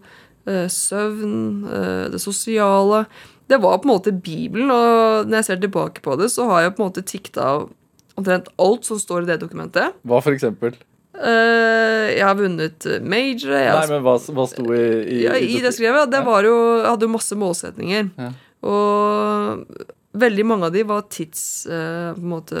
øh, 0.45 0.67
søvn, 0.69 1.63
det 2.11 2.21
sosiale. 2.21 3.05
Det 3.51 3.61
var 3.61 3.77
på 3.77 3.87
en 3.87 3.93
måte 3.93 4.13
Bibelen, 4.13 4.71
og 4.73 5.29
når 5.29 5.41
jeg 5.41 5.47
ser 5.49 5.63
tilbake 5.63 6.01
på 6.05 6.17
det, 6.19 6.31
så 6.33 6.47
har 6.49 6.65
jeg 6.65 6.75
på 6.75 6.83
en 6.83 6.89
måte 6.89 7.05
tikta 7.05 7.49
av 7.53 7.67
omtrent 8.15 8.47
alt 8.61 8.87
som 8.87 8.99
står 8.99 9.25
i 9.25 9.31
det 9.33 9.41
dokumentet. 9.43 9.95
Hva 10.07 10.21
for 10.23 10.35
eksempel? 10.35 10.77
Eh, 11.15 12.15
jeg 12.15 12.23
har 12.23 12.37
vunnet 12.39 12.87
major. 13.03 13.53
Har 13.55 13.81
Nei, 13.81 13.91
men 13.91 14.05
hva, 14.05 14.15
hva 14.19 14.47
sto 14.51 14.65
i, 14.75 14.85
i, 15.03 15.19
ja, 15.25 15.35
I 15.39 15.59
det 15.63 15.73
skrevet, 15.75 16.11
det 16.11 16.23
var 16.25 16.47
jo 16.47 16.55
Jeg 16.81 16.89
hadde 16.89 17.07
jo 17.07 17.11
masse 17.13 17.37
målsetninger. 17.39 18.09
Ja. 18.19 18.31
Og 18.65 19.85
veldig 20.15 20.45
mange 20.47 20.69
av 20.69 20.75
de 20.75 20.83
var 20.87 21.05
tids... 21.11 21.43
uh, 21.67 22.15
måte 22.19 22.55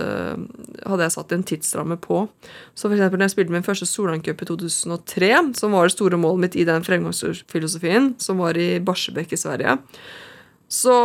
Hadde 0.85 1.07
jeg 1.07 1.15
satt 1.15 1.31
en 1.35 1.45
tidsramme 1.47 1.97
på. 2.03 2.25
Så 2.75 2.87
for 2.87 2.95
eksempel 2.97 3.19
når 3.19 3.29
jeg 3.29 3.35
spilte 3.37 3.55
min 3.55 3.65
første 3.65 3.87
Solancup 3.89 4.43
i 4.43 4.49
2003, 4.51 5.31
som 5.57 5.75
var 5.75 5.87
det 5.87 5.95
store 5.95 6.19
målet 6.19 6.45
mitt 6.45 6.59
i 6.59 6.67
den 6.67 6.85
fremgangsfilosofien, 6.85 8.13
som 8.21 8.43
var 8.43 8.59
i 8.59 8.75
Barsebekk 8.83 9.33
i 9.33 9.39
Sverige, 9.39 9.79
så 10.71 10.95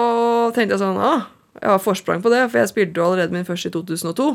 tenkte 0.56 0.74
jeg 0.76 0.82
sånn 0.82 0.98
ah, 1.00 1.26
Jeg 1.60 1.68
har 1.68 1.82
forsprang 1.82 2.22
på 2.24 2.32
det, 2.32 2.46
for 2.50 2.60
jeg 2.62 2.70
spilte 2.70 3.00
jo 3.00 3.06
allerede 3.06 3.34
min 3.34 3.46
første 3.48 3.68
i 3.68 3.74
2002. 3.74 4.28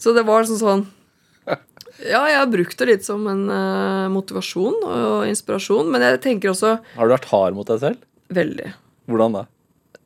Så 0.00 0.12
det 0.16 0.24
var 0.28 0.48
sånn 0.48 0.60
sånn 0.60 0.84
Ja, 2.12 2.22
jeg 2.28 2.38
har 2.38 2.48
brukt 2.52 2.78
det 2.80 2.88
litt 2.88 3.04
som 3.04 3.26
en 3.28 3.42
uh, 3.52 4.08
motivasjon 4.12 4.78
og 4.86 5.26
inspirasjon, 5.28 5.90
men 5.92 6.04
jeg 6.06 6.20
tenker 6.24 6.52
også 6.52 6.78
Har 6.96 7.08
du 7.08 7.12
vært 7.12 7.28
hard 7.32 7.58
mot 7.58 7.68
deg 7.68 7.82
selv? 7.82 8.06
veldig 8.30 8.68
Hvordan 9.10 9.34
da? 9.40 9.46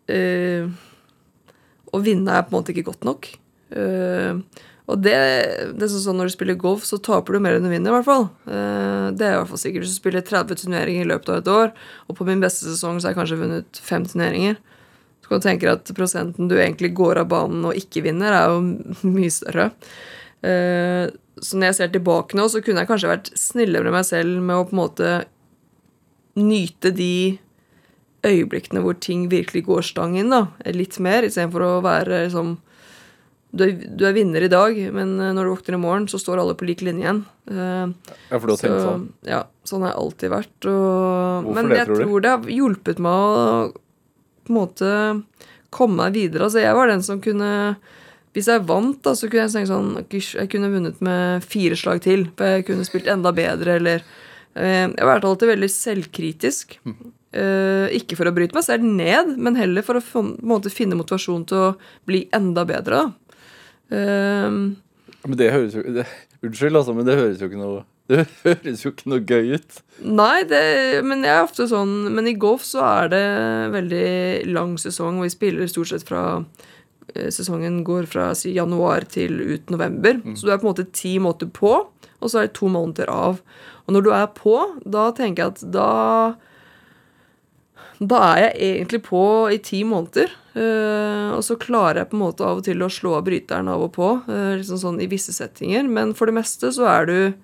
Uh, 0.09 0.70
Å 1.94 2.00
vinne 2.02 2.34
er 2.34 2.46
på 2.46 2.55
en 2.55 2.59
måte 2.59 2.72
ikke 2.74 2.88
godt 2.88 3.05
nok. 3.07 3.28
Eh, 3.74 4.38
og 4.85 5.01
det, 5.01 5.14
det 5.78 5.87
er 5.87 5.89
sånn 5.89 6.03
sånn 6.03 6.18
Når 6.20 6.28
du 6.28 6.35
spiller 6.35 6.57
golf, 6.61 6.82
så 6.85 6.99
taper 7.01 7.37
du 7.37 7.41
mer 7.41 7.57
enn 7.57 7.64
du 7.64 7.70
vinner. 7.72 7.89
i 7.89 7.97
hvert 7.97 8.09
fall. 8.09 8.26
Eh, 8.45 9.07
det 9.16 9.24
er 9.24 9.37
i 9.37 9.39
hvert 9.41 9.51
fall 9.55 9.62
sikkert 9.62 9.87
Hvis 9.87 9.95
du 9.97 10.01
spiller 10.03 10.24
30 10.24 10.61
turneringer 10.61 11.07
i 11.07 11.09
løpet 11.09 11.30
av 11.32 11.41
et 11.41 11.51
år, 11.53 11.70
og 12.09 12.18
på 12.18 12.26
min 12.28 12.43
beste 12.45 12.68
sesong 12.68 12.99
så 13.01 13.09
har 13.09 13.14
jeg 13.14 13.20
kanskje 13.22 13.41
vunnet 13.41 13.80
fem 13.80 14.05
turneringer, 14.09 14.59
så 15.24 15.30
kan 15.30 15.41
du 15.41 15.47
tenke 15.47 15.64
deg 15.64 15.78
at 15.78 15.95
prosenten 15.97 16.51
du 16.51 16.59
egentlig 16.59 16.93
går 16.99 17.22
av 17.22 17.30
banen 17.32 17.64
og 17.64 17.78
ikke 17.80 18.05
vinner, 18.05 18.37
er 18.37 18.53
jo 18.53 19.09
mye 19.16 19.32
større. 19.32 19.70
Eh, 20.45 21.07
så 21.41 21.57
når 21.57 21.70
jeg 21.70 21.78
ser 21.80 21.95
tilbake 21.95 22.37
nå, 22.37 22.45
så 22.53 22.61
kunne 22.61 22.85
jeg 22.85 22.91
kanskje 22.93 23.14
vært 23.14 23.32
snillere 23.41 23.89
med 23.89 23.97
meg 23.97 24.05
selv 24.07 24.37
med 24.45 24.59
å 24.59 24.68
på 24.68 24.76
en 24.76 24.82
måte 24.82 25.14
nyte 26.37 26.93
de 26.93 27.39
øyeblikkene 28.24 28.82
hvor 28.85 28.97
ting 29.01 29.26
virkelig 29.32 29.64
går 29.64 29.85
stang 29.87 30.18
inn, 30.20 30.32
da, 30.32 30.47
litt 30.76 31.01
mer, 31.03 31.24
istedenfor 31.24 31.64
å 31.64 31.72
være 31.85 32.26
liksom 32.26 32.59
du 33.55 33.62
er, 33.66 33.72
du 33.96 34.05
er 34.09 34.14
vinner 34.16 34.44
i 34.44 34.50
dag, 34.52 34.76
men 34.96 35.14
eh, 35.22 35.32
når 35.36 35.46
du 35.46 35.52
våkner 35.55 35.76
i 35.78 35.80
morgen, 35.82 36.07
så 36.11 36.18
står 36.20 36.42
alle 36.42 36.57
på 36.59 36.66
lik 36.68 36.82
linje 36.86 37.05
igjen. 37.07 37.20
Eh, 37.50 38.14
Ja, 38.30 38.38
for 38.38 38.46
du 38.50 38.55
har 38.55 38.61
tenkt 38.62 38.82
sånn. 38.84 39.05
Ja, 39.30 39.42
sånn 39.68 39.84
har 39.86 39.92
jeg 39.94 40.00
alltid 40.02 40.32
vært. 40.34 40.68
Og, 40.70 41.50
men 41.55 41.70
det, 41.70 41.78
jeg 41.82 41.88
tror 41.90 42.02
tror 42.05 42.24
det 42.24 42.32
har 42.34 42.48
hjulpet 42.59 43.02
meg 43.05 43.12
å 43.14 43.44
på 44.44 44.52
en 44.52 44.59
måte 44.59 44.90
komme 45.74 46.02
meg 46.05 46.18
videre. 46.18 46.46
Altså, 46.48 46.61
jeg 46.62 46.74
var 46.76 46.90
den 46.92 47.02
som 47.02 47.20
kunne 47.24 47.52
Hvis 48.34 48.48
jeg 48.50 48.64
vant, 48.66 48.98
da, 49.07 49.12
så 49.14 49.28
kunne 49.30 49.44
jeg 49.46 49.55
tenke 49.55 49.70
sånn 49.70 49.90
jeg 50.11 50.48
kunne 50.50 50.72
vunnet 50.72 51.00
med 51.07 51.44
fire 51.46 51.76
slag 51.78 52.02
til. 52.02 52.26
For 52.36 52.57
jeg 52.59 52.66
kunne 52.66 52.84
spilt 52.86 53.07
enda 53.07 53.30
bedre, 53.32 53.76
eller 53.78 54.02
eh, 54.59 54.88
Jeg 54.90 54.98
har 54.98 55.12
vært 55.14 55.28
alltid 55.30 55.52
veldig 55.55 55.70
selvkritisk. 55.70 56.78
Eh, 57.34 57.86
ikke 57.98 58.18
for 58.18 58.30
å 58.30 58.34
bryte 58.34 58.55
meg 58.55 58.66
selv 58.66 58.84
ned, 58.86 59.32
men 59.42 59.57
heller 59.59 59.82
for 59.86 59.98
å 59.98 60.02
finne 60.05 60.98
motivasjon 60.98 61.46
til 61.50 61.59
å 61.59 61.70
bli 62.07 62.24
enda 62.34 62.62
bedre. 62.68 63.00
da. 63.00 63.23
Eh, 63.95 64.61
Men 65.24 65.38
det 65.40 65.51
høres 65.55 65.74
jo 65.78 65.82
det, 65.95 66.05
Unnskyld, 66.45 66.76
altså, 66.76 66.95
men 66.97 67.07
det 67.09 67.14
høres 67.18 67.40
jo 67.40 67.49
ikke 67.49 67.61
noe 67.61 67.82
Det 68.11 68.24
høres 68.45 68.82
jo 68.84 68.90
ikke 68.92 69.09
noe 69.09 69.22
gøy 69.24 69.55
ut. 69.57 69.78
Nei, 70.05 70.42
det, 70.51 70.61
men 71.09 71.22
jeg 71.24 71.32
er 71.32 71.47
ofte 71.47 71.64
sånn 71.70 71.95
Men 72.12 72.26
i 72.28 72.34
golf 72.36 72.66
så 72.68 72.82
er 72.84 73.12
det 73.14 73.24
veldig 73.72 74.09
lang 74.53 74.74
sesong, 74.82 75.22
og 75.22 75.24
vi 75.28 75.32
spiller 75.32 75.70
stort 75.72 75.88
sett 75.95 76.05
fra 76.09 76.24
eh, 77.14 77.30
Sesongen 77.32 77.80
går 77.86 78.09
fra 78.11 78.30
si, 78.36 78.53
januar 78.59 79.07
til 79.09 79.38
ut 79.55 79.72
november. 79.72 80.20
Så 80.36 80.45
du 80.49 80.53
er 80.53 80.61
på 80.61 80.68
en 80.68 80.72
måte 80.74 80.88
ti 80.92 81.14
måneder 81.22 81.49
på, 81.57 81.72
og 82.20 82.28
så 82.32 82.42
er 82.42 82.49
det 82.51 82.57
to 82.59 82.68
måneder 82.72 83.09
av. 83.12 83.40
Og 83.86 83.92
når 83.97 84.05
du 84.07 84.11
er 84.16 84.28
på, 84.36 84.57
da 84.84 85.09
tenker 85.16 85.45
jeg 85.47 85.55
at 85.55 85.64
da 85.74 85.88
Da 88.01 88.20
er 88.34 88.40
jeg 88.42 88.55
egentlig 88.70 89.03
på 89.07 89.22
i 89.55 89.59
ti 89.62 89.84
måneder. 89.86 90.32
eh, 90.55 91.30
og 91.34 91.42
så 91.42 91.57
klarer 91.59 92.03
jeg 92.03 92.11
på 92.11 92.16
en 92.18 92.22
måte 92.24 92.45
av 92.47 92.59
og 92.61 92.64
til 92.64 92.78
å 92.82 92.90
slå 92.90 93.16
av 93.18 93.24
bryteren 93.26 93.68
av 93.68 93.82
og 93.82 93.92
på, 93.95 94.09
eh, 94.28 94.57
liksom 94.59 94.78
sånn 94.78 95.01
i 95.03 95.07
visse 95.11 95.32
settinger. 95.34 95.88
Men 95.88 96.14
for 96.14 96.26
det 96.26 96.34
meste 96.34 96.70
så 96.74 96.86
er 96.86 97.07
du 97.07 97.34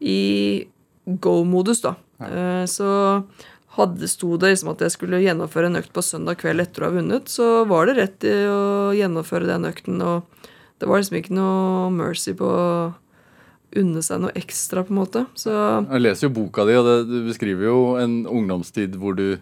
i 0.00 0.66
go-modus, 1.06 1.80
da. 1.82 1.96
Eh, 2.20 2.64
Så 2.66 3.24
hadde 3.78 4.08
sto 4.08 4.36
det 4.36 4.56
liksom 4.56 4.70
at 4.70 4.78
jeg 4.80 4.90
skulle 4.90 5.22
gjennomføre 5.22 5.66
en 5.66 5.76
økt 5.76 5.92
på 5.92 6.02
søndag 6.02 6.38
kveld 6.38 6.60
etter 6.60 6.82
å 6.82 6.90
ha 6.90 6.96
vunnet, 6.98 7.28
så 7.30 7.64
var 7.66 7.86
det 7.86 7.96
rett 7.96 8.24
i 8.24 8.34
å 8.50 8.90
gjennomføre 8.90 9.46
den 9.46 9.64
økten. 9.70 10.02
Og 10.02 10.24
det 10.80 10.88
var 10.88 10.98
liksom 10.98 11.18
ikke 11.22 11.36
noe 11.38 11.90
mercy 11.90 12.32
på 12.34 12.42
å 12.48 12.94
unne 13.76 14.02
seg 14.02 14.20
noe 14.20 14.32
ekstra, 14.34 14.82
på 14.82 14.90
en 14.90 14.98
måte. 14.98 15.26
Så 15.36 15.52
Jeg 15.92 16.00
leser 16.02 16.26
jo 16.26 16.34
boka 16.34 16.66
di, 16.66 16.74
og 16.74 16.84
det, 16.88 16.96
du 17.06 17.26
beskriver 17.28 17.64
jo 17.68 17.96
en 18.00 18.24
ungdomstid 18.26 18.96
hvor 18.96 19.14
du 19.14 19.38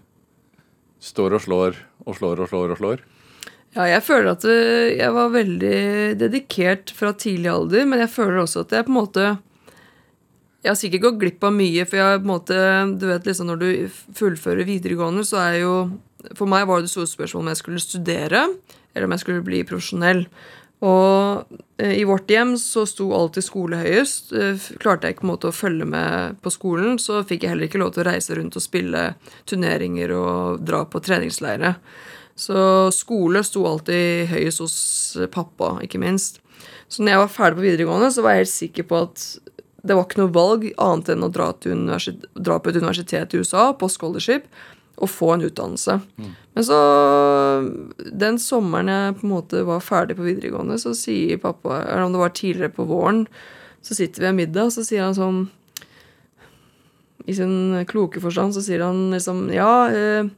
står 1.02 1.36
og 1.36 1.44
slår 1.44 1.78
og 2.06 2.16
slår 2.18 2.42
og 2.42 2.50
slår 2.50 2.74
og 2.74 2.80
slår. 2.80 3.02
ja, 3.76 3.86
jeg 3.90 4.02
føler 4.06 4.32
at 4.32 4.46
eh, 4.48 4.96
jeg 4.96 5.12
var 5.16 5.34
veldig 5.34 5.80
dedikert 6.20 6.92
fra 6.96 7.12
tidlig 7.12 7.52
alder, 7.52 7.84
men 7.88 8.02
jeg 8.04 8.12
føler 8.14 8.42
også 8.42 8.64
at 8.64 8.72
jeg 8.72 8.86
på 8.86 8.94
en 8.94 9.00
måte 9.00 9.26
Jeg 10.64 10.72
har 10.72 10.78
sikkert 10.80 11.02
gått 11.04 11.20
glipp 11.20 11.44
av 11.44 11.52
mye, 11.54 11.84
for 11.86 12.00
jeg 12.00 12.20
på 12.20 12.26
en 12.26 12.32
måte 12.32 12.60
Du 12.98 13.06
vet 13.06 13.26
liksom 13.26 13.46
når 13.46 13.60
du 13.60 13.68
fullfører 14.16 14.66
videregående, 14.66 15.24
så 15.24 15.38
er 15.44 15.60
jo 15.62 15.74
For 16.34 16.48
meg 16.50 16.66
var 16.66 16.82
det 16.82 16.90
store 16.90 17.06
spørsmålet 17.06 17.44
om 17.44 17.52
jeg 17.52 17.62
skulle 17.62 17.84
studere, 17.84 18.46
eller 18.94 19.06
om 19.06 19.14
jeg 19.14 19.22
skulle 19.22 19.44
bli 19.46 19.62
profesjonell. 19.68 20.26
Og 20.84 21.56
eh, 21.80 21.94
i 22.00 22.04
vårt 22.04 22.30
hjem 22.30 22.56
så 22.60 22.84
sto 22.88 23.08
alltid 23.16 23.46
skole 23.46 23.80
høyest. 23.80 24.32
Eh, 24.36 24.66
Klarte 24.82 25.08
jeg 25.08 25.16
ikke 25.16 25.24
på 25.24 25.28
en 25.28 25.32
måte 25.32 25.50
å 25.50 25.56
følge 25.56 25.88
med 25.88 26.36
på 26.44 26.52
skolen, 26.52 27.00
så 27.00 27.22
fikk 27.24 27.46
jeg 27.46 27.54
heller 27.54 27.70
ikke 27.70 27.80
lov 27.80 27.94
til 27.94 28.04
å 28.04 28.10
reise 28.10 28.36
rundt 28.36 28.58
og 28.58 28.64
spille 28.64 29.06
turneringer 29.48 30.12
og 30.16 30.60
dra 30.66 30.84
på 30.84 31.00
treningsleire. 31.04 31.76
Så 32.36 32.92
skole 32.92 33.40
sto 33.46 33.64
alltid 33.64 34.28
høyest 34.34 34.60
hos 34.60 34.76
pappa, 35.32 35.78
ikke 35.86 36.02
minst. 36.02 36.42
Så 36.92 37.02
når 37.02 37.14
jeg 37.14 37.22
var 37.22 37.32
ferdig 37.32 37.58
på 37.58 37.66
videregående, 37.70 38.12
så 38.12 38.22
var 38.22 38.36
jeg 38.36 38.44
helt 38.44 38.52
sikker 38.52 38.88
på 38.90 39.02
at 39.06 39.24
det 39.86 39.94
var 39.94 40.04
ikke 40.04 40.20
noe 40.20 40.34
valg 40.34 40.64
annet 40.82 41.12
enn 41.14 41.24
å 41.24 41.30
dra, 41.32 41.52
dra 41.54 42.58
på 42.58 42.70
et 42.72 42.78
universitet 42.80 43.32
i 43.32 43.40
USA 43.40 43.70
på 43.78 43.88
scholarship 43.92 44.48
og 44.96 45.10
få 45.12 45.34
en 45.34 45.44
utdannelse. 45.48 45.98
Men 46.56 46.64
så 46.64 46.78
Den 47.96 48.38
sommeren 48.40 48.88
jeg 48.88 49.16
på 49.18 49.26
en 49.26 49.34
måte 49.34 49.64
var 49.68 49.84
ferdig 49.84 50.16
på 50.16 50.24
videregående, 50.24 50.78
så 50.80 50.94
sier 50.96 51.40
pappa 51.42 51.82
Eller 51.82 52.06
om 52.06 52.12
det 52.12 52.22
var 52.22 52.32
tidligere 52.32 52.72
på 52.72 52.88
våren, 52.88 53.26
så 53.82 53.94
sitter 53.94 54.22
vi 54.22 54.26
ved 54.26 54.34
middag, 54.40 54.64
og 54.64 54.72
så 54.72 54.84
sier 54.86 55.04
han 55.04 55.14
sånn 55.14 55.48
I 57.26 57.34
sin 57.36 57.84
kloke 57.86 58.22
forstand 58.22 58.56
så 58.56 58.64
sier 58.64 58.84
han 58.86 59.10
liksom 59.12 59.50
Ja, 59.52 59.88
eh, 59.90 60.30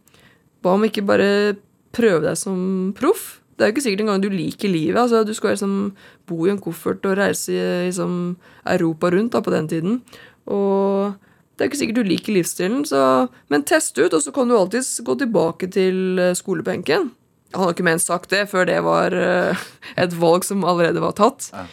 hva 0.62 0.74
om 0.74 0.84
ikke 0.84 1.06
bare 1.06 1.56
prøve 1.94 2.24
deg 2.26 2.36
som 2.36 2.92
proff? 2.98 3.40
Det 3.58 3.64
er 3.64 3.70
jo 3.70 3.74
ikke 3.74 3.82
sikkert 3.86 4.02
engang 4.04 4.22
du 4.22 4.30
liker 4.30 4.70
livet. 4.70 4.98
altså 4.98 5.24
Du 5.26 5.34
skal 5.34 5.54
liksom 5.54 5.94
bo 6.26 6.46
i 6.46 6.50
en 6.50 6.60
koffert 6.62 7.06
og 7.06 7.16
reise 7.18 7.52
i 7.52 7.86
liksom, 7.88 8.36
Europa 8.66 9.10
rundt 9.10 9.32
da, 9.32 9.40
på 9.42 9.50
den 9.50 9.68
tiden. 9.70 10.02
Og 10.46 11.14
det 11.58 11.64
er 11.64 11.70
ikke 11.70 11.80
sikkert 11.80 11.98
du 11.98 12.08
liker 12.08 12.36
livsstilen, 12.36 12.84
så, 12.86 13.02
men 13.50 13.66
test 13.66 13.98
ut, 13.98 14.14
og 14.14 14.22
så 14.22 14.32
kan 14.34 14.48
du 14.48 14.54
alltids 14.54 14.92
gå 15.04 15.18
tilbake 15.18 15.70
til 15.74 16.20
eh, 16.22 16.36
skolebenken. 16.38 17.10
Han 17.56 17.64
har 17.64 17.74
ikke 17.74 17.86
ment 17.86 18.04
sagt 18.04 18.30
det 18.30 18.44
før 18.50 18.68
det 18.68 18.78
var 18.86 19.14
eh, 19.16 19.66
et 19.98 20.14
valg 20.20 20.46
som 20.46 20.62
allerede 20.68 21.02
var 21.02 21.16
tatt. 21.18 21.50
Ja. 21.50 21.66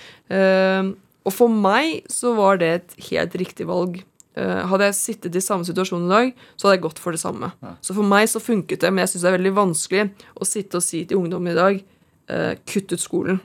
og 1.22 1.34
for 1.36 1.54
meg 1.54 2.08
så 2.10 2.32
var 2.34 2.58
det 2.58 2.70
et 2.74 2.96
helt 3.12 3.36
riktig 3.38 3.68
valg. 3.70 4.00
Eh, 4.36 4.62
hadde 4.68 4.90
jeg 4.90 4.98
sittet 4.98 5.36
i 5.40 5.44
samme 5.44 5.64
situasjon 5.68 6.10
i 6.10 6.12
dag, 6.12 6.32
så 6.60 6.68
hadde 6.68 6.76
jeg 6.76 6.86
gått 6.90 7.00
for 7.00 7.16
det 7.16 7.22
samme. 7.22 7.54
Så 7.80 7.96
for 7.96 8.08
meg 8.08 8.28
så 8.28 8.42
funket 8.44 8.84
det, 8.84 8.92
men 8.92 9.06
jeg 9.06 9.14
syns 9.14 9.24
det 9.24 9.30
er 9.30 9.38
veldig 9.38 9.54
vanskelig 9.56 10.08
å 10.36 10.48
sitte 10.48 10.82
og 10.82 10.84
si 10.84 11.06
til 11.08 11.22
ungdom 11.22 11.48
i 11.48 11.56
dag 11.56 11.78
eh, 11.80 12.54
kutt 12.68 12.92
ut 12.92 13.04
skolen. 13.04 13.40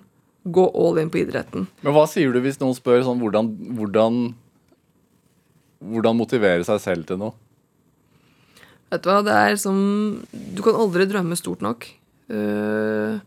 Gå 0.51 0.65
all 0.75 0.99
in 0.99 1.13
på 1.13 1.21
idretten. 1.23 1.69
Men 1.85 1.95
hva 1.95 2.07
sier 2.11 2.35
du 2.35 2.41
hvis 2.43 2.59
noen 2.63 2.75
spør 2.75 3.05
sånn 3.07 3.21
hvordan, 3.23 3.53
hvordan 3.79 4.19
Hvordan 5.81 6.19
motivere 6.19 6.67
seg 6.67 6.83
selv 6.83 7.09
til 7.09 7.21
noe? 7.21 7.37
Vet 8.91 9.05
du 9.05 9.09
hva, 9.09 9.21
det 9.25 9.37
er 9.37 9.59
som 9.61 9.79
Du 10.31 10.61
kan 10.67 10.77
aldri 10.77 11.07
drømme 11.09 11.39
stort 11.39 11.63
nok. 11.65 11.87
Eh, 12.31 13.21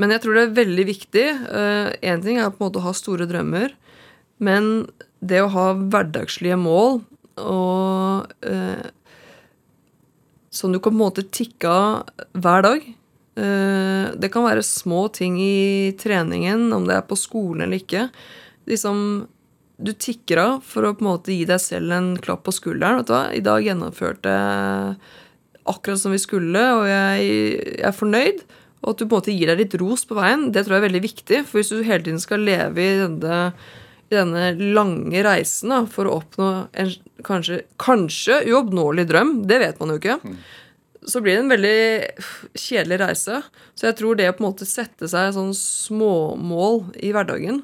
men 0.00 0.14
jeg 0.14 0.22
tror 0.22 0.36
det 0.36 0.44
er 0.46 0.58
veldig 0.60 0.86
viktig. 0.88 1.26
Én 2.00 2.22
ting 2.24 2.38
er 2.38 2.52
på 2.52 2.60
en 2.60 2.66
måte 2.68 2.80
å 2.80 2.86
ha 2.86 2.92
store 2.96 3.26
drømmer, 3.28 3.74
men 4.40 4.86
det 5.20 5.42
å 5.44 5.50
ha 5.52 5.66
hverdagslige 5.76 6.56
mål 6.56 7.02
og 7.40 8.32
eh, 8.46 8.88
Som 10.50 10.72
du 10.72 10.80
kan 10.80 10.90
på 10.90 10.96
en 10.96 11.04
måte 11.04 11.22
tikke 11.30 11.70
av 11.70 12.24
hver 12.34 12.64
dag. 12.66 12.86
Eh, 13.38 14.06
det 14.18 14.30
kan 14.34 14.44
være 14.44 14.64
små 14.66 15.06
ting 15.14 15.38
i 15.40 15.94
treningen, 16.00 16.72
om 16.74 16.88
det 16.88 16.96
er 16.96 17.06
på 17.06 17.18
skolen 17.18 17.62
eller 17.64 17.78
ikke. 17.78 18.08
Liksom 18.66 19.28
du 19.80 19.92
tikker 19.96 20.40
av 20.42 20.54
for 20.66 20.84
å 20.84 20.94
på 20.94 21.04
en 21.04 21.10
måte 21.10 21.34
gi 21.34 21.46
deg 21.48 21.60
selv 21.62 21.94
en 21.96 22.12
klapp 22.20 22.44
på 22.46 22.54
skulderen. 22.54 23.00
Vet 23.00 23.10
du 23.10 23.14
hva? 23.14 23.24
I 23.32 23.42
dag 23.44 23.64
gjennomførte 23.64 24.34
jeg 24.34 24.94
akkurat 25.70 26.00
som 26.02 26.14
vi 26.14 26.20
skulle, 26.20 26.62
og 26.76 26.86
jeg, 26.88 27.28
jeg 27.28 27.84
er 27.88 27.96
fornøyd. 27.96 28.42
Og 28.80 28.94
at 28.94 29.00
du 29.00 29.04
på 29.04 29.10
en 29.10 29.18
måte 29.18 29.34
gir 29.34 29.50
deg 29.50 29.60
litt 29.60 29.76
ros 29.80 30.06
på 30.08 30.16
veien, 30.16 30.48
det 30.54 30.64
tror 30.64 30.78
jeg 30.78 30.82
er 30.82 30.88
veldig 30.88 31.04
viktig. 31.04 31.42
For 31.48 31.60
hvis 31.60 31.72
du 31.72 31.84
hele 31.84 32.04
tiden 32.06 32.22
skal 32.22 32.44
leve 32.46 32.84
i 32.84 32.96
denne, 33.02 33.40
i 34.08 34.16
denne 34.16 34.46
lange 34.76 35.24
reisen 35.26 35.74
da, 35.74 35.82
for 35.90 36.08
å 36.08 36.16
oppnå 36.22 36.48
en 36.72 36.94
kanskje, 37.26 37.62
kanskje 37.80 38.40
uoppnåelig 38.48 39.06
drøm, 39.10 39.34
det 39.50 39.60
vet 39.64 39.82
man 39.82 39.94
jo 39.94 40.00
ikke, 40.00 40.18
så 41.08 41.20
blir 41.24 41.36
det 41.36 41.42
en 41.44 41.52
veldig 41.52 41.76
kjedelig 42.60 43.00
reise. 43.04 43.42
Så 43.76 43.88
jeg 43.88 43.98
tror 44.00 44.16
det 44.16 44.30
å 44.30 44.36
på 44.36 44.44
en 44.44 44.50
måte 44.50 44.68
sette 44.68 45.08
seg 45.08 45.36
sånn 45.36 45.52
småmål 45.56 46.82
i 47.00 47.12
hverdagen, 47.16 47.62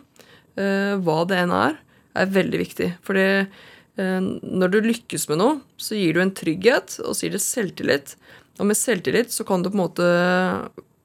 eh, 0.61 0.95
hva 1.01 1.23
det 1.29 1.41
enn 1.43 1.53
er, 1.57 1.81
er 2.23 2.35
veldig 2.35 2.63
viktig. 2.63 2.91
Fordi 3.07 3.27
eh, 3.43 4.21
når 4.23 4.73
du 4.73 4.81
lykkes 4.89 5.29
med 5.33 5.41
noe, 5.43 5.61
så 5.81 5.99
gir 5.99 6.17
du 6.17 6.25
en 6.25 6.35
trygghet, 6.37 6.99
og 7.05 7.17
gir 7.21 7.37
det 7.37 7.45
selvtillit. 7.45 8.17
Og 8.61 8.69
med 8.71 8.79
selvtillit 8.79 9.35
så 9.35 9.45
kan 9.47 9.63
du 9.63 9.71
på 9.71 9.77
en 9.77 9.85
måte 9.85 10.11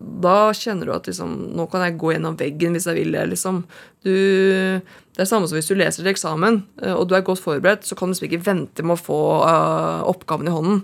da 0.01 0.51
kjenner 0.55 0.88
du 0.88 0.93
at 0.95 1.07
liksom, 1.09 1.34
nå 1.55 1.68
kan 1.70 1.84
jeg 1.86 1.97
gå 2.01 2.14
gjennom 2.16 2.38
veggen 2.39 2.76
hvis 2.76 2.88
jeg 2.89 2.97
vil 2.97 3.16
det. 3.16 3.26
liksom. 3.34 3.64
Du, 4.05 4.12
det 4.12 5.24
er 5.24 5.30
samme 5.30 5.49
som 5.49 5.59
hvis 5.59 5.70
du 5.70 5.76
leser 5.78 6.01
til 6.01 6.14
eksamen 6.14 6.62
eh, 6.82 6.93
og 6.93 7.07
du 7.09 7.16
er 7.18 7.26
godt 7.26 7.43
forberedt, 7.43 7.86
så 7.86 7.97
kan 7.97 8.09
du 8.09 8.16
liksom 8.16 8.30
ikke 8.30 8.45
vente 8.47 8.86
med 8.86 8.97
å 8.97 9.01
få 9.01 9.22
uh, 9.45 10.07
oppgaven 10.09 10.49
i 10.49 10.55
hånden. 10.55 10.80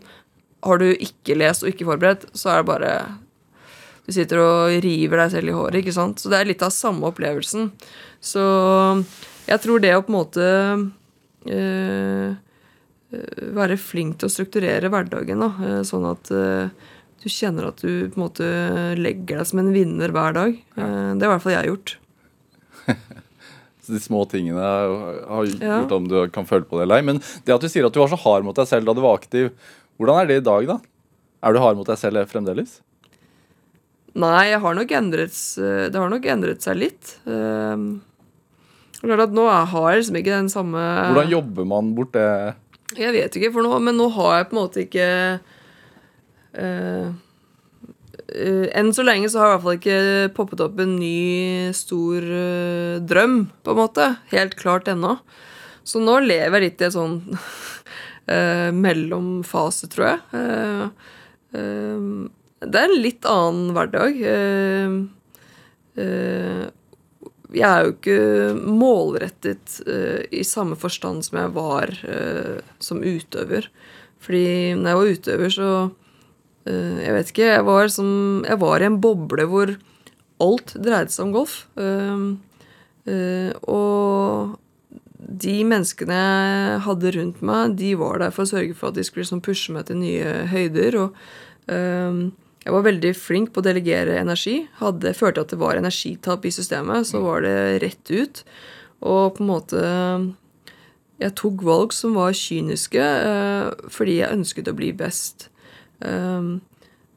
Har 0.67 0.81
du 0.81 0.89
ikke 0.91 1.37
lest 1.37 1.65
og 1.65 1.71
ikke 1.71 1.87
forberedt, 1.87 2.27
så 2.37 2.53
er 2.53 2.61
det 2.61 2.69
bare 2.71 2.91
Du 4.07 4.13
sitter 4.15 4.39
og 4.39 4.83
river 4.83 5.23
deg 5.23 5.33
selv 5.33 5.51
i 5.51 5.55
håret. 5.55 5.81
ikke 5.81 5.95
sant? 5.95 6.21
Så 6.21 6.29
det 6.31 6.39
er 6.39 6.51
litt 6.51 6.63
av 6.63 6.71
samme 6.71 7.09
opplevelsen. 7.09 7.71
Så 8.23 8.43
jeg 9.47 9.63
tror 9.63 9.83
det 9.83 9.95
å 9.95 10.03
på 10.03 10.11
en 10.11 10.17
måte 10.17 10.47
uh, 11.51 12.35
være 13.57 13.79
flink 13.79 14.19
til 14.19 14.27
å 14.27 14.33
strukturere 14.33 14.91
hverdagen, 14.91 15.39
da, 15.39 15.81
sånn 15.87 16.07
at 16.09 16.27
du 16.27 17.29
kjenner 17.31 17.69
at 17.69 17.79
du 17.79 18.09
på 18.11 18.19
en 18.19 18.25
måte 18.25 18.47
legger 18.99 19.39
deg 19.39 19.47
som 19.47 19.61
en 19.61 19.71
vinner 19.71 20.11
hver 20.11 20.35
dag. 20.35 20.57
Ja. 20.75 20.89
Det 21.15 21.23
har 21.23 21.31
i 21.31 21.31
hvert 21.31 21.45
fall 21.45 21.55
jeg 21.55 21.71
gjort. 21.71 21.93
Så 23.87 23.95
de 23.95 24.01
små 24.03 24.25
tingene 24.27 24.59
har 24.59 25.47
gjort 25.47 25.63
ja. 25.63 25.79
om 25.95 26.09
du 26.11 26.17
kan 26.35 26.47
føle 26.47 26.67
på 26.67 26.75
det 26.75 26.83
eller 26.83 26.99
ei. 26.99 27.07
Men 27.07 27.21
det 27.47 27.55
at 27.55 27.63
du 27.63 27.69
sier 27.71 27.87
at 27.87 27.95
du 27.95 28.01
var 28.01 28.11
så 28.11 28.19
hard 28.19 28.43
mot 28.43 28.57
deg 28.57 28.67
selv 28.67 28.89
da 28.89 28.95
du 28.97 28.99
var 29.05 29.15
aktiv, 29.15 29.53
hvordan 29.95 30.19
er 30.19 30.27
det 30.27 30.41
i 30.41 30.43
dag, 30.43 30.67
da? 30.67 30.77
Er 31.47 31.55
du 31.55 31.61
hard 31.63 31.79
mot 31.79 31.87
deg 31.87 31.99
selv 32.01 32.27
fremdeles? 32.27 32.81
Nei, 34.17 34.51
har 34.59 34.81
endret, 34.99 35.39
det 35.55 35.95
har 35.95 36.11
nok 36.11 36.27
endret 36.27 36.65
seg 36.65 36.79
litt. 36.81 37.13
Klart 39.01 39.27
at 39.27 39.35
nå 39.35 39.43
har 39.45 39.91
jeg 39.91 40.01
liksom 40.01 40.15
ikke 40.17 40.33
den 40.33 40.49
samme 40.49 40.81
Hvordan 40.81 41.29
jobber 41.29 41.67
man 41.69 41.93
bort 41.97 42.15
det? 42.15 42.55
Jeg 42.97 43.13
vet 43.13 43.35
ikke, 43.37 43.51
for 43.53 43.65
nå, 43.67 43.77
men 43.83 43.97
nå 43.99 44.07
har 44.15 44.39
jeg 44.39 44.49
på 44.49 44.55
en 44.55 44.61
måte 44.61 44.83
ikke 44.85 45.07
Uh, 46.57 47.13
enn 48.75 48.89
så 48.95 49.05
lenge 49.05 49.29
så 49.31 49.39
har 49.39 49.47
jeg 49.47 49.51
i 49.51 49.55
hvert 49.55 49.65
fall 49.65 49.77
ikke 49.77 50.35
poppet 50.37 50.63
opp 50.65 50.79
en 50.83 50.95
ny, 50.99 51.71
stor 51.77 52.25
uh, 52.25 52.97
drøm, 53.05 53.39
på 53.63 53.73
en 53.73 53.79
måte. 53.79 54.07
Helt 54.33 54.57
klart 54.59 54.89
ennå. 54.91 55.17
Så 55.87 56.01
nå 56.03 56.17
lever 56.25 56.57
jeg 56.59 56.65
litt 56.65 56.83
i 56.83 56.87
en 56.89 56.95
sånn 56.97 57.17
uh, 57.37 58.71
mellomfase, 58.85 59.91
tror 59.93 60.09
jeg. 60.09 60.19
det 62.67 62.81
er 62.81 62.89
en 62.89 62.99
litt 62.99 63.27
annen 63.29 63.71
hverdag. 63.77 64.19
Jeg 67.55 67.67
er 67.67 67.85
jo 67.85 67.93
ikke 67.93 68.19
målrettet 68.59 69.77
i 70.35 70.41
samme 70.43 70.75
forstand 70.79 71.23
som 71.23 71.37
jeg 71.39 71.53
var 71.55 71.93
som 72.83 72.99
utøver. 72.99 73.69
Fordi 74.23 74.75
når 74.75 74.89
jeg 74.89 74.99
var 74.99 75.13
utøver, 75.15 75.53
så 75.53 75.69
uh, 75.87 76.97
jeg 76.99 77.15
vet 77.15 77.31
ikke. 77.31 77.49
Jeg 77.53 77.65
var, 77.67 77.91
som, 77.93 78.09
jeg 78.47 78.59
var, 78.59 78.81
i 78.81 78.89
en 78.89 79.01
boble 79.03 79.47
hvor 79.49 79.75
alt 80.43 80.73
dreide 80.75 81.13
seg 81.13 81.27
om 81.27 81.35
golf. 81.37 81.59
Og 83.67 84.57
de 85.17 85.55
menneskene 85.67 86.17
jeg 86.17 86.81
hadde 86.85 87.13
rundt 87.15 87.39
meg, 87.45 87.77
de 87.79 87.93
var 87.99 88.21
der 88.21 88.35
for 88.35 88.45
å 88.45 88.51
sørge 88.51 88.75
for 88.77 88.91
at 88.91 88.99
de 88.99 89.05
skulle 89.07 89.25
liksom 89.25 89.41
pushe 89.45 89.73
meg 89.73 89.87
til 89.87 89.97
nye 90.01 90.35
høyder. 90.51 90.99
Og 91.01 91.09
jeg 92.67 92.75
var 92.75 92.83
veldig 92.83 93.13
flink 93.15 93.53
på 93.55 93.61
å 93.61 93.63
delegere 93.63 94.17
energi. 94.19 94.57
Hadde 94.81 95.07
jeg 95.07 95.15
følte 95.15 95.45
at 95.45 95.53
det 95.53 95.59
var 95.61 95.79
energitap 95.79 96.43
i 96.43 96.51
systemet, 96.51 97.07
så 97.07 97.21
var 97.23 97.45
det 97.45 97.79
rett 97.79 98.11
ut. 98.11 98.41
Og 99.07 99.37
på 99.37 99.43
en 99.43 99.51
måte 99.53 99.83
Jeg 101.17 101.33
tok 101.33 101.63
valg 101.65 101.93
som 101.97 102.13
var 102.13 102.35
kyniske 102.37 103.05
fordi 103.89 104.19
jeg 104.19 104.35
ønsket 104.35 104.67
å 104.69 104.75
bli 104.77 104.91
best. 104.93 105.47
Um, 105.97 106.59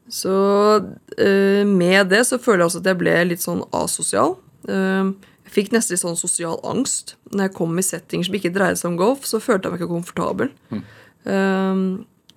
så 0.09 0.37
uh, 0.81 1.65
med 1.67 2.09
det 2.09 2.23
så 2.25 2.39
føler 2.41 2.63
jeg 2.63 2.69
også 2.71 2.81
at 2.81 2.89
jeg 2.89 2.99
ble 3.03 3.13
litt 3.29 3.43
sånn 3.43 3.61
asosial. 3.77 4.39
Um, 4.65 5.13
jeg 5.45 5.53
fikk 5.53 5.75
nesten 5.75 5.93
litt 5.93 6.01
sånn 6.01 6.17
sosial 6.17 6.57
angst. 6.65 7.13
Når 7.29 7.45
jeg 7.49 7.55
kom 7.59 7.77
i 7.77 7.85
settinger 7.85 8.25
som 8.25 8.39
ikke 8.39 8.53
dreide 8.55 8.81
seg 8.81 8.89
om 8.89 8.97
golf, 9.03 9.27
så 9.29 9.43
følte 9.43 9.69
jeg 9.69 9.75
meg 9.75 9.83
ikke 9.83 9.93
komfortabel. 9.93 10.49
Mm. 10.73 10.83
Um, 11.29 11.85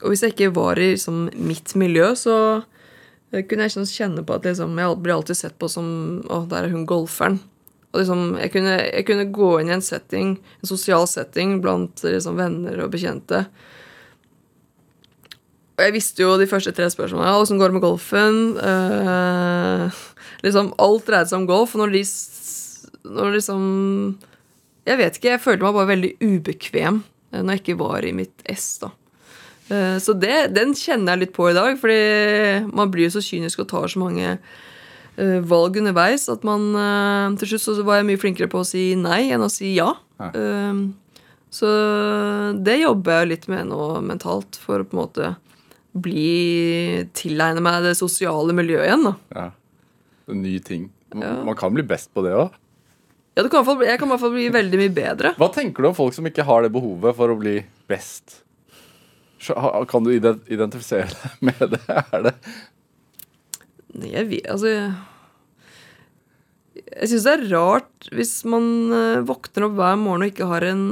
og 0.02 0.12
hvis 0.12 0.26
jeg 0.26 0.34
ikke 0.34 0.52
var 0.58 0.76
i 0.76 0.92
liksom, 0.98 1.30
mitt 1.48 1.72
miljø, 1.80 2.12
så 2.18 2.36
kunne 3.48 3.66
jeg 3.66 3.88
kjenne 3.90 4.22
på 4.26 4.36
at 4.36 4.46
liksom, 4.46 4.78
jeg 4.78 5.00
blir 5.02 5.16
alltid 5.16 5.38
sett 5.38 5.58
på 5.58 5.70
som 5.72 5.86
Å, 6.30 6.44
der 6.50 6.68
er 6.68 6.74
hun 6.74 6.86
golferen. 6.88 7.40
Og 7.94 8.02
liksom, 8.02 8.34
jeg 8.42 8.50
kunne, 8.54 8.74
jeg 8.82 9.06
kunne, 9.06 9.28
gå 9.34 9.50
inn 9.60 9.70
i 9.70 9.76
en 9.76 9.84
setting, 9.84 10.36
en 10.60 10.70
sosial 10.70 11.06
setting 11.10 11.60
blant 11.62 12.02
liksom, 12.06 12.38
venner 12.40 12.82
og 12.82 12.94
bekjente 12.94 13.44
og 15.74 15.82
jeg 15.82 15.94
visste 15.96 16.22
jo 16.22 16.34
de 16.38 16.46
første 16.46 16.70
tre 16.74 16.86
spørsmålene. 16.90 17.34
Åssen 17.42 17.58
går 17.58 17.72
det 17.72 17.76
med 17.76 17.82
golfen? 17.82 18.36
Uh, 18.54 20.04
liksom, 20.46 20.70
alt 20.78 21.08
dreide 21.08 21.30
seg 21.30 21.40
om 21.40 21.48
golf. 21.50 21.74
Og 21.74 21.82
når 21.82 21.96
de 21.96 22.04
når 23.04 23.34
liksom 23.34 23.64
Jeg 24.86 25.00
vet 25.00 25.16
ikke, 25.16 25.32
jeg 25.32 25.40
følte 25.40 25.64
meg 25.64 25.76
bare 25.76 25.88
veldig 25.88 26.10
ubekvem 26.20 26.98
eh, 27.32 27.40
når 27.40 27.54
jeg 27.54 27.60
ikke 27.62 27.76
var 27.80 28.04
i 28.04 28.12
mitt 28.12 28.42
ess. 28.44 28.66
da. 28.82 28.90
Uh, 29.74 29.96
så 30.02 30.14
det, 30.14 30.54
den 30.54 30.74
kjenner 30.78 31.14
jeg 31.14 31.24
litt 31.24 31.34
på 31.36 31.48
i 31.50 31.56
dag, 31.56 31.74
fordi 31.80 32.70
man 32.70 32.92
blir 32.94 33.08
jo 33.08 33.16
så 33.16 33.24
kynisk 33.24 33.64
og 33.64 33.70
tar 33.72 33.90
så 33.90 34.02
mange 34.02 34.36
uh, 34.38 35.40
valg 35.50 35.80
underveis 35.82 36.28
at 36.30 36.44
man 36.46 36.70
Til 37.40 37.54
slutt 37.54 37.66
så 37.66 37.86
var 37.86 38.00
jeg 38.00 38.08
mye 38.12 38.20
flinkere 38.20 38.50
på 38.52 38.62
å 38.62 38.68
si 38.68 38.92
nei 38.98 39.24
enn 39.34 39.44
å 39.44 39.50
si 39.52 39.74
ja. 39.76 39.92
ja. 40.20 40.30
så 41.54 41.70
det 42.66 42.80
jobber 42.80 43.22
jeg 43.22 43.30
litt 43.30 43.48
med 43.50 43.70
nå 43.70 43.88
mentalt, 44.06 44.58
for 44.60 44.82
å 44.82 44.88
på 44.88 44.96
en 44.96 45.02
måte 45.02 45.32
bli 45.94 47.06
Tilegne 47.14 47.62
meg 47.62 47.84
det 47.86 47.94
sosiale 47.98 48.54
miljøet 48.56 48.88
igjen. 48.88 49.06
da. 49.06 49.14
Ja. 49.34 49.46
En 50.30 50.42
ny 50.42 50.58
ting. 50.64 50.88
Man, 51.14 51.22
ja. 51.22 51.34
man 51.46 51.58
kan 51.58 51.74
bli 51.74 51.84
best 51.86 52.10
på 52.14 52.24
det 52.26 52.34
òg. 52.34 52.54
Ja, 53.34 53.42
jeg 53.42 53.50
kan 53.50 54.06
i 54.06 54.12
hvert 54.12 54.22
fall 54.22 54.34
bli 54.34 54.46
veldig 54.54 54.78
mye 54.78 54.94
bedre. 54.94 55.34
Hva 55.38 55.48
tenker 55.54 55.82
du 55.82 55.90
om 55.90 55.96
folk 55.96 56.14
som 56.14 56.26
ikke 56.28 56.46
har 56.46 56.62
det 56.62 56.70
behovet 56.74 57.16
for 57.18 57.32
å 57.32 57.38
bli 57.38 57.56
best? 57.90 58.43
Kan 59.90 60.06
du 60.06 60.12
identifisere 60.14 61.10
deg 61.10 61.42
med 61.50 61.74
det? 61.74 61.82
Er 62.14 62.28
det 62.28 62.34
jeg 64.02 64.28
vet 64.30 64.50
Altså 64.50 64.70
Jeg 66.74 67.10
syns 67.10 67.26
det 67.26 67.34
er 67.34 67.48
rart 67.52 68.08
hvis 68.14 68.36
man 68.50 68.66
eh, 68.94 69.24
våkner 69.26 69.68
opp 69.68 69.76
hver 69.78 69.98
morgen 70.00 70.26
og 70.26 70.32
ikke 70.32 70.50
har 70.50 70.66
en, 70.66 70.84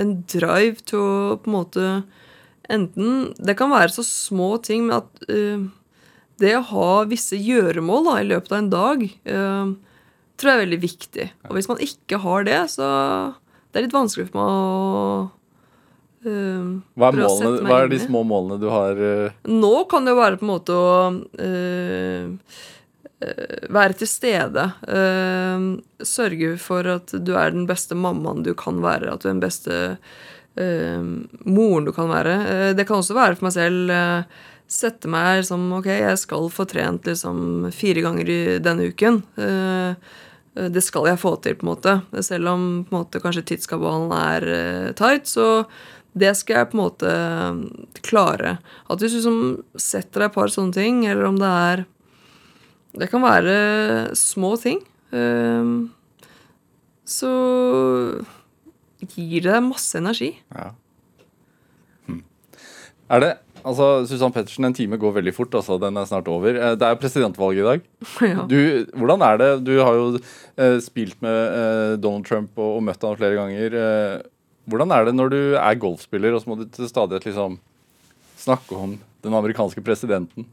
en 0.00 0.12
drive 0.30 0.84
til 0.86 1.02
å 1.02 1.38
på 1.42 1.50
en 1.50 1.56
måte 1.56 1.86
Enten 2.72 3.32
Det 3.42 3.56
kan 3.58 3.72
være 3.72 3.94
så 3.94 4.04
små 4.06 4.54
ting 4.64 4.86
men 4.86 5.00
at 5.00 5.24
uh, 5.28 5.66
det 6.40 6.54
å 6.56 6.66
ha 6.72 6.92
visse 7.10 7.36
gjøremål 7.36 8.06
da, 8.06 8.14
i 8.18 8.28
løpet 8.30 8.54
av 8.54 8.58
en 8.58 8.70
dag 8.72 9.02
uh, 9.04 9.72
tror 10.38 10.50
jeg 10.50 10.56
er 10.56 10.62
veldig 10.62 10.78
viktig. 10.82 11.26
Og 11.46 11.58
hvis 11.58 11.68
man 11.70 11.82
ikke 11.84 12.18
har 12.22 12.46
det, 12.48 12.58
så 12.72 12.86
det 13.70 13.78
er 13.78 13.86
litt 13.86 13.94
vanskelig 13.94 14.30
for 14.30 14.40
meg 14.40 14.48
å 14.50 15.41
hva, 16.22 17.08
er 17.08 17.16
målene, 17.18 17.62
hva 17.66 17.80
er 17.82 17.90
de 17.90 17.98
små 18.02 18.22
målene 18.26 18.60
du 18.62 18.68
har? 18.70 19.00
Nå 19.48 19.74
kan 19.90 20.06
det 20.06 20.14
jo 20.14 20.20
være 20.20 20.38
på 20.38 20.46
en 20.46 20.52
måte 20.52 20.76
å 20.76 20.92
være 23.72 23.98
til 24.00 24.10
stede. 24.10 24.64
sørge 26.02 26.56
for 26.62 26.88
at 26.90 27.14
du 27.14 27.34
er 27.38 27.54
den 27.54 27.66
beste 27.70 27.94
mammaen 27.98 28.42
du 28.46 28.52
kan 28.58 28.80
være. 28.82 29.12
At 29.12 29.22
du 29.22 29.28
er 29.28 29.36
den 29.36 29.44
beste 29.44 29.98
moren 31.46 31.86
du 31.86 31.92
kan 31.96 32.10
være. 32.10 32.72
Det 32.76 32.86
kan 32.88 33.00
også 33.00 33.16
være 33.16 33.38
for 33.38 33.48
meg 33.48 33.54
selv 33.56 33.94
sette 34.72 35.10
meg 35.10 35.44
som 35.44 35.64
Ok, 35.76 35.88
jeg 35.90 36.18
skal 36.20 36.50
få 36.52 36.66
trent 36.68 37.06
liksom 37.08 37.70
fire 37.74 38.04
ganger 38.04 38.30
i 38.32 38.42
denne 38.62 38.88
uken. 38.88 39.22
det 40.52 40.82
skal 40.84 41.08
jeg 41.08 41.20
få 41.20 41.36
til, 41.40 41.56
på 41.56 41.66
en 41.66 41.72
måte. 41.72 41.96
Selv 42.24 42.48
om 42.52 42.84
på 42.84 42.92
en 42.92 43.00
måte 43.02 43.22
kanskje 43.22 43.46
tidskabalen 43.54 44.12
er 44.16 44.92
tight, 44.98 45.28
så 45.28 45.64
det 46.18 46.34
skal 46.36 46.58
jeg 46.58 46.68
på 46.70 46.76
en 46.76 46.82
måte 46.82 47.12
klare. 48.04 48.58
At 48.90 49.00
hvis 49.00 49.14
du 49.14 49.18
liksom 49.20 49.80
setter 49.80 50.20
deg 50.24 50.30
et 50.30 50.34
par 50.36 50.52
sånne 50.52 50.74
ting, 50.76 51.04
eller 51.08 51.24
om 51.30 51.38
det 51.40 51.48
er 51.48 51.84
Det 52.92 53.08
kan 53.08 53.22
være 53.24 54.12
små 54.14 54.56
ting. 54.60 54.82
så 57.08 57.30
gir 59.16 59.40
det 59.42 59.48
deg 59.50 59.64
masse 59.64 59.96
energi. 59.98 60.34
Ja. 60.54 60.72
Hm. 62.08 62.22
Er 63.10 63.20
det 63.24 63.32
Altså, 63.62 64.02
Susann 64.10 64.32
Pettersen, 64.34 64.64
en 64.66 64.74
time 64.74 64.96
går 64.98 65.12
veldig 65.20 65.32
fort. 65.36 65.52
altså, 65.54 65.76
Den 65.78 65.96
er 65.96 66.04
snart 66.04 66.26
over. 66.26 66.48
Eh, 66.50 66.74
Det 66.74 66.82
er 66.82 66.96
presidentvalg 66.98 67.58
i 67.60 67.62
dag. 67.62 67.80
Ja. 68.20 68.42
Du, 68.50 68.86
hvordan 68.98 69.22
er 69.22 69.36
det? 69.38 69.50
Du 69.64 69.78
har 69.78 69.94
jo 69.94 70.18
eh, 70.58 70.78
spilt 70.82 71.14
med 71.22 71.30
eh, 71.54 71.96
Donald 72.02 72.26
Trump 72.26 72.50
og, 72.58 72.78
og 72.80 72.82
møtt 72.82 73.02
ham 73.06 73.14
flere 73.16 73.38
ganger. 73.38 73.76
Eh, 73.78 74.22
hvordan 74.70 74.94
er 74.94 75.08
det 75.08 75.14
når 75.16 75.32
du 75.32 75.40
er 75.58 75.80
golfspiller, 75.80 76.34
og 76.34 76.42
så 76.42 76.50
må 76.50 76.58
du 76.60 76.66
til 76.70 76.90
stadighet 76.90 77.26
liksom 77.28 77.58
snakke 78.42 78.78
om 78.78 78.96
den 79.22 79.34
amerikanske 79.38 79.82
presidenten? 79.84 80.46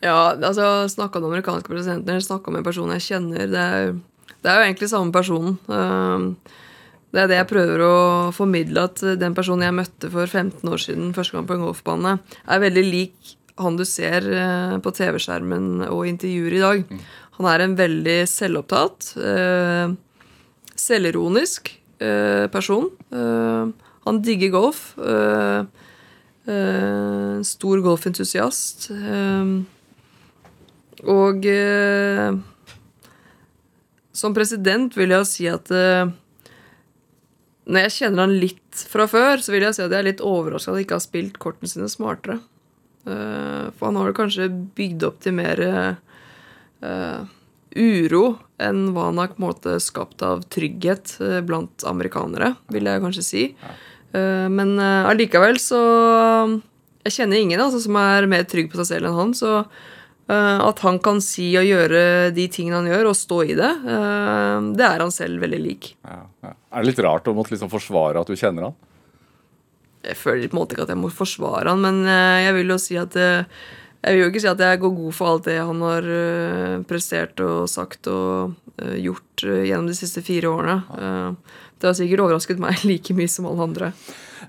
Ja, 0.00 0.32
altså 0.32 0.88
snakke 0.88 1.18
om 1.18 1.26
den 1.26 1.34
amerikanske 1.34 1.68
presidenten 1.68 2.08
eller 2.08 2.24
snakke 2.24 2.48
om 2.48 2.56
en 2.56 2.66
person 2.66 2.92
jeg 2.96 3.06
kjenner, 3.10 3.50
det 3.50 3.60
er, 3.60 3.94
det 4.40 4.50
er 4.50 4.58
jo 4.60 4.68
egentlig 4.70 4.90
samme 4.92 5.12
personen. 5.14 5.58
Um, 5.68 6.34
Det 7.10 7.24
er 7.24 7.30
det 7.30 7.38
jeg 7.40 7.50
prøver 7.50 7.82
å 7.82 7.94
formidle, 8.34 8.84
at 8.86 9.00
den 9.18 9.34
personen 9.34 9.66
jeg 9.66 9.74
møtte 9.74 10.10
for 10.12 10.30
15 10.30 10.62
år 10.70 10.78
siden, 10.78 11.14
første 11.16 11.34
gang 11.34 11.48
på 11.48 11.56
en 11.56 11.64
golfbane, 11.66 12.12
er 12.46 12.62
veldig 12.62 12.84
lik 12.86 13.32
han 13.60 13.76
du 13.76 13.82
ser 13.84 14.24
eh, 14.30 14.76
på 14.80 14.92
TV-skjermen 14.94 15.88
og 15.90 16.06
intervjuer 16.08 16.54
i 16.54 16.62
dag. 16.62 16.94
Han 17.40 17.48
er 17.50 17.64
en 17.64 17.74
veldig 17.76 18.16
selvopptatt, 18.30 19.10
eh, 19.18 19.90
selvironisk 20.78 21.72
person. 22.52 22.88
Eh, 23.12 23.72
han 24.06 24.22
digger 24.24 24.54
golf. 24.54 24.94
eh, 24.98 25.64
eh, 26.50 27.42
stor 27.46 27.82
golfentusiast. 27.84 28.90
eh, 28.90 29.60
og 31.10 31.46
eh, 31.48 32.32
som 34.12 34.34
president 34.36 34.96
vil 34.96 35.14
jeg 35.14 35.28
si 35.28 35.46
at 35.48 35.70
eh, 35.72 36.10
når 37.70 37.86
jeg 37.86 37.94
kjenner 38.00 38.26
han 38.26 38.38
litt 38.42 38.84
fra 38.90 39.06
før, 39.08 39.40
så 39.40 39.52
vil 39.54 39.64
jeg 39.64 39.76
si 39.76 39.84
at 39.84 39.92
jeg 39.92 40.00
er 40.00 40.08
litt 40.10 40.24
overraska 40.24 40.72
at 40.72 40.76
han 40.76 40.84
ikke 40.84 40.98
har 40.98 41.04
spilt 41.04 41.38
kortene 41.42 41.70
sine 41.70 41.88
smartere. 41.88 42.40
Eh, 43.06 43.66
for 43.76 43.88
han 43.88 43.96
har 43.96 44.10
vel 44.10 44.16
kanskje 44.18 44.48
bygd 44.76 45.06
opp 45.08 45.20
til 45.24 45.36
mer 45.38 45.62
eh, 45.64 47.22
uro 47.76 48.38
enn 48.60 48.90
hva 48.94 49.08
han 49.08 49.20
har 49.20 49.30
på 49.32 49.40
en 49.40 49.46
måte 49.46 49.76
skapt 49.82 50.24
av 50.26 50.42
trygghet 50.52 51.14
eh, 51.22 51.38
blant 51.46 51.84
amerikanere, 51.88 52.54
vil 52.72 52.90
jeg 52.90 53.02
kanskje 53.04 53.24
si. 53.24 53.46
Eh, 54.12 54.48
men 54.50 54.76
eh, 54.78 55.06
allikevel 55.10 55.60
så 55.62 55.80
Jeg 57.00 57.14
kjenner 57.14 57.40
ingen 57.40 57.62
altså, 57.62 57.80
som 57.80 57.96
er 57.96 58.28
mer 58.28 58.44
trygg 58.44 58.68
på 58.72 58.80
seg 58.80 58.90
selv 58.90 59.10
enn 59.10 59.18
han. 59.18 59.32
Så 59.36 59.64
at 60.30 60.78
han 60.84 61.00
kan 61.02 61.16
si 61.24 61.48
og 61.58 61.64
gjøre 61.66 62.30
de 62.30 62.44
tingene 62.54 62.76
han 62.76 62.86
gjør, 62.86 63.08
og 63.10 63.16
stå 63.18 63.38
i 63.50 63.54
det, 63.58 63.70
det 64.78 64.84
er 64.86 65.02
han 65.02 65.10
selv 65.10 65.42
veldig 65.42 65.58
lik. 65.58 65.88
Ja, 66.06 66.20
ja. 66.44 66.52
Er 66.70 66.84
det 66.84 66.90
litt 66.92 67.00
rart 67.02 67.26
å 67.26 67.34
måtte 67.34 67.50
liksom 67.50 67.72
forsvare 67.72 68.22
at 68.22 68.30
du 68.30 68.38
kjenner 68.38 68.68
han? 68.68 68.76
Jeg 70.06 70.20
føler 70.20 70.46
på 70.46 70.54
en 70.54 70.60
måte 70.60 70.76
ikke 70.76 70.86
at 70.86 70.92
jeg 70.94 71.00
må 71.02 71.10
forsvare 71.10 71.72
han, 71.72 71.82
men 71.82 72.06
jeg 72.44 72.54
vil 72.60 72.70
jo 72.70 72.78
si 72.78 73.00
at 73.00 73.18
Jeg 74.00 74.16
vil 74.16 74.22
jo 74.22 74.28
ikke 74.30 74.40
si 74.40 74.48
at 74.48 74.62
jeg 74.64 74.80
går 74.80 74.92
god 74.96 75.12
for 75.12 75.28
alt 75.28 75.48
det 75.50 75.58
han 75.60 75.82
har 75.84 76.06
eh, 76.08 76.76
prestert 76.88 77.40
og 77.44 77.68
sagt 77.68 78.08
og 78.08 78.54
eh, 78.80 78.96
gjort 79.04 79.44
eh, 79.44 79.66
gjennom 79.68 79.90
de 79.90 79.96
siste 79.98 80.22
fire 80.24 80.48
årene. 80.48 80.76
Det 81.80 81.88
har 81.88 81.96
sikkert 81.96 82.24
overrasket 82.24 82.60
meg 82.62 82.80
like 82.88 83.16
mye 83.16 83.28
som 83.30 83.48
alle 83.50 83.66
andre. 83.68 83.90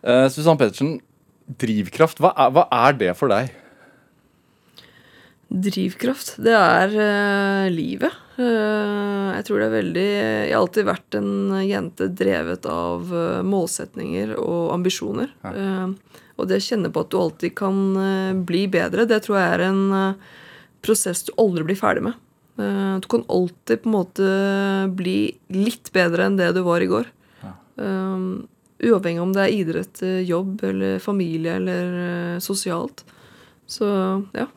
Uh, 0.01 0.27
Susann 0.31 0.59
Pettersen, 0.59 0.95
drivkraft, 1.61 2.21
hva 2.23 2.31
er, 2.35 2.55
hva 2.55 2.65
er 2.87 2.95
det 2.99 3.11
for 3.19 3.31
deg? 3.31 3.51
Drivkraft, 5.51 6.37
det 6.39 6.55
er 6.55 6.95
uh, 6.95 7.67
livet. 7.71 8.15
Uh, 8.37 9.35
jeg 9.35 9.45
tror 9.47 9.59
det 9.59 9.65
er 9.67 9.73
veldig 9.73 10.05
Jeg 10.07 10.53
har 10.53 10.61
alltid 10.61 10.87
vært 10.87 11.17
en 11.19 11.31
jente 11.67 12.07
drevet 12.15 12.67
av 12.71 13.11
målsetninger 13.43 14.31
og 14.39 14.71
ambisjoner. 14.77 15.35
Eh, 15.51 16.20
og 16.41 16.49
det 16.49 16.59
å 16.59 16.65
kjenne 16.65 16.91
på 16.93 17.03
at 17.03 17.11
du 17.13 17.17
alltid 17.21 17.55
kan 17.57 17.79
eh, 18.01 18.33
bli 18.49 18.65
bedre, 18.71 19.07
det 19.09 19.21
tror 19.25 19.39
jeg 19.39 19.55
er 19.55 19.65
en 19.69 19.81
eh, 19.97 20.29
prosess 20.81 21.23
du 21.27 21.33
aldri 21.41 21.67
blir 21.69 21.79
ferdig 21.79 22.05
med. 22.09 22.19
Eh, 22.57 22.95
du 23.03 23.07
kan 23.11 23.25
alltid 23.29 23.83
på 23.83 23.91
en 23.91 23.95
måte 23.95 24.29
bli 24.97 25.19
litt 25.53 25.91
bedre 25.95 26.27
enn 26.27 26.39
det 26.39 26.51
du 26.57 26.63
var 26.65 26.83
i 26.83 26.89
går. 26.91 27.11
Eh, 27.45 28.27
uavhengig 28.81 29.21
om 29.21 29.33
det 29.35 29.45
er 29.45 29.57
idrett, 29.59 30.01
jobb 30.25 30.63
eller 30.65 31.01
familie 31.03 31.59
eller 31.61 32.39
sosialt. 32.41 33.05
Så 33.69 33.87
ja. 34.33 34.47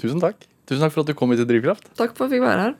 Tusen 0.00 0.22
takk. 0.22 0.46
Tusen 0.64 0.80
takk 0.80 0.94
for 0.94 1.04
at 1.04 1.10
du 1.10 1.18
kom 1.18 1.34
hit 1.34 1.42
til 1.42 1.50
Drivkraft. 1.50 1.92
Takk 1.98 2.16
for 2.16 2.24
at 2.24 2.32
jeg 2.32 2.40
fikk 2.40 2.48
være 2.48 2.70
her. 2.70 2.78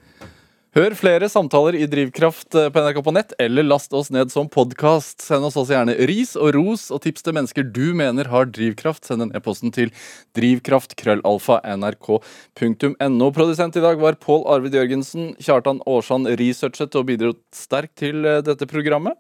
Hør 0.71 0.95
flere 0.95 1.27
samtaler 1.27 1.75
i 1.75 1.83
Drivkraft 1.91 2.55
eh, 2.55 2.69
på 2.71 2.79
NRK 2.79 3.03
på 3.03 3.11
nett, 3.17 3.33
eller 3.43 3.67
last 3.67 3.91
oss 3.97 4.07
ned 4.15 4.31
som 4.31 4.47
podkast. 4.47 5.19
Send 5.19 5.43
oss 5.49 5.57
også 5.59 5.75
gjerne 5.75 5.97
ris 6.07 6.37
og 6.39 6.55
ros 6.55 6.95
og 6.95 7.03
tips 7.03 7.27
til 7.27 7.35
mennesker 7.35 7.67
du 7.67 7.91
mener 7.99 8.31
har 8.31 8.47
drivkraft. 8.47 9.03
Send 9.09 9.19
en 9.25 9.33
e-posten 9.35 9.75
til 9.75 9.91
drivkraft.krøllalfa.nrk.no. 10.39 13.27
Produsent 13.35 13.75
i 13.75 13.83
dag 13.83 13.99
var 13.99 14.15
Pål 14.23 14.47
Arvid 14.55 14.79
Jørgensen. 14.79 15.35
Kjartan 15.43 15.83
Aarsand 15.91 16.31
researchet 16.39 16.95
og 17.01 17.09
bidro 17.09 17.33
sterkt 17.51 17.99
til 18.05 18.23
eh, 18.23 18.39
dette 18.47 18.63
programmet. 18.71 19.19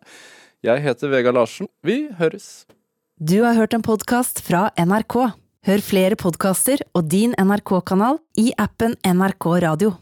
Jeg 0.63 0.79
heter 0.85 1.11
Vegard 1.11 1.35
Larsen. 1.35 1.67
Vi 1.83 2.15
høres. 2.21 2.71
Du 3.19 3.43
har 3.43 3.59
hørt 3.59 3.75
en 3.75 3.83
podkast 3.83 4.39
fra 4.47 4.71
NRK. 4.79 5.35
Hør 5.67 5.83
flere 5.83 6.15
podkaster 6.15 6.79
og 6.95 7.11
din 7.11 7.35
NRK-kanal 7.35 8.23
i 8.39 8.55
appen 8.55 8.95
NRK 9.03 9.67
Radio. 9.67 9.99